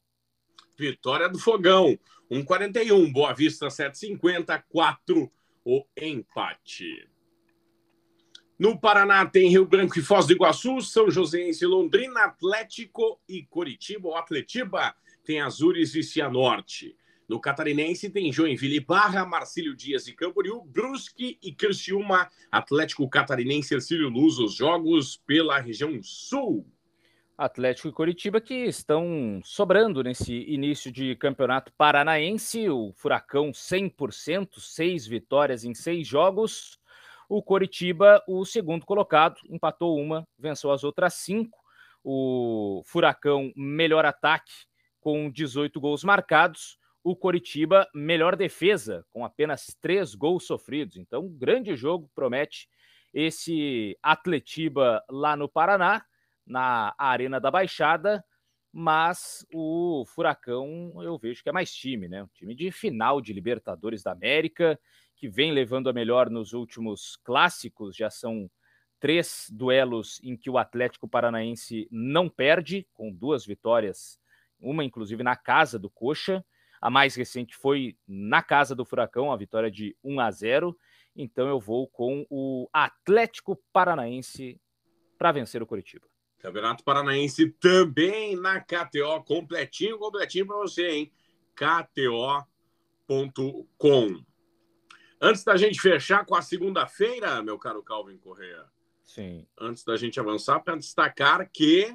Vitória 0.77 1.29
do 1.29 1.39
Fogão, 1.39 1.99
1,41. 2.31 3.13
Boa 3.13 3.33
Vista, 3.33 3.67
7,50. 3.69 4.63
4 4.69 5.33
o 5.65 5.85
empate. 6.01 7.09
No 8.59 8.79
Paraná 8.81 9.27
tem 9.27 9.51
Rio 9.51 9.67
Branco 9.67 9.99
e 9.99 10.03
Foz 10.03 10.27
do 10.27 10.33
Iguaçu, 10.33 10.81
São 10.81 11.11
Joséense 11.11 11.67
Londrina, 11.67 12.25
Atlético 12.25 13.21
e 13.29 13.45
Coritiba. 13.45 14.09
O 14.09 14.15
Atletiba 14.15 14.95
tem 15.25 15.41
Azures 15.41 15.95
e 15.95 16.03
Cianorte. 16.03 16.97
No 17.29 17.39
Catarinense 17.39 18.09
tem 18.09 18.33
Joinville 18.33 18.81
Barra, 18.81 19.27
Marcílio 19.27 19.77
Dias 19.77 20.09
e 20.09 20.15
Camboriú, 20.15 20.65
Brusque 20.65 21.39
e 21.43 21.53
Criciúma, 21.53 22.31
Atlético 22.51 23.07
Catarinense, 23.07 23.75
Ercílio 23.75 24.09
Luz, 24.09 24.39
os 24.39 24.55
jogos 24.55 25.19
pela 25.27 25.61
região 25.61 26.03
sul. 26.03 26.67
Atlético 27.37 27.89
e 27.89 27.93
Coritiba 27.93 28.41
que 28.41 28.65
estão 28.65 29.41
sobrando 29.45 30.03
nesse 30.03 30.35
início 30.51 30.91
de 30.91 31.15
campeonato 31.17 31.71
paranaense. 31.77 32.69
O 32.71 32.93
Furacão 32.97 33.53
100%, 33.53 34.59
seis 34.59 35.07
vitórias 35.07 35.65
em 35.65 35.75
seis 35.75 36.09
jogos. 36.09 36.81
O 37.29 37.43
Coritiba, 37.43 38.25
o 38.27 38.43
segundo 38.47 38.87
colocado, 38.87 39.37
empatou 39.51 40.01
uma, 40.01 40.27
venceu 40.39 40.73
as 40.73 40.83
outras 40.83 41.13
cinco. 41.13 41.59
O 42.03 42.83
Furacão, 42.87 43.53
melhor 43.55 44.07
ataque, 44.07 44.51
com 44.99 45.31
18 45.31 45.79
gols 45.79 46.03
marcados. 46.03 46.79
O 47.09 47.17
Coritiba, 47.17 47.89
melhor 47.95 48.37
defesa, 48.37 49.03
com 49.09 49.25
apenas 49.25 49.75
três 49.81 50.15
gols 50.15 50.45
sofridos. 50.45 50.99
Então, 50.99 51.27
grande 51.27 51.75
jogo 51.75 52.11
promete 52.15 52.69
esse 53.15 53.97
Atletiba 54.03 55.03
lá 55.09 55.35
no 55.35 55.49
Paraná 55.49 56.05
na 56.47 56.95
Arena 56.99 57.41
da 57.41 57.51
Baixada, 57.51 58.23
mas 58.71 59.43
o 59.51 60.05
Furacão 60.07 61.03
eu 61.03 61.17
vejo 61.17 61.43
que 61.43 61.49
é 61.49 61.53
mais 61.53 61.75
time, 61.75 62.09
né? 62.09 62.25
Um 62.25 62.29
time 62.35 62.55
de 62.55 62.71
final 62.71 63.23
de 63.23 63.33
Libertadores 63.33 64.03
da 64.03 64.13
América, 64.13 64.79
que 65.17 65.31
vem 65.31 65.51
levando 65.51 65.89
a 65.89 65.95
melhor 65.95 66.29
nos 66.29 66.53
últimos 66.53 67.17
clássicos, 67.25 67.97
já 67.97 68.11
são 68.11 68.51
três 69.01 69.47
duelos 69.51 70.21
em 70.23 70.37
que 70.37 70.51
o 70.51 70.59
Atlético 70.59 71.09
Paranaense 71.09 71.89
não 71.91 72.29
perde, 72.29 72.87
com 72.93 73.11
duas 73.11 73.47
vitórias, 73.47 74.21
uma 74.61 74.85
inclusive 74.85 75.23
na 75.23 75.37
casa 75.37 75.79
do 75.79 75.89
Coxa. 75.89 76.45
A 76.81 76.91
mais 76.91 77.15
recente 77.15 77.57
foi 77.57 77.97
na 78.07 78.43
casa 78.43 78.75
do 78.75 78.85
Furacão, 78.85 79.33
a 79.33 79.37
vitória 79.37 79.71
de 79.71 79.97
1 80.03 80.21
a 80.21 80.31
0. 80.31 80.79
Então 81.15 81.49
eu 81.49 81.59
vou 81.59 81.89
com 81.89 82.27
o 82.31 82.69
Atlético 82.73 83.57
Paranaense 83.73 84.61
para 85.19 85.33
vencer 85.33 85.63
o 85.63 85.67
Curitiba. 85.67 86.07
Campeonato 86.39 86.85
Paranaense 86.85 87.51
também 87.51 88.37
na 88.37 88.61
KTO, 88.61 89.25
completinho, 89.27 89.99
completinho 89.99 90.47
para 90.47 90.57
você, 90.57 90.89
hein? 90.89 91.13
KTO.com. 91.57 92.47
Antes 95.21 95.43
da 95.43 95.57
gente 95.57 95.81
fechar 95.81 96.25
com 96.25 96.37
a 96.37 96.43
segunda-feira, 96.43 97.43
meu 97.43 97.59
caro 97.59 97.83
Calvin 97.83 98.17
Correa. 98.19 98.65
Sim. 99.03 99.45
Antes 99.59 99.83
da 99.83 99.97
gente 99.97 100.21
avançar, 100.21 100.61
para 100.61 100.77
destacar 100.77 101.51
que 101.51 101.93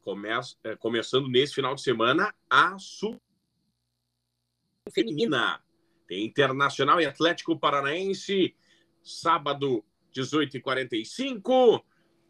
começa, 0.00 0.56
é, 0.64 0.74
começando 0.74 1.28
nesse 1.28 1.54
final 1.54 1.76
de 1.76 1.82
semana 1.82 2.34
a 2.50 2.76
Sul 2.78 3.20
Feminina. 4.92 5.60
Tem 6.06 6.24
Internacional 6.24 7.00
e 7.00 7.06
Atlético 7.06 7.58
Paranaense, 7.58 8.54
sábado, 9.02 9.84
18h45 10.14 11.82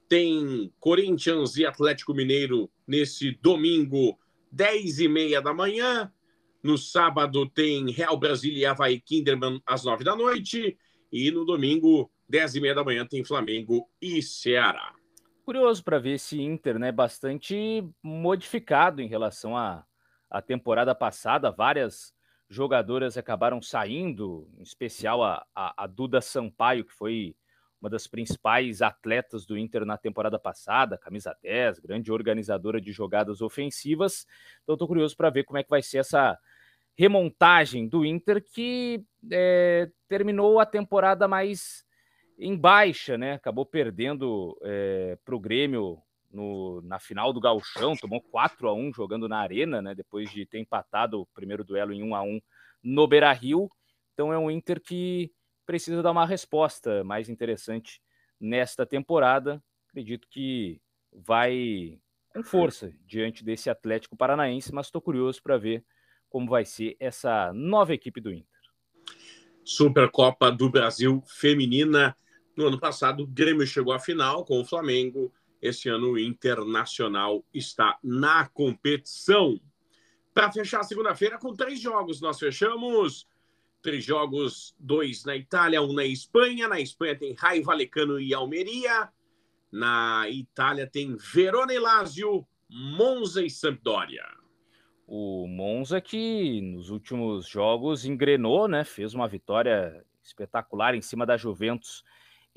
tem 0.08 0.72
Corinthians 0.78 1.56
e 1.56 1.66
Atlético 1.66 2.14
Mineiro 2.14 2.70
nesse 2.86 3.32
domingo, 3.42 4.18
10 4.50 5.00
e 5.00 5.08
meia 5.08 5.42
da 5.42 5.52
manhã. 5.52 6.12
No 6.62 6.78
sábado 6.78 7.48
tem 7.48 7.90
Real 7.90 8.16
Brasília 8.16 8.58
e 8.58 8.66
Havaí 8.66 9.00
Kinderman 9.00 9.60
às 9.66 9.84
9 9.84 10.04
da 10.04 10.16
noite. 10.16 10.76
E 11.12 11.30
no 11.30 11.44
domingo, 11.44 12.10
10 12.28 12.56
e 12.56 12.60
meia 12.60 12.74
da 12.74 12.84
manhã, 12.84 13.06
tem 13.06 13.24
Flamengo 13.24 13.88
e 14.00 14.22
Ceará. 14.22 14.94
Curioso 15.44 15.82
para 15.84 15.98
ver 15.98 16.14
esse 16.14 16.40
Inter, 16.40 16.78
né? 16.78 16.90
Bastante 16.90 17.88
modificado 18.02 19.00
em 19.00 19.06
relação 19.06 19.56
à, 19.56 19.84
à 20.28 20.42
temporada 20.42 20.94
passada. 20.94 21.52
Várias 21.52 22.12
jogadoras 22.48 23.16
acabaram 23.16 23.60
saindo, 23.60 24.48
em 24.58 24.62
especial 24.62 25.22
a, 25.22 25.44
a, 25.54 25.84
a 25.84 25.86
Duda 25.86 26.20
Sampaio, 26.20 26.84
que 26.84 26.92
foi 26.92 27.34
uma 27.80 27.90
das 27.90 28.06
principais 28.06 28.80
atletas 28.82 29.44
do 29.44 29.56
Inter 29.56 29.84
na 29.84 29.98
temporada 29.98 30.38
passada, 30.38 30.98
camisa 30.98 31.36
10, 31.42 31.78
grande 31.80 32.10
organizadora 32.10 32.80
de 32.80 32.90
jogadas 32.90 33.40
ofensivas. 33.40 34.26
Então 34.62 34.74
estou 34.74 34.88
curioso 34.88 35.16
para 35.16 35.30
ver 35.30 35.44
como 35.44 35.58
é 35.58 35.62
que 35.62 35.70
vai 35.70 35.82
ser 35.82 35.98
essa 35.98 36.38
remontagem 36.96 37.86
do 37.86 38.04
Inter 38.04 38.42
que 38.42 39.04
é, 39.30 39.90
terminou 40.08 40.58
a 40.58 40.66
temporada 40.66 41.28
mais 41.28 41.84
em 42.38 42.56
baixa, 42.56 43.18
né? 43.18 43.34
Acabou 43.34 43.66
perdendo 43.66 44.58
é, 44.62 45.18
para 45.24 45.34
o 45.34 45.40
Grêmio 45.40 46.02
no, 46.36 46.82
na 46.82 46.98
final 46.98 47.32
do 47.32 47.40
Gauchão, 47.40 47.96
tomou 47.96 48.20
4 48.20 48.68
a 48.68 48.74
1 48.74 48.92
jogando 48.92 49.26
na 49.26 49.38
Arena, 49.38 49.80
né? 49.80 49.94
Depois 49.94 50.30
de 50.30 50.44
ter 50.44 50.58
empatado 50.58 51.20
o 51.20 51.26
primeiro 51.26 51.64
duelo 51.64 51.92
em 51.92 52.02
1 52.02 52.14
a 52.14 52.22
1 52.22 52.40
no 52.84 53.06
Beira 53.08 53.32
Rio. 53.32 53.70
Então 54.12 54.32
é 54.32 54.38
um 54.38 54.50
Inter 54.50 54.80
que 54.80 55.32
precisa 55.64 56.02
dar 56.02 56.10
uma 56.10 56.26
resposta 56.26 57.02
mais 57.02 57.30
interessante 57.30 58.02
nesta 58.38 58.84
temporada. 58.84 59.62
Acredito 59.88 60.28
que 60.30 60.78
vai 61.10 61.98
com 62.28 62.42
força 62.42 62.92
diante 63.06 63.42
desse 63.42 63.70
Atlético 63.70 64.16
Paranaense, 64.16 64.74
mas 64.74 64.86
estou 64.86 65.00
curioso 65.00 65.42
para 65.42 65.56
ver 65.56 65.82
como 66.28 66.50
vai 66.50 66.66
ser 66.66 66.96
essa 67.00 67.50
nova 67.54 67.94
equipe 67.94 68.20
do 68.20 68.30
Inter. 68.30 68.60
Supercopa 69.64 70.52
do 70.52 70.68
Brasil 70.68 71.22
Feminina. 71.26 72.14
No 72.54 72.66
ano 72.66 72.78
passado, 72.78 73.22
o 73.22 73.26
Grêmio 73.26 73.66
chegou 73.66 73.92
à 73.92 73.98
final 73.98 74.44
com 74.44 74.60
o 74.60 74.64
Flamengo. 74.64 75.32
Esse 75.60 75.88
ano, 75.88 76.12
o 76.12 76.18
Internacional 76.18 77.44
está 77.52 77.98
na 78.02 78.46
competição. 78.48 79.58
Para 80.32 80.52
fechar 80.52 80.82
segunda-feira 80.82 81.38
com 81.38 81.54
três 81.54 81.80
jogos, 81.80 82.20
nós 82.20 82.38
fechamos 82.38 83.26
Três 83.86 84.04
jogos, 84.04 84.74
dois 84.80 85.24
na 85.24 85.36
Itália, 85.36 85.80
um 85.80 85.92
na 85.92 86.04
Espanha. 86.04 86.66
Na 86.66 86.80
Espanha 86.80 87.16
tem 87.16 87.34
Raio 87.34 87.62
Valecano 87.62 88.18
e 88.18 88.34
Almeria. 88.34 89.08
Na 89.70 90.28
Itália 90.28 90.88
tem 90.88 91.16
Verona 91.16 91.72
e 91.72 91.78
Lazio, 91.78 92.44
Monza 92.68 93.44
e 93.44 93.48
Sampdoria. 93.48 94.24
O 95.06 95.46
Monza 95.46 96.00
que 96.00 96.60
nos 96.62 96.90
últimos 96.90 97.46
jogos 97.46 98.04
engrenou, 98.04 98.66
né? 98.66 98.82
Fez 98.82 99.14
uma 99.14 99.28
vitória 99.28 100.04
espetacular 100.20 100.96
em 100.96 101.00
cima 101.00 101.24
da 101.24 101.36
Juventus 101.36 102.02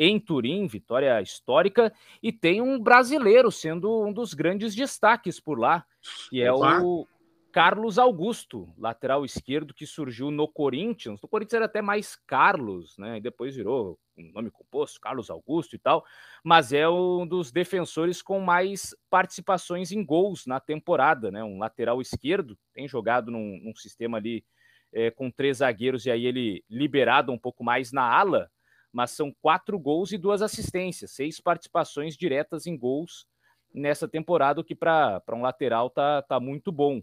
em 0.02 0.18
Turim, 0.18 0.66
vitória 0.66 1.22
histórica, 1.22 1.94
e 2.24 2.32
tem 2.32 2.62
um 2.62 2.80
brasileiro 2.80 3.52
sendo 3.52 4.02
um 4.02 4.14
dos 4.14 4.34
grandes 4.34 4.74
destaques 4.74 5.42
por 5.42 5.60
lá, 5.60 5.86
que 6.30 6.42
é 6.42 6.50
o 6.54 7.06
Carlos 7.52 8.00
Augusto, 8.00 8.72
lateral 8.78 9.26
esquerdo 9.26 9.74
que 9.74 9.86
surgiu 9.86 10.32
no 10.32 10.48
Corinthians. 10.48 11.22
No 11.22 11.28
Corinthians 11.28 11.56
era 11.56 11.66
até 11.66 11.82
mais 11.82 12.16
Carlos, 12.16 12.98
né? 12.98 13.18
E 13.18 13.22
depois 13.22 13.56
virou 13.56 14.00
um 14.18 14.32
nome 14.32 14.50
composto, 14.52 15.02
Carlos 15.02 15.30
Augusto 15.30 15.76
e 15.76 15.80
tal. 15.80 16.06
Mas 16.44 16.72
é 16.72 16.88
um 16.88 17.28
dos 17.28 17.52
defensores 17.52 18.22
com 18.22 18.40
mais 18.40 18.96
participações 19.10 19.92
em 19.92 20.06
gols 20.06 20.46
na 20.46 20.62
temporada, 20.62 21.30
né? 21.30 21.44
Um 21.44 21.58
lateral 21.58 22.00
esquerdo, 22.00 22.58
tem 22.74 22.88
jogado 22.88 23.32
num, 23.32 23.60
num 23.62 23.76
sistema 23.76 24.18
ali 24.18 24.46
é, 24.94 25.12
com 25.12 25.30
três 25.30 25.58
zagueiros 25.58 26.06
e 26.06 26.12
aí 26.12 26.26
ele 26.26 26.64
liberado 26.70 27.32
um 27.32 27.38
pouco 27.38 27.64
mais 27.64 27.92
na 27.92 28.04
ala. 28.04 28.50
Mas 28.92 29.12
são 29.12 29.34
quatro 29.42 29.78
gols 29.78 30.12
e 30.12 30.18
duas 30.18 30.42
assistências, 30.42 31.12
seis 31.12 31.40
participações 31.40 32.18
diretas 32.18 32.66
em 32.66 32.78
gols 32.78 33.28
nessa 33.74 34.08
temporada, 34.08 34.62
o 34.62 34.64
que 34.64 34.76
para 34.76 35.22
um 35.32 35.42
lateral 35.42 35.90
tá, 35.90 36.22
tá 36.24 36.40
muito 36.40 36.72
bom 36.72 37.02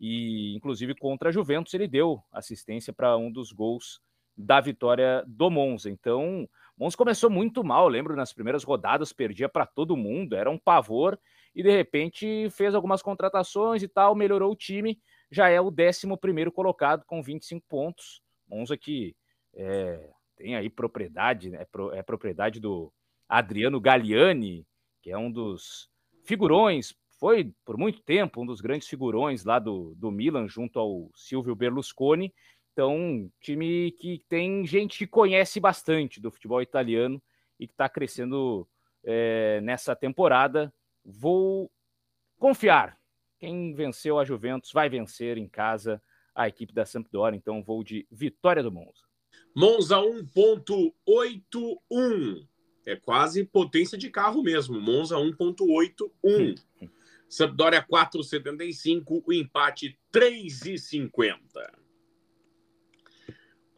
e 0.00 0.54
inclusive 0.54 0.94
contra 0.94 1.30
a 1.30 1.32
Juventus 1.32 1.72
ele 1.74 1.88
deu 1.88 2.22
assistência 2.32 2.92
para 2.92 3.16
um 3.16 3.30
dos 3.30 3.52
gols 3.52 4.00
da 4.36 4.60
vitória 4.60 5.24
do 5.26 5.50
Monza. 5.50 5.88
Então, 5.90 6.46
Monza 6.76 6.96
começou 6.96 7.30
muito 7.30 7.64
mal, 7.64 7.88
lembro 7.88 8.14
nas 8.14 8.32
primeiras 8.32 8.62
rodadas 8.62 9.12
perdia 9.12 9.48
para 9.48 9.64
todo 9.64 9.96
mundo, 9.96 10.36
era 10.36 10.50
um 10.50 10.58
pavor 10.58 11.18
e 11.54 11.62
de 11.62 11.70
repente 11.70 12.50
fez 12.50 12.74
algumas 12.74 13.00
contratações 13.00 13.82
e 13.82 13.88
tal, 13.88 14.14
melhorou 14.14 14.52
o 14.52 14.56
time, 14.56 15.00
já 15.30 15.48
é 15.48 15.58
o 15.60 15.72
11 15.72 16.50
colocado 16.52 17.04
com 17.06 17.22
25 17.22 17.64
pontos. 17.66 18.20
Monza 18.46 18.76
que 18.76 19.16
é, 19.54 20.10
tem 20.36 20.54
aí 20.54 20.70
propriedade, 20.70 21.50
né, 21.50 21.66
é 21.92 22.02
propriedade 22.02 22.60
do 22.60 22.92
Adriano 23.28 23.80
Galliani, 23.80 24.66
que 25.02 25.10
é 25.10 25.18
um 25.18 25.30
dos 25.30 25.90
figurões 26.24 26.94
foi 27.18 27.52
por 27.64 27.76
muito 27.76 28.00
tempo 28.02 28.42
um 28.42 28.46
dos 28.46 28.60
grandes 28.60 28.88
figurões 28.88 29.44
lá 29.44 29.58
do, 29.58 29.94
do 29.96 30.10
Milan, 30.10 30.48
junto 30.48 30.78
ao 30.78 31.10
Silvio 31.14 31.54
Berlusconi. 31.54 32.32
Então, 32.72 33.30
time 33.40 33.92
que 33.92 34.22
tem 34.28 34.66
gente 34.66 34.98
que 34.98 35.06
conhece 35.06 35.58
bastante 35.58 36.20
do 36.20 36.30
futebol 36.30 36.60
italiano 36.60 37.22
e 37.58 37.66
que 37.66 37.72
está 37.72 37.88
crescendo 37.88 38.68
é, 39.02 39.60
nessa 39.62 39.96
temporada. 39.96 40.72
Vou 41.02 41.70
confiar. 42.38 42.98
Quem 43.38 43.74
venceu 43.74 44.18
a 44.18 44.24
Juventus 44.24 44.72
vai 44.72 44.88
vencer 44.90 45.38
em 45.38 45.48
casa 45.48 46.02
a 46.34 46.46
equipe 46.48 46.74
da 46.74 46.84
Sampdoria. 46.84 47.36
Então, 47.36 47.62
vou 47.62 47.82
de 47.82 48.06
vitória 48.10 48.62
do 48.62 48.70
Monza. 48.70 49.05
Monza 49.56 49.96
1.81. 49.96 52.46
É 52.84 52.94
quase 52.94 53.42
potência 53.42 53.96
de 53.96 54.10
carro 54.10 54.42
mesmo. 54.42 54.78
Monza 54.78 55.16
1.81. 55.16 56.62
Sampdoria 57.26 57.82
4,75, 57.82 59.22
o 59.26 59.32
empate 59.32 59.98
3,50. 60.12 61.38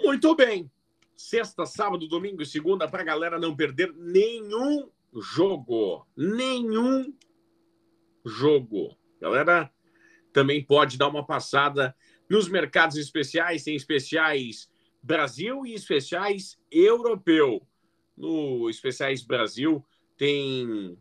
Muito 0.01 0.35
bem. 0.35 0.69
Sexta, 1.15 1.65
sábado, 1.65 2.09
domingo 2.09 2.43
e 2.43 2.47
segunda 2.47 2.89
para 2.89 3.03
a 3.03 3.07
galera 3.07 3.39
não 3.39 3.55
perder 3.55 3.95
nenhum 3.95 4.91
jogo. 5.15 6.05
Nenhum 6.17 7.15
jogo. 8.27 8.99
Galera, 9.21 9.73
também 10.33 10.61
pode 10.61 10.99
dar 10.99 11.07
uma 11.07 11.25
passada 11.25 11.95
nos 12.29 12.49
mercados 12.49 12.97
especiais, 12.97 13.63
tem 13.63 13.77
especiais 13.77 14.69
Brasil 15.03 15.65
e 15.67 15.75
especiais 15.75 16.59
europeu. 16.71 17.67
No 18.17 18.69
especiais 18.69 19.23
Brasil 19.23 19.85
tem 20.17 20.99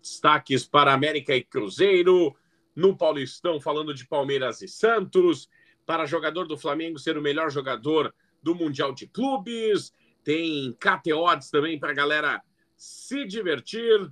destaques 0.00 0.66
para 0.66 0.92
América 0.92 1.34
e 1.34 1.42
Cruzeiro, 1.42 2.34
no 2.74 2.96
Paulistão 2.96 3.60
falando 3.60 3.94
de 3.94 4.06
Palmeiras 4.06 4.62
e 4.62 4.68
Santos, 4.68 5.48
para 5.84 6.06
jogador 6.06 6.46
do 6.46 6.56
Flamengo 6.56 6.98
ser 6.98 7.18
o 7.18 7.22
melhor 7.22 7.50
jogador 7.50 8.14
do 8.42 8.54
Mundial 8.54 8.94
de 8.94 9.06
Clubes, 9.06 9.92
tem 10.22 10.72
KTOs 10.74 11.50
também 11.50 11.78
para 11.78 11.90
a 11.90 11.94
galera 11.94 12.42
se 12.76 13.26
divertir 13.26 14.10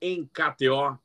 em 0.00 0.26
KTO, 0.26 0.98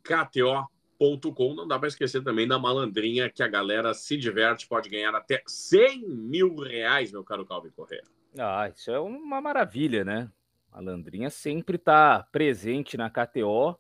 KTO.com. 0.97 1.53
Não 1.53 1.67
dá 1.67 1.77
para 1.77 1.87
esquecer 1.87 2.23
também 2.23 2.47
da 2.47 2.57
malandrinha 2.57 3.29
que 3.29 3.43
a 3.43 3.47
galera 3.47 3.93
se 3.93 4.17
diverte, 4.17 4.67
pode 4.67 4.89
ganhar 4.89 5.13
até 5.15 5.41
100 5.45 6.07
mil 6.07 6.55
reais, 6.55 7.11
meu 7.11 7.23
caro 7.23 7.45
Calvin 7.45 7.69
Correa. 7.69 8.03
Ah, 8.37 8.67
isso 8.69 8.91
é 8.91 8.99
uma 8.99 9.39
maravilha, 9.39 10.03
né? 10.03 10.29
Malandrinha 10.71 11.29
sempre 11.29 11.77
está 11.77 12.27
presente 12.31 12.97
na 12.97 13.09
KTO 13.09 13.79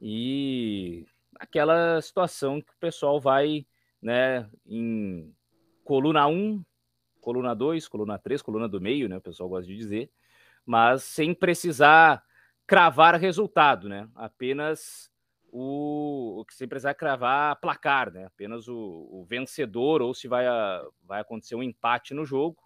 e 0.00 1.06
aquela 1.38 2.00
situação 2.02 2.60
que 2.60 2.72
o 2.72 2.78
pessoal 2.78 3.20
vai, 3.20 3.66
né, 4.02 4.48
em 4.66 5.34
coluna 5.84 6.26
1, 6.26 6.62
coluna 7.20 7.54
2, 7.54 7.88
coluna 7.88 8.18
3, 8.18 8.42
coluna 8.42 8.68
do 8.68 8.80
meio, 8.80 9.08
né, 9.08 9.16
o 9.16 9.20
pessoal 9.22 9.48
gosta 9.48 9.66
de 9.66 9.76
dizer, 9.76 10.10
mas 10.64 11.04
sem 11.04 11.32
precisar 11.32 12.22
cravar 12.66 13.14
resultado, 13.18 13.88
né? 13.88 14.08
Apenas 14.14 15.10
o, 15.58 16.44
que 16.44 16.54
sem 16.54 16.68
precisar 16.68 16.92
cravar 16.94 17.58
placar, 17.60 18.12
né? 18.12 18.26
Apenas 18.26 18.68
o, 18.68 18.76
o 19.10 19.24
vencedor 19.26 20.02
ou 20.02 20.12
se 20.12 20.28
vai, 20.28 20.46
a, 20.46 20.86
vai 21.02 21.20
acontecer 21.20 21.54
um 21.54 21.62
empate 21.62 22.12
no 22.12 22.26
jogo. 22.26 22.58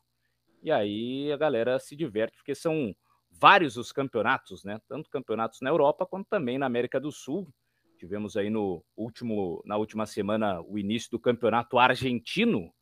E 0.60 0.72
aí 0.72 1.30
a 1.32 1.36
galera 1.36 1.78
se 1.78 1.94
diverte, 1.94 2.36
porque 2.36 2.54
são 2.54 2.94
vários 3.30 3.76
os 3.76 3.92
campeonatos, 3.92 4.64
né? 4.64 4.80
Tanto 4.88 5.08
campeonatos 5.08 5.60
na 5.60 5.70
Europa 5.70 6.04
quanto 6.04 6.26
também 6.28 6.58
na 6.58 6.66
América 6.66 6.98
do 6.98 7.12
Sul. 7.12 7.48
Tivemos 7.96 8.36
aí 8.36 8.50
no 8.50 8.84
último, 8.96 9.62
na 9.64 9.76
última 9.76 10.04
semana 10.04 10.60
o 10.62 10.76
início 10.76 11.10
do 11.12 11.18
campeonato 11.20 11.78
argentino. 11.78 12.72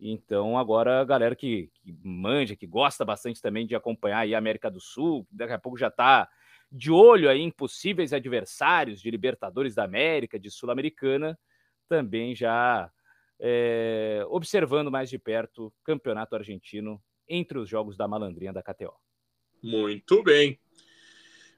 Então, 0.00 0.58
agora 0.58 1.00
a 1.00 1.04
galera 1.04 1.36
que, 1.36 1.70
que 1.74 1.96
manja, 2.02 2.56
que 2.56 2.66
gosta 2.66 3.04
bastante 3.04 3.40
também 3.40 3.64
de 3.64 3.76
acompanhar 3.76 4.18
aí 4.18 4.34
a 4.34 4.38
América 4.38 4.68
do 4.68 4.80
Sul, 4.80 5.24
daqui 5.30 5.52
a 5.52 5.58
pouco 5.58 5.78
já 5.78 5.86
está 5.86 6.28
de 6.72 6.90
olho 6.90 7.28
aí 7.28 7.40
em 7.40 7.50
possíveis 7.50 8.14
adversários 8.14 9.00
de 9.00 9.10
Libertadores 9.10 9.74
da 9.74 9.84
América, 9.84 10.38
de 10.38 10.50
Sul-Americana, 10.50 11.38
também 11.86 12.34
já 12.34 12.90
é, 13.38 14.24
observando 14.28 14.90
mais 14.90 15.10
de 15.10 15.18
perto 15.18 15.66
o 15.66 15.72
campeonato 15.84 16.34
argentino 16.34 17.02
entre 17.28 17.58
os 17.58 17.68
jogos 17.68 17.96
da 17.96 18.08
malandrinha 18.08 18.52
da 18.52 18.62
KTO. 18.62 18.94
Muito 19.62 20.22
bem. 20.22 20.58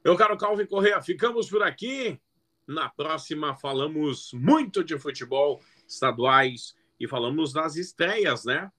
Meu 0.05 0.17
caro 0.17 0.37
Calvin 0.37 0.67
Correa, 0.67 1.01
ficamos 1.01 1.49
por 1.49 1.63
aqui. 1.63 2.21
Na 2.67 2.89
próxima 2.89 3.55
falamos 3.55 4.33
muito 4.33 4.83
de 4.83 4.99
futebol 4.99 5.61
estaduais 5.87 6.75
e 6.99 7.07
falamos 7.07 7.53
das 7.53 7.77
estreias, 7.77 8.45
né? 8.45 8.71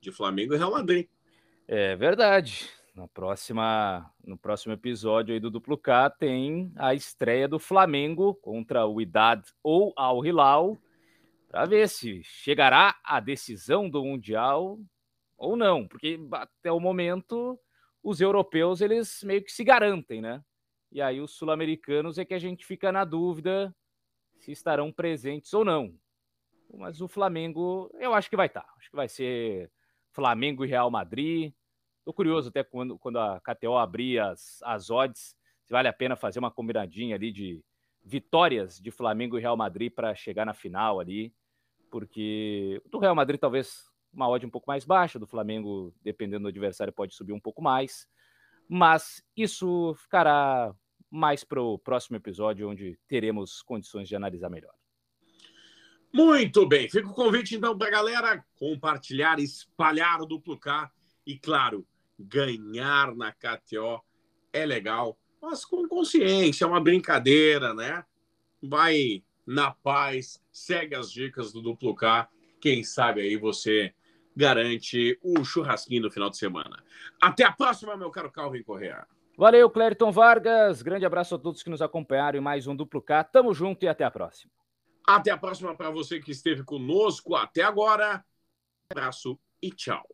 De 0.00 0.12
Flamengo 0.12 0.54
e 0.54 0.58
Real 0.58 0.70
Madrid. 0.70 1.08
É 1.66 1.96
verdade. 1.96 2.70
Na 2.94 3.08
próxima, 3.08 4.12
no 4.22 4.36
próximo 4.36 4.74
episódio 4.74 5.32
aí 5.32 5.40
do 5.40 5.50
Duplo 5.50 5.78
K 5.78 6.10
tem 6.10 6.70
a 6.76 6.94
estreia 6.94 7.48
do 7.48 7.58
Flamengo 7.58 8.34
contra 8.34 8.86
o 8.86 9.00
Idad 9.00 9.42
ou 9.62 9.94
Al 9.96 10.24
Hilal 10.24 10.76
para 11.48 11.64
ver 11.64 11.88
se 11.88 12.22
chegará 12.22 12.94
a 13.02 13.18
decisão 13.18 13.88
do 13.88 14.04
Mundial 14.04 14.78
ou 15.38 15.56
não, 15.56 15.88
porque 15.88 16.20
até 16.32 16.70
o 16.70 16.78
momento 16.78 17.58
os 18.02 18.20
europeus 18.20 18.82
eles 18.82 19.22
meio 19.22 19.42
que 19.42 19.52
se 19.52 19.64
garantem, 19.64 20.20
né? 20.20 20.44
E 20.90 21.00
aí 21.00 21.18
os 21.18 21.32
sul-americanos 21.32 22.18
é 22.18 22.24
que 22.26 22.34
a 22.34 22.38
gente 22.38 22.66
fica 22.66 22.92
na 22.92 23.04
dúvida 23.04 23.74
se 24.38 24.52
estarão 24.52 24.92
presentes 24.92 25.54
ou 25.54 25.64
não. 25.64 25.94
Mas 26.74 27.00
o 27.00 27.08
Flamengo, 27.08 27.90
eu 27.98 28.12
acho 28.12 28.28
que 28.28 28.36
vai 28.36 28.48
estar. 28.48 28.66
Acho 28.76 28.90
que 28.90 28.96
vai 28.96 29.08
ser 29.08 29.70
Flamengo 30.10 30.64
e 30.64 30.68
Real 30.68 30.90
Madrid. 30.90 31.52
Tô 32.04 32.12
curioso 32.12 32.48
até 32.48 32.64
quando, 32.64 32.98
quando 32.98 33.18
a 33.18 33.40
KTO 33.40 33.76
abrir 33.76 34.18
as, 34.18 34.60
as 34.62 34.90
odds, 34.90 35.36
se 35.64 35.72
vale 35.72 35.88
a 35.88 35.92
pena 35.92 36.16
fazer 36.16 36.38
uma 36.38 36.50
combinadinha 36.50 37.14
ali 37.14 37.30
de 37.30 37.64
vitórias 38.04 38.80
de 38.80 38.90
Flamengo 38.90 39.38
e 39.38 39.40
Real 39.40 39.56
Madrid 39.56 39.92
para 39.92 40.14
chegar 40.14 40.44
na 40.44 40.52
final 40.52 40.98
ali, 40.98 41.32
porque 41.90 42.82
do 42.90 42.98
Real 42.98 43.14
Madrid 43.14 43.38
talvez 43.38 43.90
uma 44.12 44.28
odd 44.28 44.44
um 44.44 44.50
pouco 44.50 44.66
mais 44.68 44.84
baixa, 44.84 45.18
do 45.18 45.26
Flamengo, 45.26 45.94
dependendo 46.02 46.42
do 46.42 46.48
adversário, 46.48 46.92
pode 46.92 47.14
subir 47.14 47.32
um 47.32 47.40
pouco 47.40 47.62
mais, 47.62 48.06
mas 48.68 49.24
isso 49.36 49.94
ficará 49.94 50.74
mais 51.10 51.44
para 51.44 51.62
o 51.62 51.78
próximo 51.78 52.16
episódio, 52.16 52.68
onde 52.68 52.98
teremos 53.06 53.62
condições 53.62 54.08
de 54.08 54.16
analisar 54.16 54.50
melhor. 54.50 54.74
Muito 56.12 56.66
bem, 56.66 56.90
fica 56.90 57.08
o 57.08 57.14
convite 57.14 57.54
então 57.54 57.76
para 57.76 57.88
a 57.88 57.90
galera 57.90 58.44
compartilhar, 58.54 59.38
espalhar 59.38 60.20
o 60.20 60.26
duplo 60.26 60.58
K 60.58 60.90
e, 61.26 61.38
claro, 61.38 61.86
ganhar 62.22 63.14
na 63.14 63.32
KTO 63.32 64.02
é 64.52 64.64
legal, 64.66 65.18
mas 65.40 65.64
com 65.64 65.88
consciência, 65.88 66.64
é 66.64 66.68
uma 66.68 66.80
brincadeira, 66.80 67.74
né? 67.74 68.04
Vai 68.62 69.24
na 69.46 69.70
paz, 69.70 70.40
segue 70.52 70.94
as 70.94 71.10
dicas 71.10 71.52
do 71.52 71.60
Duplo 71.60 71.94
K. 71.94 72.28
Quem 72.60 72.84
sabe 72.84 73.22
aí 73.22 73.36
você 73.36 73.94
garante 74.36 75.18
o 75.22 75.44
churrasquinho 75.44 76.02
no 76.02 76.10
final 76.10 76.30
de 76.30 76.36
semana. 76.36 76.82
Até 77.20 77.44
a 77.44 77.52
próxima, 77.52 77.96
meu 77.96 78.10
caro 78.10 78.30
Calvin 78.30 78.62
Correa. 78.62 79.06
Valeu, 79.36 79.68
Clériton 79.70 80.12
Vargas. 80.12 80.82
Grande 80.82 81.04
abraço 81.04 81.34
a 81.34 81.38
todos 81.38 81.62
que 81.62 81.70
nos 81.70 81.82
acompanharam 81.82 82.38
em 82.38 82.42
mais 82.42 82.66
um 82.66 82.76
Duplo 82.76 83.02
K. 83.02 83.24
Tamo 83.24 83.52
junto 83.52 83.84
e 83.84 83.88
até 83.88 84.04
a 84.04 84.10
próxima. 84.10 84.52
Até 85.06 85.30
a 85.30 85.38
próxima 85.38 85.74
para 85.74 85.90
você 85.90 86.20
que 86.20 86.30
esteve 86.30 86.62
conosco 86.62 87.34
até 87.34 87.62
agora. 87.62 88.24
Abraço 88.90 89.38
e 89.60 89.70
tchau. 89.70 90.06